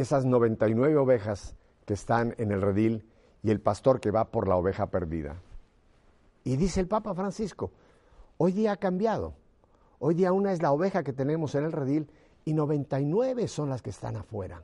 esas 0.00 0.24
99 0.24 0.96
ovejas 0.96 1.54
que 1.84 1.94
están 1.94 2.34
en 2.38 2.52
el 2.52 2.62
redil 2.62 3.04
y 3.42 3.50
el 3.50 3.60
pastor 3.60 4.00
que 4.00 4.10
va 4.10 4.26
por 4.30 4.48
la 4.48 4.56
oveja 4.56 4.86
perdida. 4.86 5.40
Y 6.44 6.56
dice 6.56 6.80
el 6.80 6.88
Papa 6.88 7.14
Francisco, 7.14 7.70
hoy 8.36 8.52
día 8.52 8.72
ha 8.72 8.76
cambiado. 8.76 9.34
Hoy 9.98 10.14
día 10.14 10.32
una 10.32 10.52
es 10.52 10.62
la 10.62 10.72
oveja 10.72 11.02
que 11.02 11.12
tenemos 11.12 11.54
en 11.54 11.64
el 11.64 11.72
redil 11.72 12.10
y 12.44 12.54
99 12.54 13.48
son 13.48 13.68
las 13.70 13.82
que 13.82 13.90
están 13.90 14.16
afuera. 14.16 14.62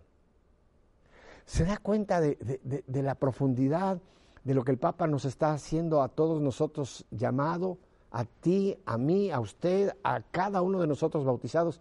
¿Se 1.44 1.64
da 1.64 1.76
cuenta 1.76 2.20
de, 2.20 2.60
de 2.86 3.02
la 3.02 3.16
profundidad 3.16 4.00
de 4.44 4.54
lo 4.54 4.64
que 4.64 4.72
el 4.72 4.78
Papa 4.78 5.06
nos 5.06 5.24
está 5.24 5.52
haciendo 5.52 6.02
a 6.02 6.08
todos 6.08 6.40
nosotros 6.40 7.04
llamado, 7.10 7.78
a 8.10 8.24
ti, 8.24 8.78
a 8.86 8.96
mí, 8.96 9.30
a 9.30 9.40
usted, 9.40 9.94
a 10.04 10.20
cada 10.20 10.62
uno 10.62 10.80
de 10.80 10.86
nosotros 10.86 11.24
bautizados, 11.24 11.80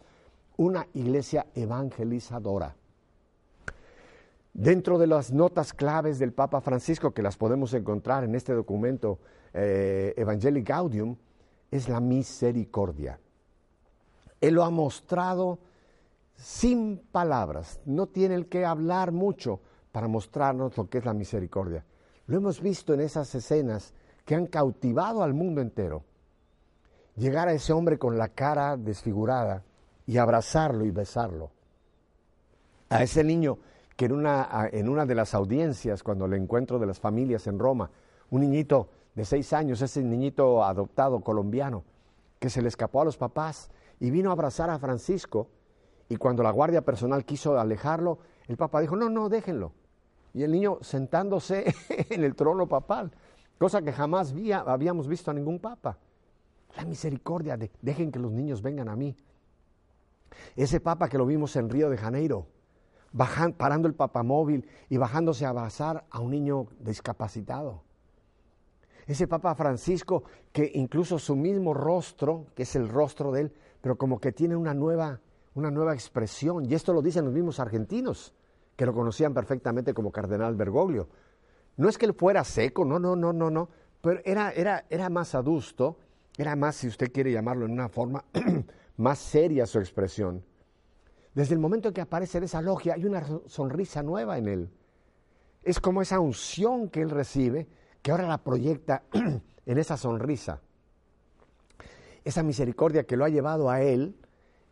una 0.58 0.88
iglesia 0.93 1.45
evangelizadora? 1.54 2.76
Dentro 4.54 4.99
de 4.99 5.08
las 5.08 5.32
notas 5.32 5.74
claves 5.74 6.20
del 6.20 6.32
Papa 6.32 6.62
Francisco, 6.62 7.12
que 7.12 7.24
las 7.24 7.38
podemos 7.38 7.74
encontrar 7.74 8.24
en 8.24 8.36
este 8.36 8.54
documento 8.54 9.18
eh, 9.51 10.14
Evangelii 10.16 10.62
Gaudium, 10.62 11.16
es 11.72 11.89
la 11.89 11.99
misericordia. 11.99 13.20
Él 14.39 14.54
lo 14.54 14.64
ha 14.64 14.70
mostrado 14.70 15.58
sin 16.36 16.99
palabras, 17.12 17.80
no 17.86 18.08
tiene 18.08 18.36
el 18.36 18.47
que 18.47 18.64
hablar 18.64 19.12
mucho 19.12 19.60
para 19.91 20.08
mostrarnos 20.08 20.78
lo 20.78 20.88
que 20.88 20.99
es 20.99 21.06
la 21.06 21.14
misericordia. 21.14 21.84
Lo 22.28 22.38
hemos 22.38 22.62
visto 22.62 22.93
en 22.93 23.01
esas 23.01 23.34
escenas 23.34 23.93
que 24.24 24.36
han 24.36 24.45
cautivado 24.45 25.24
al 25.24 25.34
mundo 25.34 25.62
entero. 25.62 26.04
Llegar 27.16 27.47
a 27.47 27.54
ese 27.54 27.74
hombre 27.74 27.97
con 27.97 28.18
la 28.18 28.30
cara 28.30 28.78
desfigurada 28.78 29.64
y 30.06 30.18
abrazarlo 30.18 30.86
y 30.86 30.91
besarlo. 30.91 31.51
A 32.89 33.01
ese 33.01 33.24
niño 33.24 33.58
que 33.95 34.05
en 34.05 34.13
una, 34.13 34.69
en 34.71 34.89
una 34.89 35.05
de 35.05 35.15
las 35.15 35.33
audiencias, 35.33 36.03
cuando 36.03 36.25
el 36.25 36.33
encuentro 36.33 36.79
de 36.79 36.85
las 36.85 36.99
familias 36.99 37.47
en 37.47 37.59
Roma, 37.59 37.91
un 38.29 38.41
niñito 38.41 38.89
de 39.15 39.25
seis 39.25 39.53
años, 39.53 39.81
ese 39.81 40.01
niñito 40.01 40.63
adoptado 40.63 41.21
colombiano, 41.21 41.83
que 42.39 42.49
se 42.49 42.61
le 42.61 42.67
escapó 42.67 43.01
a 43.01 43.05
los 43.05 43.17
papás 43.17 43.69
y 43.99 44.09
vino 44.09 44.29
a 44.29 44.33
abrazar 44.33 44.69
a 44.69 44.79
Francisco, 44.79 45.47
y 46.09 46.17
cuando 46.17 46.43
la 46.43 46.51
guardia 46.51 46.81
personal 46.81 47.25
quiso 47.25 47.59
alejarlo, 47.59 48.19
el 48.47 48.57
papá 48.57 48.81
dijo, 48.81 48.95
no, 48.95 49.09
no, 49.09 49.29
déjenlo. 49.29 49.71
Y 50.33 50.43
el 50.43 50.51
niño 50.51 50.79
sentándose 50.81 51.73
en 52.09 52.23
el 52.23 52.35
trono 52.35 52.67
papal, 52.67 53.11
cosa 53.57 53.81
que 53.81 53.93
jamás 53.93 54.33
habíamos 54.65 55.07
visto 55.07 55.31
a 55.31 55.33
ningún 55.33 55.59
papa. 55.59 55.97
La 56.75 56.85
misericordia 56.85 57.55
de 57.55 57.71
dejen 57.81 58.11
que 58.11 58.19
los 58.19 58.31
niños 58.31 58.61
vengan 58.61 58.89
a 58.89 58.95
mí. 58.95 59.15
Ese 60.55 60.79
papa 60.79 61.07
que 61.07 61.17
lo 61.19 61.25
vimos 61.25 61.55
en 61.55 61.69
Río 61.69 61.89
de 61.89 61.97
Janeiro, 61.97 62.47
parando 63.16 63.88
el 63.88 63.93
papamóvil 63.93 64.68
y 64.89 64.97
bajándose 64.97 65.45
a 65.45 65.49
abrazar 65.49 66.05
a 66.09 66.20
un 66.20 66.32
niño 66.32 66.68
discapacitado. 66.80 67.84
Ese 69.05 69.28
Papa 69.28 69.53
Francisco 69.55 70.24
que 70.51 70.72
incluso 70.76 71.20
su 71.20 71.36
mismo 71.36 71.74
rostro, 71.74 72.47
que 72.55 72.64
es 72.64 72.76
el 72.76 72.88
rostro 72.88 73.32
de 73.32 73.41
él, 73.41 73.53
pero 73.82 73.97
como 73.97 74.20
que 74.20 74.32
tiene 74.32 74.55
una 74.55 74.74
nueva, 74.74 75.20
una 75.55 75.70
nueva 75.72 75.93
expresión, 75.93 76.66
y 76.70 76.74
esto 76.74 76.93
lo 76.93 77.01
dicen 77.01 77.26
los 77.26 77.34
mismos 77.34 77.59
argentinos, 77.59 78.34
que 78.76 78.86
lo 78.86 78.93
conocían 78.93 79.34
perfectamente 79.34 79.93
como 79.93 80.11
Cardenal 80.11 80.55
Bergoglio. 80.55 81.09
No 81.76 81.89
es 81.89 81.97
que 81.97 82.05
él 82.05 82.14
fuera 82.14 82.43
seco, 82.43 82.86
no, 82.86 82.97
no, 82.97 83.16
no, 83.16 83.34
no, 83.34 83.49
no, 83.49 83.70
pero 84.01 84.22
era, 84.24 84.51
era, 84.51 84.86
era 84.89 85.09
más 85.09 85.36
adusto, 85.36 85.97
era 86.38 86.55
más, 86.55 86.78
si 86.78 86.88
usted 86.88 87.11
quiere 87.11 87.32
llamarlo 87.32 87.66
en 87.66 87.72
una 87.74 87.89
forma, 87.89 88.24
más 88.97 89.20
seria 89.20 89.66
su 89.66 89.80
expresión. 89.80 90.43
Desde 91.34 91.55
el 91.55 91.59
momento 91.59 91.88
en 91.88 91.93
que 91.93 92.01
aparece 92.01 92.38
en 92.38 92.43
esa 92.43 92.61
logia 92.61 92.93
hay 92.93 93.05
una 93.05 93.23
sonrisa 93.47 94.03
nueva 94.03 94.38
en 94.38 94.47
él. 94.47 94.69
Es 95.63 95.79
como 95.79 96.01
esa 96.01 96.19
unción 96.19 96.89
que 96.89 97.01
él 97.01 97.09
recibe, 97.09 97.67
que 98.01 98.11
ahora 98.11 98.27
la 98.27 98.38
proyecta 98.38 99.03
en 99.65 99.77
esa 99.77 99.97
sonrisa. 99.97 100.61
Esa 102.23 102.43
misericordia 102.43 103.05
que 103.05 103.17
lo 103.17 103.25
ha 103.25 103.29
llevado 103.29 103.69
a 103.69 103.81
él 103.81 104.15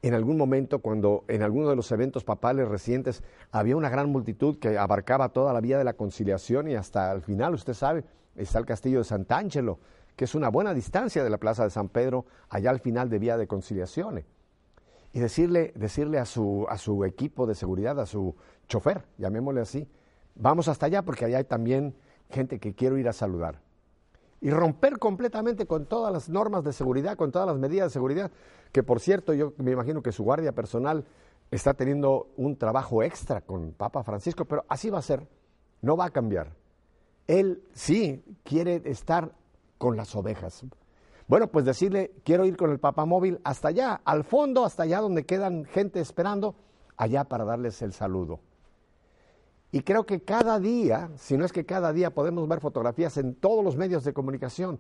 en 0.04 0.14
algún 0.14 0.38
momento 0.38 0.80
cuando 0.80 1.26
en 1.28 1.44
alguno 1.44 1.70
de 1.70 1.76
los 1.76 1.92
eventos 1.92 2.24
papales 2.24 2.68
recientes 2.68 3.24
había 3.52 3.76
una 3.76 3.90
gran 3.90 4.12
multitud 4.12 4.58
que 4.58 4.78
abarcaba 4.78 5.30
toda 5.30 5.54
la 5.54 5.62
vía 5.62 5.78
de 5.78 5.84
la 5.84 5.94
conciliación 5.94 6.68
y 6.68 6.76
hasta 6.76 7.12
el 7.12 7.22
final, 7.22 7.54
usted 7.54 7.74
sabe, 7.74 8.04
está 8.36 8.60
el 8.60 8.66
castillo 8.66 9.00
de 9.00 9.04
Sant'Angelo, 9.04 9.80
que 10.16 10.26
es 10.26 10.36
una 10.36 10.50
buena 10.50 10.74
distancia 10.74 11.24
de 11.24 11.30
la 11.30 11.38
plaza 11.38 11.64
de 11.64 11.70
San 11.70 11.90
Pedro, 11.90 12.26
allá 12.50 12.70
al 12.70 12.80
final 12.80 13.10
de 13.10 13.20
vía 13.20 13.38
de 13.38 13.48
conciliación 13.48 14.24
y 15.14 15.20
decirle, 15.20 15.74
decirle 15.76 16.20
a, 16.20 16.26
su, 16.26 16.66
a 16.70 16.78
su 16.78 17.04
equipo 17.04 17.46
de 17.46 17.56
seguridad, 17.56 18.00
a 18.00 18.06
su 18.06 18.36
chofer, 18.68 19.06
llamémosle 19.18 19.62
así, 19.62 19.88
vamos 20.36 20.68
hasta 20.68 20.86
allá 20.86 21.04
porque 21.04 21.26
allá 21.26 21.40
hay 21.40 21.44
también 21.44 21.96
gente 22.30 22.60
que 22.60 22.74
quiero 22.74 22.98
ir 22.98 23.10
a 23.10 23.14
saludar. 23.14 23.62
Y 24.40 24.50
romper 24.50 24.98
completamente 24.98 25.68
con 25.68 25.86
todas 25.86 26.12
las 26.12 26.30
normas 26.30 26.64
de 26.64 26.74
seguridad, 26.74 27.16
con 27.16 27.32
todas 27.32 27.48
las 27.48 27.58
medidas 27.58 27.88
de 27.88 27.94
seguridad, 27.94 28.32
que 28.72 28.82
por 28.82 29.00
cierto 29.00 29.34
yo 29.34 29.54
me 29.58 29.72
imagino 29.72 30.02
que 30.02 30.12
su 30.12 30.24
guardia 30.24 30.54
personal 30.54 31.06
está 31.52 31.74
teniendo 31.74 32.30
un 32.38 32.56
trabajo 32.56 33.04
extra 33.04 33.42
con 33.42 33.74
Papa 33.74 34.04
Francisco, 34.04 34.46
pero 34.46 34.66
así 34.70 34.90
va 34.90 35.00
a 35.00 35.04
ser, 35.04 35.28
no 35.82 35.98
va 35.98 36.06
a 36.06 36.10
cambiar. 36.10 36.54
Él 37.28 37.62
sí 37.74 38.24
quiere 38.44 38.82
estar 38.86 39.34
con 39.78 39.98
las 39.98 40.16
ovejas, 40.16 40.64
bueno, 41.28 41.48
pues 41.48 41.66
decirle, 41.66 42.12
quiero 42.24 42.46
ir 42.46 42.58
con 42.58 42.72
el 42.72 42.80
papamóvil 42.80 43.40
hasta 43.44 43.70
allá, 43.70 44.02
al 44.04 44.24
fondo, 44.24 44.66
hasta 44.66 44.84
allá 44.84 45.00
donde 45.00 45.26
quedan 45.26 45.66
gente 45.66 46.00
esperando, 46.00 46.56
allá 46.98 47.24
para 47.24 47.46
darles 47.46 47.82
el 47.82 47.94
saludo. 47.94 48.40
Y 49.72 49.82
creo 49.82 50.06
que 50.06 50.24
cada 50.24 50.60
día, 50.60 51.10
si 51.16 51.38
no 51.38 51.46
es 51.46 51.54
que 51.54 51.66
cada 51.66 51.94
día 51.94 52.14
podemos 52.14 52.48
ver 52.48 52.60
fotografías 52.60 53.16
en 53.18 53.36
todos 53.36 53.64
los 53.64 53.78
medios 53.78 54.04
de 54.04 54.14
comunicación, 54.14 54.80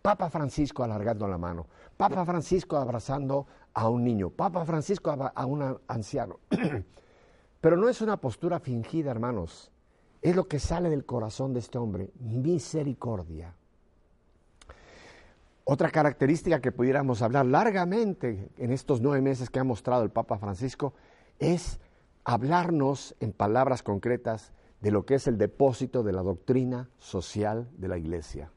Papa 0.00 0.30
Francisco 0.30 0.84
alargando 0.84 1.26
la 1.26 1.38
mano, 1.38 1.66
Papa 1.96 2.24
Francisco 2.24 2.76
abrazando 2.76 3.46
a 3.74 3.88
un 3.88 4.04
niño, 4.04 4.30
Papa 4.30 4.64
Francisco 4.64 5.10
a 5.10 5.46
un 5.46 5.78
anciano. 5.88 6.38
Pero 7.60 7.76
no 7.76 7.88
es 7.88 8.00
una 8.00 8.18
postura 8.18 8.60
fingida, 8.60 9.10
hermanos. 9.10 9.72
Es 10.22 10.36
lo 10.36 10.46
que 10.46 10.60
sale 10.60 10.90
del 10.90 11.04
corazón 11.04 11.52
de 11.52 11.60
este 11.60 11.78
hombre, 11.78 12.12
misericordia. 12.20 13.56
Otra 15.70 15.90
característica 15.90 16.62
que 16.62 16.72
pudiéramos 16.72 17.20
hablar 17.20 17.44
largamente 17.44 18.48
en 18.56 18.72
estos 18.72 19.02
nueve 19.02 19.20
meses 19.20 19.50
que 19.50 19.58
ha 19.58 19.64
mostrado 19.64 20.02
el 20.02 20.08
Papa 20.08 20.38
Francisco 20.38 20.94
es 21.38 21.78
hablarnos 22.24 23.14
en 23.20 23.32
palabras 23.32 23.82
concretas 23.82 24.54
de 24.80 24.90
lo 24.92 25.04
que 25.04 25.16
es 25.16 25.26
el 25.26 25.36
depósito 25.36 26.02
de 26.02 26.12
la 26.12 26.22
doctrina 26.22 26.88
social 26.96 27.68
de 27.76 27.86
la 27.86 27.98
Iglesia. 27.98 28.50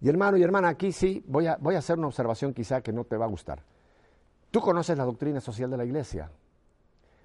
Y 0.00 0.08
hermano 0.08 0.36
y 0.36 0.42
hermana, 0.42 0.66
aquí 0.66 0.90
sí 0.90 1.22
voy 1.28 1.46
a, 1.46 1.58
voy 1.60 1.76
a 1.76 1.78
hacer 1.78 1.96
una 1.96 2.08
observación 2.08 2.52
quizá 2.54 2.80
que 2.80 2.92
no 2.92 3.04
te 3.04 3.16
va 3.16 3.26
a 3.26 3.28
gustar. 3.28 3.62
Tú 4.50 4.60
conoces 4.60 4.98
la 4.98 5.04
doctrina 5.04 5.40
social 5.40 5.70
de 5.70 5.76
la 5.76 5.84
iglesia. 5.84 6.28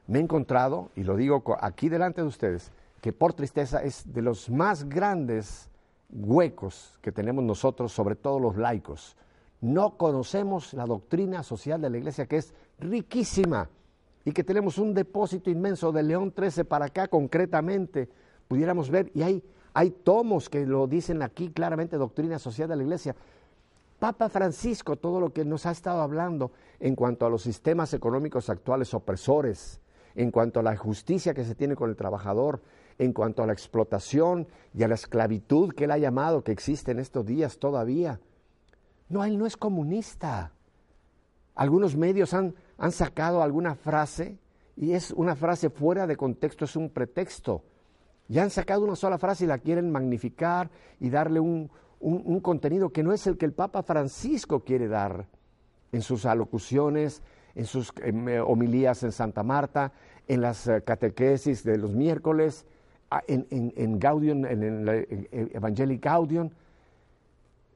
Me 0.06 0.20
he 0.20 0.22
encontrado, 0.22 0.92
y 0.96 1.04
lo 1.04 1.16
digo 1.16 1.44
aquí 1.60 1.90
delante 1.90 2.22
de 2.22 2.28
ustedes, 2.28 2.72
que 3.02 3.14
por 3.14 3.34
tristeza 3.34 3.82
es 3.82 4.14
de 4.14 4.22
los 4.22 4.48
más 4.48 4.88
grandes 4.88 5.69
huecos 6.10 6.98
que 7.02 7.12
tenemos 7.12 7.44
nosotros, 7.44 7.92
sobre 7.92 8.16
todo 8.16 8.40
los 8.40 8.58
laicos. 8.58 9.16
No 9.62 9.98
conocemos 9.98 10.74
la 10.74 10.86
doctrina 10.86 11.44
social 11.44 11.82
de 11.82 11.90
la 11.90 11.98
iglesia, 11.98 12.26
que 12.26 12.38
es 12.38 12.54
riquísima, 12.80 13.70
y 14.26 14.32
que 14.32 14.44
tenemos 14.44 14.78
un 14.78 14.94
depósito 14.94 15.50
inmenso 15.50 15.92
de 15.92 16.04
León 16.04 16.34
XIII 16.38 16.64
para 16.64 16.86
acá 16.86 17.08
concretamente, 17.08 18.10
pudiéramos 18.48 18.90
ver, 18.90 19.12
y 19.14 19.22
hay, 19.22 19.44
hay 19.74 19.92
tomos 19.92 20.50
que 20.50 20.66
lo 20.66 20.88
dicen 20.88 21.22
aquí 21.22 21.50
claramente, 21.50 21.98
doctrina 21.98 22.40
social 22.40 22.70
de 22.70 22.76
la 22.76 22.84
iglesia. 22.84 23.16
Papa 23.98 24.30
Francisco, 24.30 24.96
todo 24.96 25.20
lo 25.20 25.34
que 25.34 25.44
nos 25.44 25.66
ha 25.66 25.72
estado 25.72 26.02
hablando 26.02 26.52
en 26.80 26.96
cuanto 26.96 27.26
a 27.26 27.30
los 27.30 27.42
sistemas 27.42 27.94
económicos 27.94 28.50
actuales 28.50 28.94
opresores, 28.94 29.82
en 30.16 30.32
cuanto 30.32 30.60
a 30.60 30.64
la 30.64 30.76
justicia 30.76 31.34
que 31.34 31.44
se 31.44 31.56
tiene 31.56 31.76
con 31.76 31.90
el 31.90 31.96
trabajador, 31.96 32.62
en 33.00 33.14
cuanto 33.14 33.42
a 33.42 33.48
la 33.48 33.54
explotación 33.54 34.48
y 34.74 34.84
a 34.84 34.88
la 34.88 34.96
esclavitud 34.96 35.74
que 35.74 35.86
él 35.86 35.92
ha 35.92 35.98
llamado 35.98 36.44
que 36.44 36.52
existe 36.52 36.92
en 36.92 37.00
estos 37.00 37.26
días 37.26 37.58
todavía. 37.58 38.20
No, 39.08 39.24
él 39.24 39.38
no 39.38 39.48
es 39.48 39.58
comunista. 39.58 40.52
Algunos 41.56 41.96
medios 41.96 42.34
han, 42.34 42.54
han 42.78 42.92
sacado 42.92 43.42
alguna 43.42 43.74
frase 43.74 44.38
y 44.76 44.92
es 44.92 45.12
una 45.12 45.36
frase 45.36 45.70
fuera 45.70 46.06
de 46.06 46.16
contexto, 46.16 46.66
es 46.66 46.76
un 46.76 46.90
pretexto. 46.90 47.64
Y 48.28 48.38
han 48.38 48.50
sacado 48.50 48.84
una 48.84 48.96
sola 48.96 49.18
frase 49.18 49.46
y 49.46 49.48
la 49.48 49.58
quieren 49.58 49.92
magnificar 49.92 50.70
y 51.00 51.10
darle 51.10 51.40
un, 51.40 51.72
un, 52.00 52.40
contenido 52.42 52.90
que 52.90 53.04
no 53.04 53.12
es 53.12 53.26
el 53.28 53.38
que 53.38 53.46
el 53.46 53.54
Papa 53.54 53.82
Francisco 53.82 54.62
quiere 54.62 54.88
dar 54.88 55.26
en 55.92 56.02
sus 56.02 56.26
alocuciones, 56.26 57.24
en 57.56 57.66
sus 57.66 57.92
eh, 58.04 58.40
homilías 58.40 59.04
en 59.04 59.12
Santa 59.12 59.42
Marta, 59.42 59.92
en 60.28 60.42
las 60.42 60.68
eh, 60.68 60.84
catequesis 60.84 61.64
de 61.64 61.78
los 61.78 61.94
miércoles, 61.96 62.66
en, 63.28 63.74
en, 63.76 64.00
Gaudium, 64.00 64.46
en 64.46 64.64
el 64.64 65.52
Evangelii 65.54 65.98
Gaudium. 65.98 66.50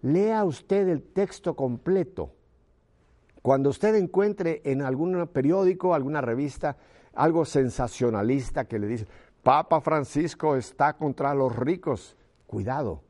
Lea 0.01 0.43
usted 0.43 0.87
el 0.89 1.01
texto 1.01 1.55
completo. 1.55 2.31
Cuando 3.41 3.69
usted 3.69 3.95
encuentre 3.95 4.61
en 4.63 4.81
algún 4.81 5.27
periódico, 5.27 5.93
alguna 5.93 6.21
revista, 6.21 6.77
algo 7.13 7.45
sensacionalista 7.45 8.65
que 8.65 8.79
le 8.79 8.87
dice, 8.87 9.07
Papa 9.43 9.81
Francisco 9.81 10.55
está 10.55 10.93
contra 10.93 11.33
los 11.33 11.55
ricos, 11.55 12.15
cuidado, 12.47 13.01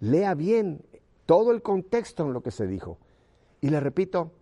lea 0.00 0.34
bien 0.34 0.82
todo 1.26 1.52
el 1.52 1.62
contexto 1.62 2.26
en 2.26 2.32
lo 2.32 2.42
que 2.42 2.50
se 2.50 2.66
dijo. 2.66 2.98
Y 3.60 3.68
le 3.68 3.78
repito, 3.78 4.32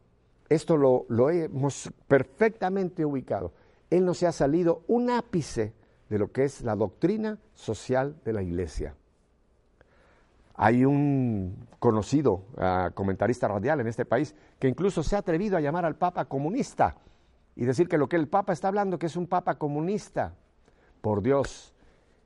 esto 0.49 0.77
lo, 0.77 1.05
lo 1.09 1.31
hemos 1.31 1.91
perfectamente 2.09 3.05
ubicado. 3.05 3.53
Él 3.91 4.05
no 4.05 4.15
se 4.15 4.27
ha 4.27 4.33
salido 4.33 4.83
un 4.87 5.11
ápice 5.11 5.75
de 6.09 6.19
lo 6.19 6.31
que 6.33 6.45
es 6.45 6.63
la 6.63 6.77
doctrina 6.77 7.39
social 7.55 8.17
de 8.25 8.33
la 8.33 8.43
Iglesia. 8.43 8.95
Hay 10.55 10.85
un 10.85 11.67
conocido 11.79 12.45
ah, 12.57 12.91
comentarista 12.95 13.47
radial 13.47 13.81
en 13.81 13.89
este 13.89 14.07
país 14.07 14.35
que 14.59 14.69
incluso 14.69 15.03
se 15.03 15.17
ha 15.17 15.19
atrevido 15.19 15.57
a 15.57 15.61
llamar 15.61 15.85
al 15.85 15.97
Papa 15.97 16.25
comunista 16.25 16.97
y 17.55 17.65
decir 17.65 17.89
que 17.89 17.99
lo 17.99 18.09
que 18.09 18.17
el 18.17 18.29
Papa 18.29 18.53
está 18.53 18.69
hablando 18.69 18.99
que 18.99 19.07
es 19.07 19.17
un 19.17 19.27
Papa 19.27 19.57
comunista. 19.57 20.35
Por 21.03 21.23
Dios, 21.23 21.75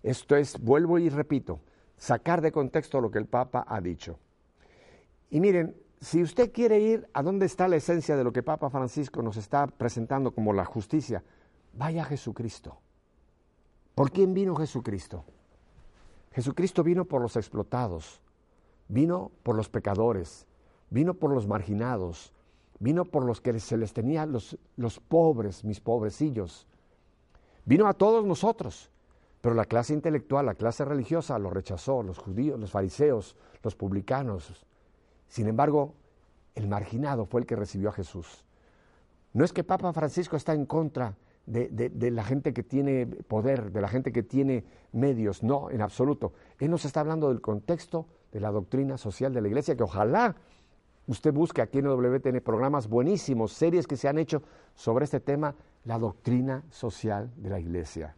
esto 0.02 0.36
es, 0.36 0.58
vuelvo 0.60 0.98
y 0.98 1.08
repito, 1.08 1.60
sacar 1.96 2.40
de 2.40 2.52
contexto 2.52 3.00
lo 3.00 3.10
que 3.10 3.18
el 3.18 3.26
Papa 3.26 3.64
ha 3.66 3.80
dicho. 3.80 4.18
Y 5.28 5.40
miren, 5.40 5.76
si 6.00 6.22
usted 6.22 6.52
quiere 6.52 6.80
ir 6.80 7.08
a 7.12 7.22
dónde 7.22 7.46
está 7.46 7.68
la 7.68 7.76
esencia 7.76 8.16
de 8.16 8.24
lo 8.24 8.32
que 8.32 8.42
Papa 8.42 8.70
Francisco 8.70 9.22
nos 9.22 9.36
está 9.36 9.66
presentando 9.66 10.32
como 10.32 10.52
la 10.52 10.64
justicia, 10.64 11.22
vaya 11.74 12.02
a 12.02 12.06
Jesucristo. 12.06 12.78
¿Por 13.95 14.11
quién 14.11 14.34
vino 14.34 14.57
Jesucristo? 14.57 15.24
Jesucristo 16.32 16.84
vino 16.84 17.05
por 17.05 17.20
los 17.20 17.36
explotados, 17.36 18.20
vino 18.88 19.30
por 19.43 19.57
los 19.57 19.68
pecadores, 19.68 20.47
vino 20.91 21.14
por 21.14 21.32
los 21.32 21.47
marginados, 21.47 22.32
vino 22.78 23.05
por 23.05 23.24
los 23.24 23.41
que 23.41 23.59
se 23.61 23.76
les 23.76 23.93
tenía 23.93 24.26
los, 24.26 24.57
los 24.76 25.01
pobres, 25.01 25.64
mis 25.64 25.80
pobrecillos. 25.80 26.66
Vino 27.64 27.86
a 27.86 27.95
todos 27.95 28.24
nosotros, 28.24 28.91
pero 29.41 29.55
la 29.55 29.64
clase 29.64 29.93
intelectual, 29.93 30.47
la 30.47 30.55
clase 30.55 30.84
religiosa 30.84 31.38
lo 31.38 31.51
rechazó, 31.51 32.03
los 32.03 32.18
judíos, 32.18 32.59
los 32.59 32.70
fariseos, 32.70 33.36
los 33.62 33.74
publicanos. 33.74 34.64
Sin 35.28 35.49
embargo, 35.49 35.95
el 36.55 36.68
marginado 36.68 37.26
fue 37.26 37.41
el 37.41 37.47
que 37.47 37.57
recibió 37.57 37.88
a 37.88 37.93
Jesús. 37.93 38.45
No 39.32 39.45
es 39.45 39.53
que 39.53 39.64
Papa 39.64 39.93
Francisco 39.93 40.36
está 40.36 40.55
en 40.55 40.66
contra 40.66 41.14
de, 41.51 42.11
la 42.11 42.24
gente 42.24 42.53
que 42.53 42.62
tiene 42.62 43.07
poder, 43.07 43.72
de 43.72 43.80
la 43.80 43.88
gente 43.88 44.12
que 44.12 44.22
tiene 44.22 44.64
medios. 44.92 45.42
No, 45.42 45.70
en 45.70 45.82
absoluto. 45.82 46.32
Él 46.59 46.70
nos 46.70 46.84
está 46.84 47.01
hablando 47.01 47.28
del 47.28 47.40
contexto 47.40 48.07
de 48.32 48.40
la 48.40 48.51
doctrina 48.51 48.96
social 48.96 49.34
de 49.34 49.40
la 49.40 49.48
iglesia, 49.48 49.76
que 49.76 49.82
ojalá 49.82 50.36
usted 51.07 51.32
busque 51.32 51.61
aquí 51.61 51.78
en 51.78 51.88
WTN 51.88 52.40
programas 52.40 52.88
buenísimos, 52.88 53.53
series 53.53 53.86
que 53.86 53.96
se 53.96 54.09
han 54.09 54.18
hecho 54.18 54.42
sobre 54.74 55.05
este 55.05 55.20
tema, 55.20 55.55
la 55.84 55.98
doctrina 55.98 56.62
social 56.70 57.32
de 57.36 57.51
la 57.51 57.59
iglesia. 57.59 58.14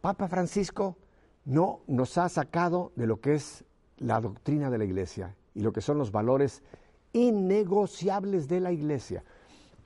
Papa 0.00 0.28
Francisco 0.28 0.96
no 1.44 1.80
nos 1.88 2.16
ha 2.18 2.28
sacado 2.28 2.92
de 2.94 3.06
lo 3.06 3.20
que 3.20 3.34
es 3.34 3.64
la 3.98 4.20
doctrina 4.20 4.70
de 4.70 4.78
la 4.78 4.84
iglesia 4.84 5.34
y 5.54 5.62
lo 5.62 5.72
que 5.72 5.80
son 5.80 5.98
los 5.98 6.12
valores 6.12 6.62
innegociables 7.12 8.46
de 8.46 8.60
la 8.60 8.70
iglesia. 8.70 9.24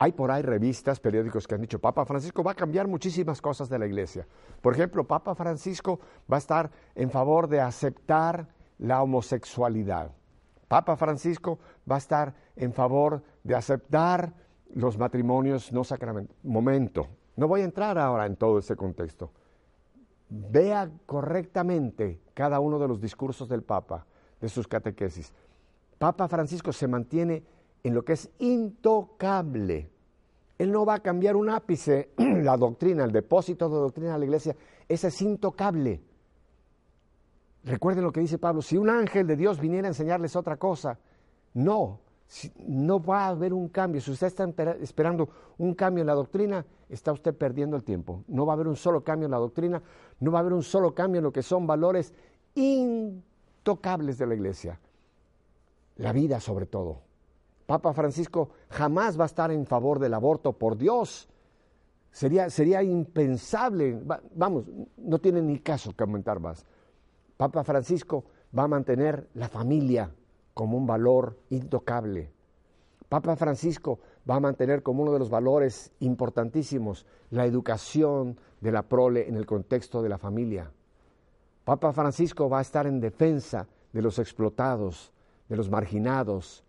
Hay 0.03 0.13
por 0.13 0.31
ahí 0.31 0.41
revistas, 0.41 0.99
periódicos 0.99 1.45
que 1.45 1.53
han 1.53 1.61
dicho, 1.61 1.77
Papa 1.77 2.05
Francisco 2.05 2.43
va 2.43 2.53
a 2.53 2.55
cambiar 2.55 2.87
muchísimas 2.87 3.39
cosas 3.39 3.69
de 3.69 3.77
la 3.77 3.85
iglesia. 3.85 4.25
Por 4.59 4.73
ejemplo, 4.73 5.03
Papa 5.03 5.35
Francisco 5.35 5.99
va 6.29 6.37
a 6.37 6.39
estar 6.39 6.71
en 6.95 7.11
favor 7.11 7.47
de 7.47 7.61
aceptar 7.61 8.47
la 8.79 9.03
homosexualidad. 9.03 10.11
Papa 10.67 10.95
Francisco 10.95 11.59
va 11.87 11.97
a 11.97 11.97
estar 11.99 12.33
en 12.55 12.73
favor 12.73 13.21
de 13.43 13.53
aceptar 13.53 14.33
los 14.73 14.97
matrimonios 14.97 15.71
no 15.71 15.83
sacramentales. 15.83 16.35
Momento, 16.45 17.05
no 17.35 17.47
voy 17.47 17.61
a 17.61 17.65
entrar 17.65 17.99
ahora 17.99 18.25
en 18.25 18.37
todo 18.37 18.57
ese 18.57 18.75
contexto. 18.75 19.31
Vea 20.29 20.89
correctamente 21.05 22.23
cada 22.33 22.59
uno 22.59 22.79
de 22.79 22.87
los 22.87 22.99
discursos 22.99 23.47
del 23.47 23.61
Papa, 23.61 24.07
de 24.39 24.49
sus 24.49 24.67
catequesis. 24.67 25.31
Papa 25.99 26.27
Francisco 26.27 26.73
se 26.73 26.87
mantiene 26.87 27.43
en 27.83 27.93
lo 27.93 28.03
que 28.03 28.13
es 28.13 28.29
intocable. 28.39 29.89
Él 30.57 30.71
no 30.71 30.85
va 30.85 30.95
a 30.95 30.99
cambiar 30.99 31.35
un 31.35 31.49
ápice, 31.49 32.11
la 32.17 32.55
doctrina, 32.55 33.03
el 33.03 33.11
depósito 33.11 33.67
de 33.69 33.75
doctrina 33.75 34.13
de 34.13 34.19
la 34.19 34.25
iglesia, 34.25 34.55
ese 34.87 35.07
es 35.07 35.21
intocable. 35.21 36.01
Recuerden 37.63 38.03
lo 38.03 38.11
que 38.11 38.21
dice 38.21 38.37
Pablo, 38.37 38.61
si 38.61 38.77
un 38.77 38.89
ángel 38.89 39.27
de 39.27 39.35
Dios 39.35 39.59
viniera 39.59 39.87
a 39.87 39.89
enseñarles 39.89 40.35
otra 40.35 40.57
cosa, 40.57 40.99
no, 41.53 41.99
no 42.67 43.01
va 43.01 43.25
a 43.25 43.29
haber 43.29 43.53
un 43.53 43.69
cambio. 43.69 44.01
Si 44.01 44.11
usted 44.11 44.27
está 44.27 44.49
esperando 44.81 45.29
un 45.57 45.73
cambio 45.75 46.01
en 46.01 46.07
la 46.07 46.13
doctrina, 46.13 46.65
está 46.89 47.11
usted 47.11 47.35
perdiendo 47.35 47.75
el 47.75 47.83
tiempo. 47.83 48.23
No 48.27 48.45
va 48.45 48.53
a 48.53 48.55
haber 48.55 48.67
un 48.67 48.75
solo 48.75 49.03
cambio 49.03 49.25
en 49.25 49.31
la 49.31 49.37
doctrina, 49.37 49.81
no 50.19 50.31
va 50.31 50.39
a 50.39 50.41
haber 50.41 50.53
un 50.53 50.63
solo 50.63 50.93
cambio 50.93 51.19
en 51.19 51.23
lo 51.23 51.31
que 51.31 51.43
son 51.43 51.67
valores 51.67 52.13
intocables 52.55 54.17
de 54.17 54.27
la 54.27 54.35
iglesia. 54.35 54.79
La 55.97 56.13
vida 56.13 56.39
sobre 56.39 56.65
todo. 56.65 57.10
Papa 57.71 57.93
Francisco 57.93 58.49
jamás 58.67 59.17
va 59.17 59.23
a 59.23 59.27
estar 59.27 59.49
en 59.49 59.65
favor 59.65 59.97
del 59.97 60.13
aborto, 60.13 60.51
por 60.51 60.75
Dios. 60.77 61.29
Sería, 62.11 62.49
sería 62.49 62.83
impensable, 62.83 63.97
vamos, 64.35 64.65
no 64.97 65.19
tiene 65.19 65.41
ni 65.41 65.57
caso 65.59 65.95
que 65.95 66.03
aumentar 66.03 66.41
más. 66.41 66.65
Papa 67.37 67.63
Francisco 67.63 68.25
va 68.57 68.63
a 68.63 68.67
mantener 68.67 69.29
la 69.35 69.47
familia 69.47 70.13
como 70.53 70.75
un 70.75 70.85
valor 70.85 71.39
intocable. 71.49 72.33
Papa 73.07 73.37
Francisco 73.37 73.99
va 74.29 74.35
a 74.35 74.41
mantener 74.41 74.83
como 74.83 75.03
uno 75.03 75.13
de 75.13 75.19
los 75.19 75.29
valores 75.29 75.93
importantísimos 76.01 77.05
la 77.29 77.45
educación 77.45 78.37
de 78.59 78.73
la 78.73 78.83
prole 78.83 79.29
en 79.29 79.37
el 79.37 79.45
contexto 79.45 80.01
de 80.01 80.09
la 80.09 80.17
familia. 80.17 80.69
Papa 81.63 81.93
Francisco 81.93 82.49
va 82.49 82.59
a 82.59 82.63
estar 82.63 82.85
en 82.85 82.99
defensa 82.99 83.65
de 83.93 84.01
los 84.01 84.19
explotados, 84.19 85.13
de 85.47 85.55
los 85.55 85.69
marginados, 85.69 86.65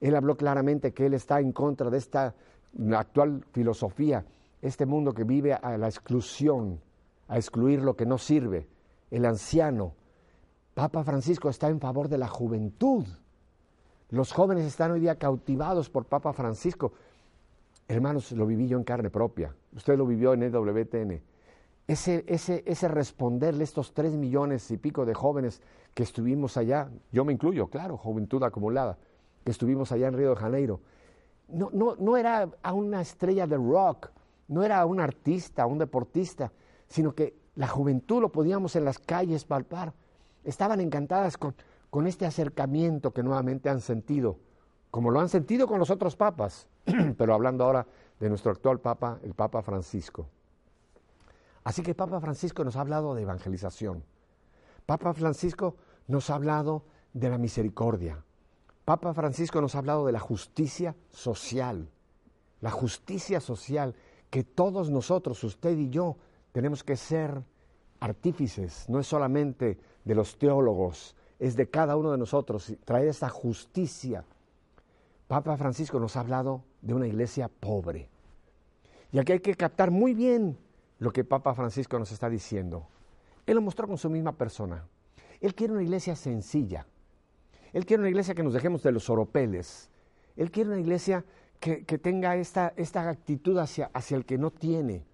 él 0.00 0.14
habló 0.14 0.36
claramente 0.36 0.92
que 0.92 1.06
él 1.06 1.14
está 1.14 1.40
en 1.40 1.52
contra 1.52 1.90
de 1.90 1.98
esta 1.98 2.34
actual 2.94 3.44
filosofía, 3.52 4.24
este 4.60 4.86
mundo 4.86 5.14
que 5.14 5.24
vive 5.24 5.54
a 5.54 5.76
la 5.78 5.86
exclusión, 5.86 6.80
a 7.28 7.36
excluir 7.36 7.80
lo 7.80 7.96
que 7.96 8.06
no 8.06 8.18
sirve. 8.18 8.68
El 9.10 9.24
anciano, 9.24 9.94
Papa 10.74 11.04
Francisco 11.04 11.48
está 11.48 11.68
en 11.68 11.80
favor 11.80 12.08
de 12.08 12.18
la 12.18 12.28
juventud. 12.28 13.06
Los 14.10 14.32
jóvenes 14.32 14.64
están 14.64 14.92
hoy 14.92 15.00
día 15.00 15.16
cautivados 15.16 15.88
por 15.88 16.04
Papa 16.04 16.32
Francisco. 16.32 16.92
Hermanos, 17.88 18.32
lo 18.32 18.46
viví 18.46 18.68
yo 18.68 18.76
en 18.76 18.84
carne 18.84 19.10
propia. 19.10 19.54
Usted 19.74 19.96
lo 19.96 20.06
vivió 20.06 20.34
en 20.34 20.42
EWTN. 20.42 21.22
Ese, 21.88 22.24
ese, 22.26 22.64
ese 22.66 22.88
responderle 22.88 23.62
estos 23.64 23.94
tres 23.94 24.12
millones 24.12 24.70
y 24.72 24.76
pico 24.76 25.06
de 25.06 25.14
jóvenes 25.14 25.62
que 25.94 26.02
estuvimos 26.02 26.56
allá, 26.56 26.90
yo 27.12 27.24
me 27.24 27.32
incluyo, 27.32 27.68
claro, 27.68 27.96
juventud 27.96 28.42
acumulada 28.42 28.98
que 29.46 29.52
estuvimos 29.52 29.92
allá 29.92 30.08
en 30.08 30.14
Río 30.14 30.30
de 30.30 30.36
Janeiro, 30.36 30.80
no, 31.46 31.70
no, 31.72 31.94
no 31.94 32.16
era 32.16 32.50
a 32.64 32.72
una 32.72 33.00
estrella 33.00 33.46
de 33.46 33.56
rock, 33.56 34.10
no 34.48 34.64
era 34.64 34.84
un 34.84 34.98
artista, 34.98 35.66
un 35.66 35.78
deportista, 35.78 36.50
sino 36.88 37.14
que 37.14 37.38
la 37.54 37.68
juventud 37.68 38.20
lo 38.20 38.32
podíamos 38.32 38.74
en 38.74 38.84
las 38.84 38.98
calles 38.98 39.44
palpar. 39.44 39.92
Estaban 40.42 40.80
encantadas 40.80 41.38
con, 41.38 41.54
con 41.90 42.08
este 42.08 42.26
acercamiento 42.26 43.12
que 43.12 43.22
nuevamente 43.22 43.70
han 43.70 43.80
sentido, 43.80 44.36
como 44.90 45.12
lo 45.12 45.20
han 45.20 45.28
sentido 45.28 45.68
con 45.68 45.78
los 45.78 45.90
otros 45.90 46.16
papas, 46.16 46.66
pero 47.16 47.32
hablando 47.32 47.62
ahora 47.62 47.86
de 48.18 48.28
nuestro 48.28 48.50
actual 48.50 48.80
papa, 48.80 49.20
el 49.22 49.34
Papa 49.34 49.62
Francisco. 49.62 50.26
Así 51.62 51.84
que 51.84 51.94
Papa 51.94 52.20
Francisco 52.20 52.64
nos 52.64 52.74
ha 52.74 52.80
hablado 52.80 53.14
de 53.14 53.22
evangelización. 53.22 54.02
Papa 54.86 55.14
Francisco 55.14 55.76
nos 56.08 56.30
ha 56.30 56.34
hablado 56.34 56.82
de 57.12 57.30
la 57.30 57.38
misericordia. 57.38 58.25
Papa 58.86 59.12
Francisco 59.14 59.60
nos 59.60 59.74
ha 59.74 59.78
hablado 59.78 60.06
de 60.06 60.12
la 60.12 60.20
justicia 60.20 60.94
social. 61.10 61.88
La 62.60 62.70
justicia 62.70 63.40
social 63.40 63.96
que 64.30 64.44
todos 64.44 64.90
nosotros, 64.90 65.42
usted 65.42 65.76
y 65.76 65.90
yo, 65.90 66.16
tenemos 66.52 66.84
que 66.84 66.96
ser 66.96 67.42
artífices, 67.98 68.88
no 68.88 69.00
es 69.00 69.08
solamente 69.08 69.76
de 70.04 70.14
los 70.14 70.38
teólogos, 70.38 71.16
es 71.40 71.56
de 71.56 71.68
cada 71.68 71.96
uno 71.96 72.12
de 72.12 72.18
nosotros, 72.18 72.76
traer 72.84 73.08
esa 73.08 73.28
justicia. 73.28 74.24
Papa 75.26 75.56
Francisco 75.56 75.98
nos 75.98 76.14
ha 76.14 76.20
hablado 76.20 76.62
de 76.80 76.94
una 76.94 77.08
iglesia 77.08 77.48
pobre. 77.48 78.08
Y 79.10 79.18
aquí 79.18 79.32
hay 79.32 79.40
que 79.40 79.56
captar 79.56 79.90
muy 79.90 80.14
bien 80.14 80.56
lo 81.00 81.12
que 81.12 81.24
Papa 81.24 81.54
Francisco 81.54 81.98
nos 81.98 82.12
está 82.12 82.30
diciendo. 82.30 82.86
Él 83.46 83.56
lo 83.56 83.62
mostró 83.62 83.88
con 83.88 83.98
su 83.98 84.08
misma 84.08 84.30
persona. 84.30 84.86
Él 85.40 85.56
quiere 85.56 85.72
una 85.72 85.82
iglesia 85.82 86.14
sencilla. 86.14 86.86
Él 87.76 87.84
quiere 87.84 88.00
una 88.00 88.08
iglesia 88.08 88.34
que 88.34 88.42
nos 88.42 88.54
dejemos 88.54 88.82
de 88.82 88.90
los 88.90 89.10
oropeles. 89.10 89.90
Él 90.34 90.50
quiere 90.50 90.70
una 90.70 90.80
iglesia 90.80 91.26
que, 91.60 91.82
tenga 91.98 92.34
esta, 92.34 92.72
esta 92.74 93.06
actitud 93.06 93.58
hacia, 93.58 93.90
hacia 93.92 94.16
el 94.16 94.24
que 94.24 94.38
no 94.38 94.50
tiene. 94.50 95.04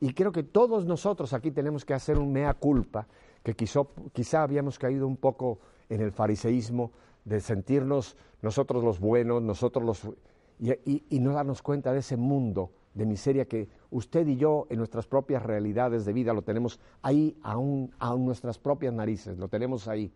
Y 0.00 0.12
creo 0.12 0.32
que 0.32 0.42
todos 0.42 0.84
nosotros 0.84 1.32
aquí 1.32 1.52
tenemos 1.52 1.84
que 1.84 1.94
hacer 1.94 2.18
un 2.18 2.32
mea 2.32 2.54
culpa, 2.54 3.06
que 3.44 3.54
quizá 3.54 4.42
habíamos 4.42 4.80
caído 4.80 5.06
un 5.06 5.16
poco 5.16 5.60
en 5.88 6.00
el 6.00 6.10
fariseísmo 6.10 6.90
de 7.24 7.40
sentirnos 7.40 8.16
nosotros 8.40 8.82
los 8.82 8.98
buenos, 8.98 9.40
nosotros 9.40 9.84
los... 9.84 10.16
Y, 10.58 11.04
y, 11.08 11.20
no 11.20 11.32
darnos 11.32 11.62
cuenta 11.62 11.92
de 11.92 12.00
ese 12.00 12.16
mundo 12.16 12.72
de 12.94 13.06
miseria 13.06 13.44
que 13.44 13.68
usted 13.92 14.26
y 14.26 14.34
yo 14.34 14.66
en 14.70 14.78
nuestras 14.78 15.06
propias 15.06 15.44
realidades 15.44 16.04
de 16.04 16.12
vida 16.12 16.32
lo 16.32 16.42
tenemos 16.42 16.80
ahí 17.00 17.38
aún 17.42 17.94
a 18.00 18.12
nuestras 18.16 18.58
propias 18.58 18.92
narices, 18.92 19.38
lo 19.38 19.46
tenemos 19.46 19.86
ahí. 19.86 20.12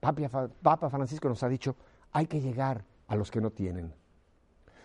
Papa, 0.00 0.90
Francisco 0.90 1.28
nos 1.28 1.42
ha 1.42 1.48
dicho, 1.48 1.76
hay 2.12 2.26
que 2.26 2.40
llegar 2.40 2.84
a 3.06 3.16
los 3.16 3.30
que 3.30 3.40
no 3.40 3.50
tienen. 3.50 3.92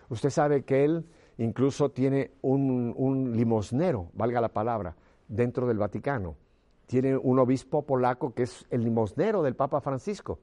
Usted 0.10 0.30
sabe 0.30 0.64
que 0.64 0.86
él 0.86 1.05
incluso 1.38 1.91
tiene 1.91 2.32
un, 2.41 2.93
un, 2.97 3.36
limosnero, 3.36 4.10
valga 4.14 4.41
la 4.41 4.49
palabra, 4.49 4.95
dentro 5.28 5.68
del 5.68 5.78
Vaticano. 5.78 6.36
Tiene 6.88 7.16
un 7.16 7.38
obispo 7.39 7.86
polaco 7.86 8.34
que 8.34 8.43
es 8.43 8.66
el 8.72 8.84
limosnero 8.84 9.43
del 9.43 9.55
Papa 9.55 9.80
Francisco. 9.82 10.39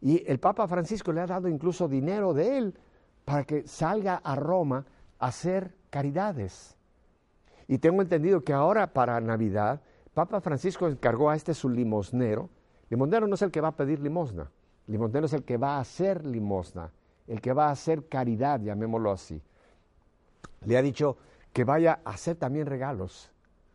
Y 0.00 0.22
el 0.30 0.38
Papa 0.38 0.66
Francisco 0.66 1.12
le 1.12 1.20
ha 1.20 1.26
dado 1.26 1.48
incluso 1.48 1.88
dinero 1.88 2.32
de 2.32 2.58
él 2.58 2.78
para 3.24 3.44
que 3.44 3.66
salga 3.66 4.16
a 4.16 4.34
Roma 4.34 4.86
a 5.18 5.26
hacer 5.26 5.74
caridades. 5.90 6.76
Y 7.66 7.78
tengo 7.78 8.02
entendido 8.02 8.42
que 8.42 8.52
ahora 8.52 8.92
para 8.92 9.20
Navidad, 9.20 9.80
Papa 10.12 10.40
Francisco 10.40 10.86
encargó 10.88 11.30
a 11.30 11.36
este 11.36 11.54
su 11.54 11.68
limosnero. 11.68 12.50
Limosnero 12.90 13.26
no 13.26 13.34
es 13.34 13.42
el 13.42 13.50
que 13.50 13.60
va 13.60 13.68
a 13.68 13.76
pedir 13.76 14.00
limosna, 14.00 14.50
limosnero 14.86 15.26
es 15.26 15.32
el 15.32 15.44
que 15.44 15.56
va 15.56 15.76
a 15.76 15.80
hacer 15.80 16.24
limosna, 16.24 16.90
el 17.26 17.40
que 17.40 17.52
va 17.52 17.68
a 17.68 17.70
hacer 17.70 18.08
caridad, 18.08 18.60
llamémoslo 18.60 19.10
así. 19.10 19.40
Le 20.64 20.76
ha 20.76 20.82
dicho 20.82 21.16
que 21.52 21.64
vaya 21.64 22.00
a 22.04 22.10
hacer 22.10 22.36
también 22.36 22.66
regalos 22.66 23.30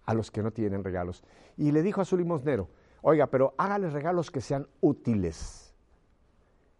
a 0.05 0.13
los 0.13 0.31
que 0.31 0.43
no 0.43 0.51
tienen 0.51 0.83
regalos. 0.83 1.23
Y 1.57 1.71
le 1.71 1.81
dijo 1.81 2.01
a 2.01 2.05
su 2.05 2.17
limosnero, 2.17 2.67
oiga, 3.01 3.27
pero 3.27 3.53
hágale 3.57 3.89
regalos 3.89 4.31
que 4.31 4.41
sean 4.41 4.67
útiles 4.81 5.69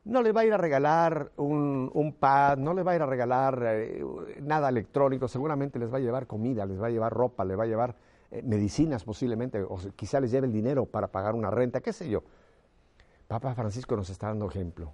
no 0.10 0.24
le 0.24 0.32
va 0.32 0.42
a 0.42 0.46
ir 0.46 0.54
a 0.54 0.58
regalar 0.58 1.32
un, 1.38 2.16
pad, 2.20 2.58
no 2.58 2.74
le 2.74 2.84
va 2.84 2.94
a 2.94 2.96
ir 2.96 3.02
a 3.02 3.06
regalar 3.06 3.62
eh, 3.64 4.04
nada 4.42 4.70
electrónico, 4.70 5.28
seguramente 5.28 5.80
les 5.80 5.92
va 5.92 5.98
a 5.98 6.02
llevar 6.02 6.26
comida, 6.26 6.66
les 6.66 6.82
va 6.82 6.88
a 6.88 6.90
llevar 6.90 7.14
ropa, 7.14 7.46
les 7.46 7.58
va 7.58 7.64
a 7.64 7.68
llevar 7.68 7.96
eh, 8.32 8.42
medicinas 8.44 9.04
posiblemente, 9.04 9.62
o 9.62 9.78
quizá 9.96 10.20
les 10.20 10.32
lleve 10.32 10.48
el 10.48 10.54
dinero 10.54 10.86
para 10.86 11.08
pagar 11.08 11.36
una 11.36 11.50
renta, 11.52 11.82
qué 11.82 11.94
sé 11.94 12.10
yo. 12.10 12.24
Papa 13.28 13.54
Francisco 13.54 13.96
nos 13.96 14.10
está 14.10 14.28
dando 14.28 14.48
ejemplo. 14.48 14.94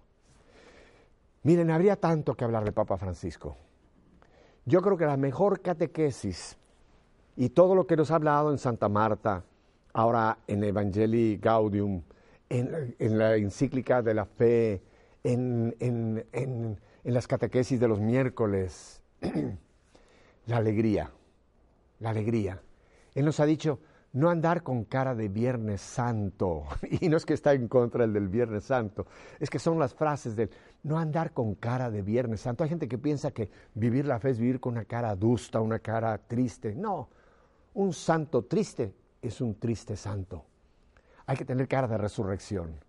Miren, 1.43 1.71
habría 1.71 1.95
tanto 1.95 2.35
que 2.35 2.43
hablar 2.43 2.65
de 2.65 2.71
Papa 2.71 2.97
Francisco. 2.97 3.55
Yo 4.65 4.81
creo 4.81 4.97
que 4.97 5.05
la 5.05 5.17
mejor 5.17 5.61
catequesis 5.61 6.57
y 7.35 7.49
todo 7.49 7.75
lo 7.75 7.85
que 7.85 7.95
nos 7.95 8.11
ha 8.11 8.15
hablado 8.15 8.51
en 8.51 8.57
Santa 8.57 8.89
Marta, 8.89 9.43
ahora 9.93 10.39
en 10.47 10.63
Evangelii 10.63 11.37
Gaudium, 11.37 12.01
en 12.49 13.17
la 13.17 13.35
encíclica 13.35 14.01
de 14.01 14.13
la 14.13 14.25
fe, 14.25 14.81
en, 15.23 15.75
en, 15.79 16.25
en, 16.31 16.79
en 17.03 17.13
las 17.13 17.27
catequesis 17.27 17.79
de 17.79 17.87
los 17.87 17.99
miércoles. 17.99 19.01
la 20.45 20.57
alegría, 20.57 21.11
la 21.99 22.11
alegría. 22.11 22.61
Él 23.15 23.25
nos 23.25 23.39
ha 23.39 23.45
dicho, 23.45 23.79
no 24.13 24.29
andar 24.29 24.63
con 24.63 24.85
cara 24.85 25.15
de 25.15 25.27
Viernes 25.27 25.81
Santo. 25.81 26.63
Y 27.01 27.09
no 27.09 27.17
es 27.17 27.25
que 27.25 27.33
está 27.33 27.53
en 27.53 27.67
contra 27.67 28.07
del 28.07 28.29
Viernes 28.29 28.65
Santo, 28.65 29.07
es 29.39 29.49
que 29.49 29.59
son 29.59 29.79
las 29.79 29.93
frases 29.93 30.35
del 30.35 30.49
no 30.83 30.99
andar 30.99 31.33
con 31.33 31.55
cara 31.55 31.89
de 31.89 32.01
Viernes 32.01 32.41
Santo. 32.41 32.63
Hay 32.63 32.69
gente 32.69 32.87
que 32.87 32.97
piensa 32.97 33.31
que 33.31 33.49
vivir 33.73 34.05
la 34.05 34.19
fe 34.19 34.29
es 34.29 34.39
vivir 34.39 34.59
con 34.59 34.73
una 34.73 34.85
cara 34.85 35.09
adusta, 35.09 35.59
una 35.59 35.79
cara 35.79 36.17
triste. 36.17 36.75
No, 36.75 37.09
un 37.73 37.91
santo 37.91 38.45
triste 38.45 38.93
es 39.21 39.41
un 39.41 39.55
triste 39.55 39.95
santo. 39.95 40.45
Hay 41.25 41.35
que 41.35 41.45
tener 41.45 41.67
cara 41.67 41.87
de 41.87 41.97
resurrección. 41.97 42.84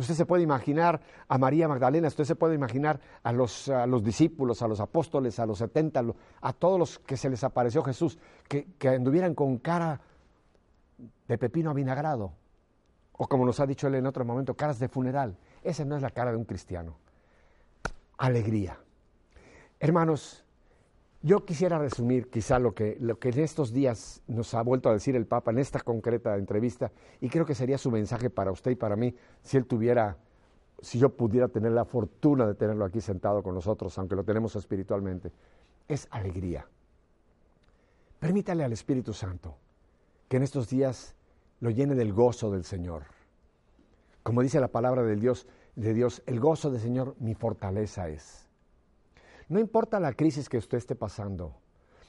Usted 0.00 0.14
se 0.14 0.24
puede 0.24 0.42
imaginar 0.42 1.02
a 1.28 1.36
María 1.36 1.68
Magdalena, 1.68 2.08
usted 2.08 2.24
se 2.24 2.34
puede 2.34 2.54
imaginar 2.54 3.00
a 3.22 3.32
los, 3.32 3.70
los 3.86 4.02
discípulos, 4.02 4.62
a 4.62 4.68
los 4.68 4.80
apóstoles, 4.80 5.38
a 5.38 5.44
los 5.44 5.58
setenta, 5.58 6.02
a 6.40 6.52
todos 6.54 6.78
los 6.78 6.98
que 7.00 7.18
se 7.18 7.28
les 7.28 7.44
apareció 7.44 7.82
Jesús, 7.82 8.18
que, 8.48 8.66
que 8.78 8.88
anduvieran 8.88 9.34
con 9.34 9.58
cara 9.58 10.00
de 11.28 11.36
pepino 11.36 11.70
avinagrado, 11.70 12.32
o 13.12 13.28
como 13.28 13.44
nos 13.44 13.60
ha 13.60 13.66
dicho 13.66 13.88
él 13.88 13.96
en 13.96 14.06
otro 14.06 14.24
momento, 14.24 14.54
caras 14.54 14.78
de 14.78 14.88
funeral. 14.88 15.36
Esa 15.62 15.84
no 15.84 15.96
es 15.96 16.02
la 16.02 16.10
cara 16.10 16.30
de 16.30 16.38
un 16.38 16.44
cristiano. 16.44 16.96
Alegría. 18.16 18.78
Hermanos, 19.78 20.46
yo 21.22 21.44
quisiera 21.44 21.78
resumir 21.78 22.30
quizá 22.30 22.58
lo 22.58 22.74
que, 22.74 22.96
lo 22.98 23.18
que 23.18 23.28
en 23.28 23.40
estos 23.40 23.72
días 23.72 24.22
nos 24.26 24.54
ha 24.54 24.62
vuelto 24.62 24.88
a 24.88 24.94
decir 24.94 25.16
el 25.16 25.26
Papa 25.26 25.50
en 25.50 25.58
esta 25.58 25.80
concreta 25.80 26.36
entrevista, 26.36 26.92
y 27.20 27.28
creo 27.28 27.44
que 27.44 27.54
sería 27.54 27.76
su 27.76 27.90
mensaje 27.90 28.30
para 28.30 28.52
usted 28.52 28.70
y 28.70 28.76
para 28.76 28.96
mí 28.96 29.14
si 29.42 29.56
él 29.58 29.66
tuviera, 29.66 30.16
si 30.80 30.98
yo 30.98 31.10
pudiera 31.10 31.48
tener 31.48 31.72
la 31.72 31.84
fortuna 31.84 32.46
de 32.46 32.54
tenerlo 32.54 32.84
aquí 32.86 33.00
sentado 33.00 33.42
con 33.42 33.54
nosotros, 33.54 33.96
aunque 33.98 34.16
lo 34.16 34.24
tenemos 34.24 34.56
espiritualmente, 34.56 35.30
es 35.88 36.08
alegría. 36.10 36.66
Permítale 38.18 38.64
al 38.64 38.72
Espíritu 38.72 39.12
Santo 39.12 39.56
que 40.28 40.38
en 40.38 40.42
estos 40.42 40.68
días 40.68 41.14
lo 41.60 41.70
llene 41.70 41.94
del 41.94 42.12
gozo 42.12 42.50
del 42.50 42.64
Señor. 42.64 43.04
Como 44.22 44.42
dice 44.42 44.60
la 44.60 44.68
palabra 44.68 45.02
de 45.02 45.16
Dios, 45.16 45.46
de 45.76 45.92
Dios, 45.92 46.22
el 46.26 46.40
gozo 46.40 46.70
del 46.70 46.80
Señor 46.80 47.14
mi 47.18 47.34
fortaleza 47.34 48.08
es. 48.08 48.49
No 49.50 49.58
importa 49.58 49.98
la 49.98 50.12
crisis 50.12 50.48
que 50.48 50.58
usted 50.58 50.78
esté 50.78 50.94
pasando, 50.94 51.56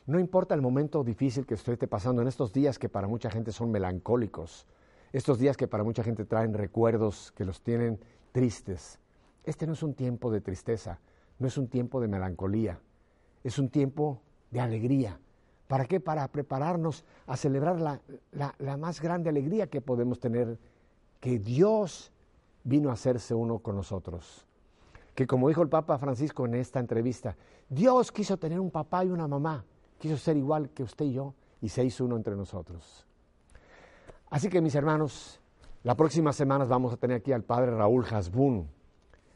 no 0.06 0.20
importa 0.20 0.54
el 0.54 0.62
momento 0.62 1.04
difícil 1.04 1.48
que 1.48 1.56
usted 1.56 1.74
esté 1.74 1.88
pasando 1.88 2.22
en 2.22 2.28
estos 2.28 2.54
días 2.54 2.78
que 2.78 2.88
para 2.88 3.08
mucha 3.08 3.32
gente 3.32 3.52
son 3.52 3.72
melancólicos, 3.72 4.68
estos 5.12 5.39
días 5.39 5.58
que 5.58 5.68
para 5.68 5.84
mucha 5.84 6.04
gente 6.04 6.24
traen 6.26 6.54
recuerdos 6.54 7.32
que 7.32 7.44
los 7.44 7.64
tienen 7.64 8.00
tristes. 8.32 9.00
Este 9.44 9.66
no 9.66 9.74
es 9.74 9.82
un 9.82 9.96
tiempo 9.96 10.30
de 10.30 10.39
tristeza, 10.39 11.00
no 11.39 11.48
es 11.48 11.58
un 11.58 11.68
tiempo 11.68 12.00
de 12.00 12.10
melancolía, 12.10 12.80
es 13.44 13.58
un 13.58 13.70
tiempo 13.70 14.22
de 14.52 14.60
alegría. 14.60 15.20
¿Para 15.68 15.86
qué? 15.86 16.00
Para 16.00 16.28
prepararnos 16.28 17.06
a 17.26 17.38
celebrar 17.38 17.82
la, 17.82 18.00
la 18.60 18.78
más 18.78 19.02
grande 19.02 19.32
alegría 19.32 19.66
que 19.66 19.82
podemos 19.82 20.20
tener, 20.20 20.60
que 21.20 21.39
Dios 21.39 22.12
vino 22.64 22.92
a 22.92 22.94
hacerse 22.94 23.34
uno 23.34 23.58
con 23.58 23.78
nosotros 23.78 24.46
que 25.22 25.28
como 25.28 25.50
dijo 25.50 25.62
el 25.62 25.70
Papa 25.70 26.00
Francisco 26.00 26.48
en 26.48 26.56
esta 26.56 26.80
entrevista, 26.80 27.38
Dios 27.70 28.12
quiso 28.12 28.38
tener 28.38 28.60
un 28.60 28.72
papá 28.72 29.06
y 29.06 29.10
una 29.10 29.28
mamá, 29.28 29.64
quiso 30.00 30.18
ser 30.18 30.36
igual 30.36 30.72
que 30.72 30.82
usted 30.82 31.06
y 31.06 31.14
yo 31.14 31.36
y 31.62 31.70
se 31.70 31.86
hizo 31.86 32.06
uno 32.06 32.16
entre 32.16 32.36
nosotros. 32.36 33.06
Así 34.32 34.50
que 34.50 34.62
mis 34.62 34.74
hermanos, 34.74 35.40
la 35.84 35.94
próxima 35.94 36.34
semana 36.34 36.66
vamos 36.66 36.92
a 36.92 36.98
tener 36.98 37.18
aquí 37.18 37.32
al 37.34 37.44
Padre 37.44 37.70
Raúl 37.70 38.04
Hasbun. 38.04 38.68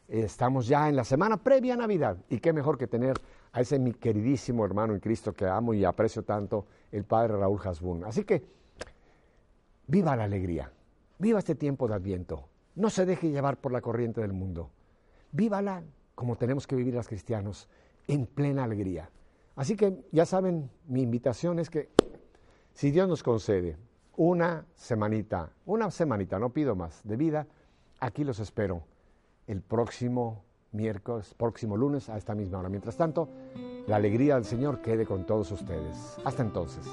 Estamos 0.08 0.66
ya 0.66 0.88
en 0.88 0.96
la 0.96 1.04
semana 1.04 1.36
previa 1.36 1.74
a 1.74 1.76
Navidad 1.76 2.16
y 2.30 2.40
qué 2.40 2.52
mejor 2.52 2.76
que 2.76 2.88
tener 2.88 3.20
a 3.52 3.60
ese 3.60 3.78
mi 3.78 3.92
queridísimo 3.92 4.64
hermano 4.64 4.92
en 4.92 4.98
Cristo 4.98 5.34
que 5.34 5.46
amo 5.46 5.72
y 5.72 5.84
aprecio 5.84 6.24
tanto, 6.24 6.66
el 6.90 7.04
Padre 7.04 7.36
Raúl 7.36 7.60
Hasbun. 7.64 8.02
Así 8.06 8.24
que 8.24 8.44
viva 9.86 10.16
la 10.16 10.24
alegría, 10.24 10.68
viva 11.20 11.38
este 11.38 11.54
tiempo 11.54 11.86
de 11.86 11.94
Adviento, 11.94 12.48
no 12.74 12.90
se 12.90 13.06
deje 13.06 13.30
llevar 13.30 13.58
por 13.58 13.70
la 13.70 13.80
corriente 13.80 14.20
del 14.20 14.32
mundo 14.32 14.72
vívala 15.36 15.82
como 16.16 16.36
tenemos 16.36 16.66
que 16.66 16.74
vivir 16.74 16.94
los 16.94 17.06
cristianos, 17.06 17.68
en 18.08 18.26
plena 18.26 18.64
alegría. 18.64 19.10
Así 19.54 19.76
que 19.76 20.04
ya 20.10 20.26
saben, 20.26 20.70
mi 20.88 21.02
invitación 21.02 21.58
es 21.58 21.70
que 21.70 21.90
si 22.72 22.90
Dios 22.90 23.08
nos 23.08 23.22
concede 23.22 23.76
una 24.16 24.64
semanita, 24.74 25.50
una 25.66 25.90
semanita, 25.90 26.38
no 26.38 26.50
pido 26.50 26.74
más, 26.74 27.02
de 27.04 27.16
vida, 27.16 27.46
aquí 28.00 28.24
los 28.24 28.40
espero 28.40 28.82
el 29.46 29.60
próximo 29.60 30.42
miércoles, 30.72 31.34
próximo 31.34 31.76
lunes 31.76 32.08
a 32.08 32.16
esta 32.16 32.34
misma 32.34 32.58
hora. 32.58 32.68
Mientras 32.68 32.96
tanto, 32.96 33.28
la 33.86 33.96
alegría 33.96 34.34
del 34.36 34.44
Señor 34.44 34.80
quede 34.80 35.06
con 35.06 35.26
todos 35.26 35.52
ustedes. 35.52 36.16
Hasta 36.24 36.42
entonces. 36.42 36.86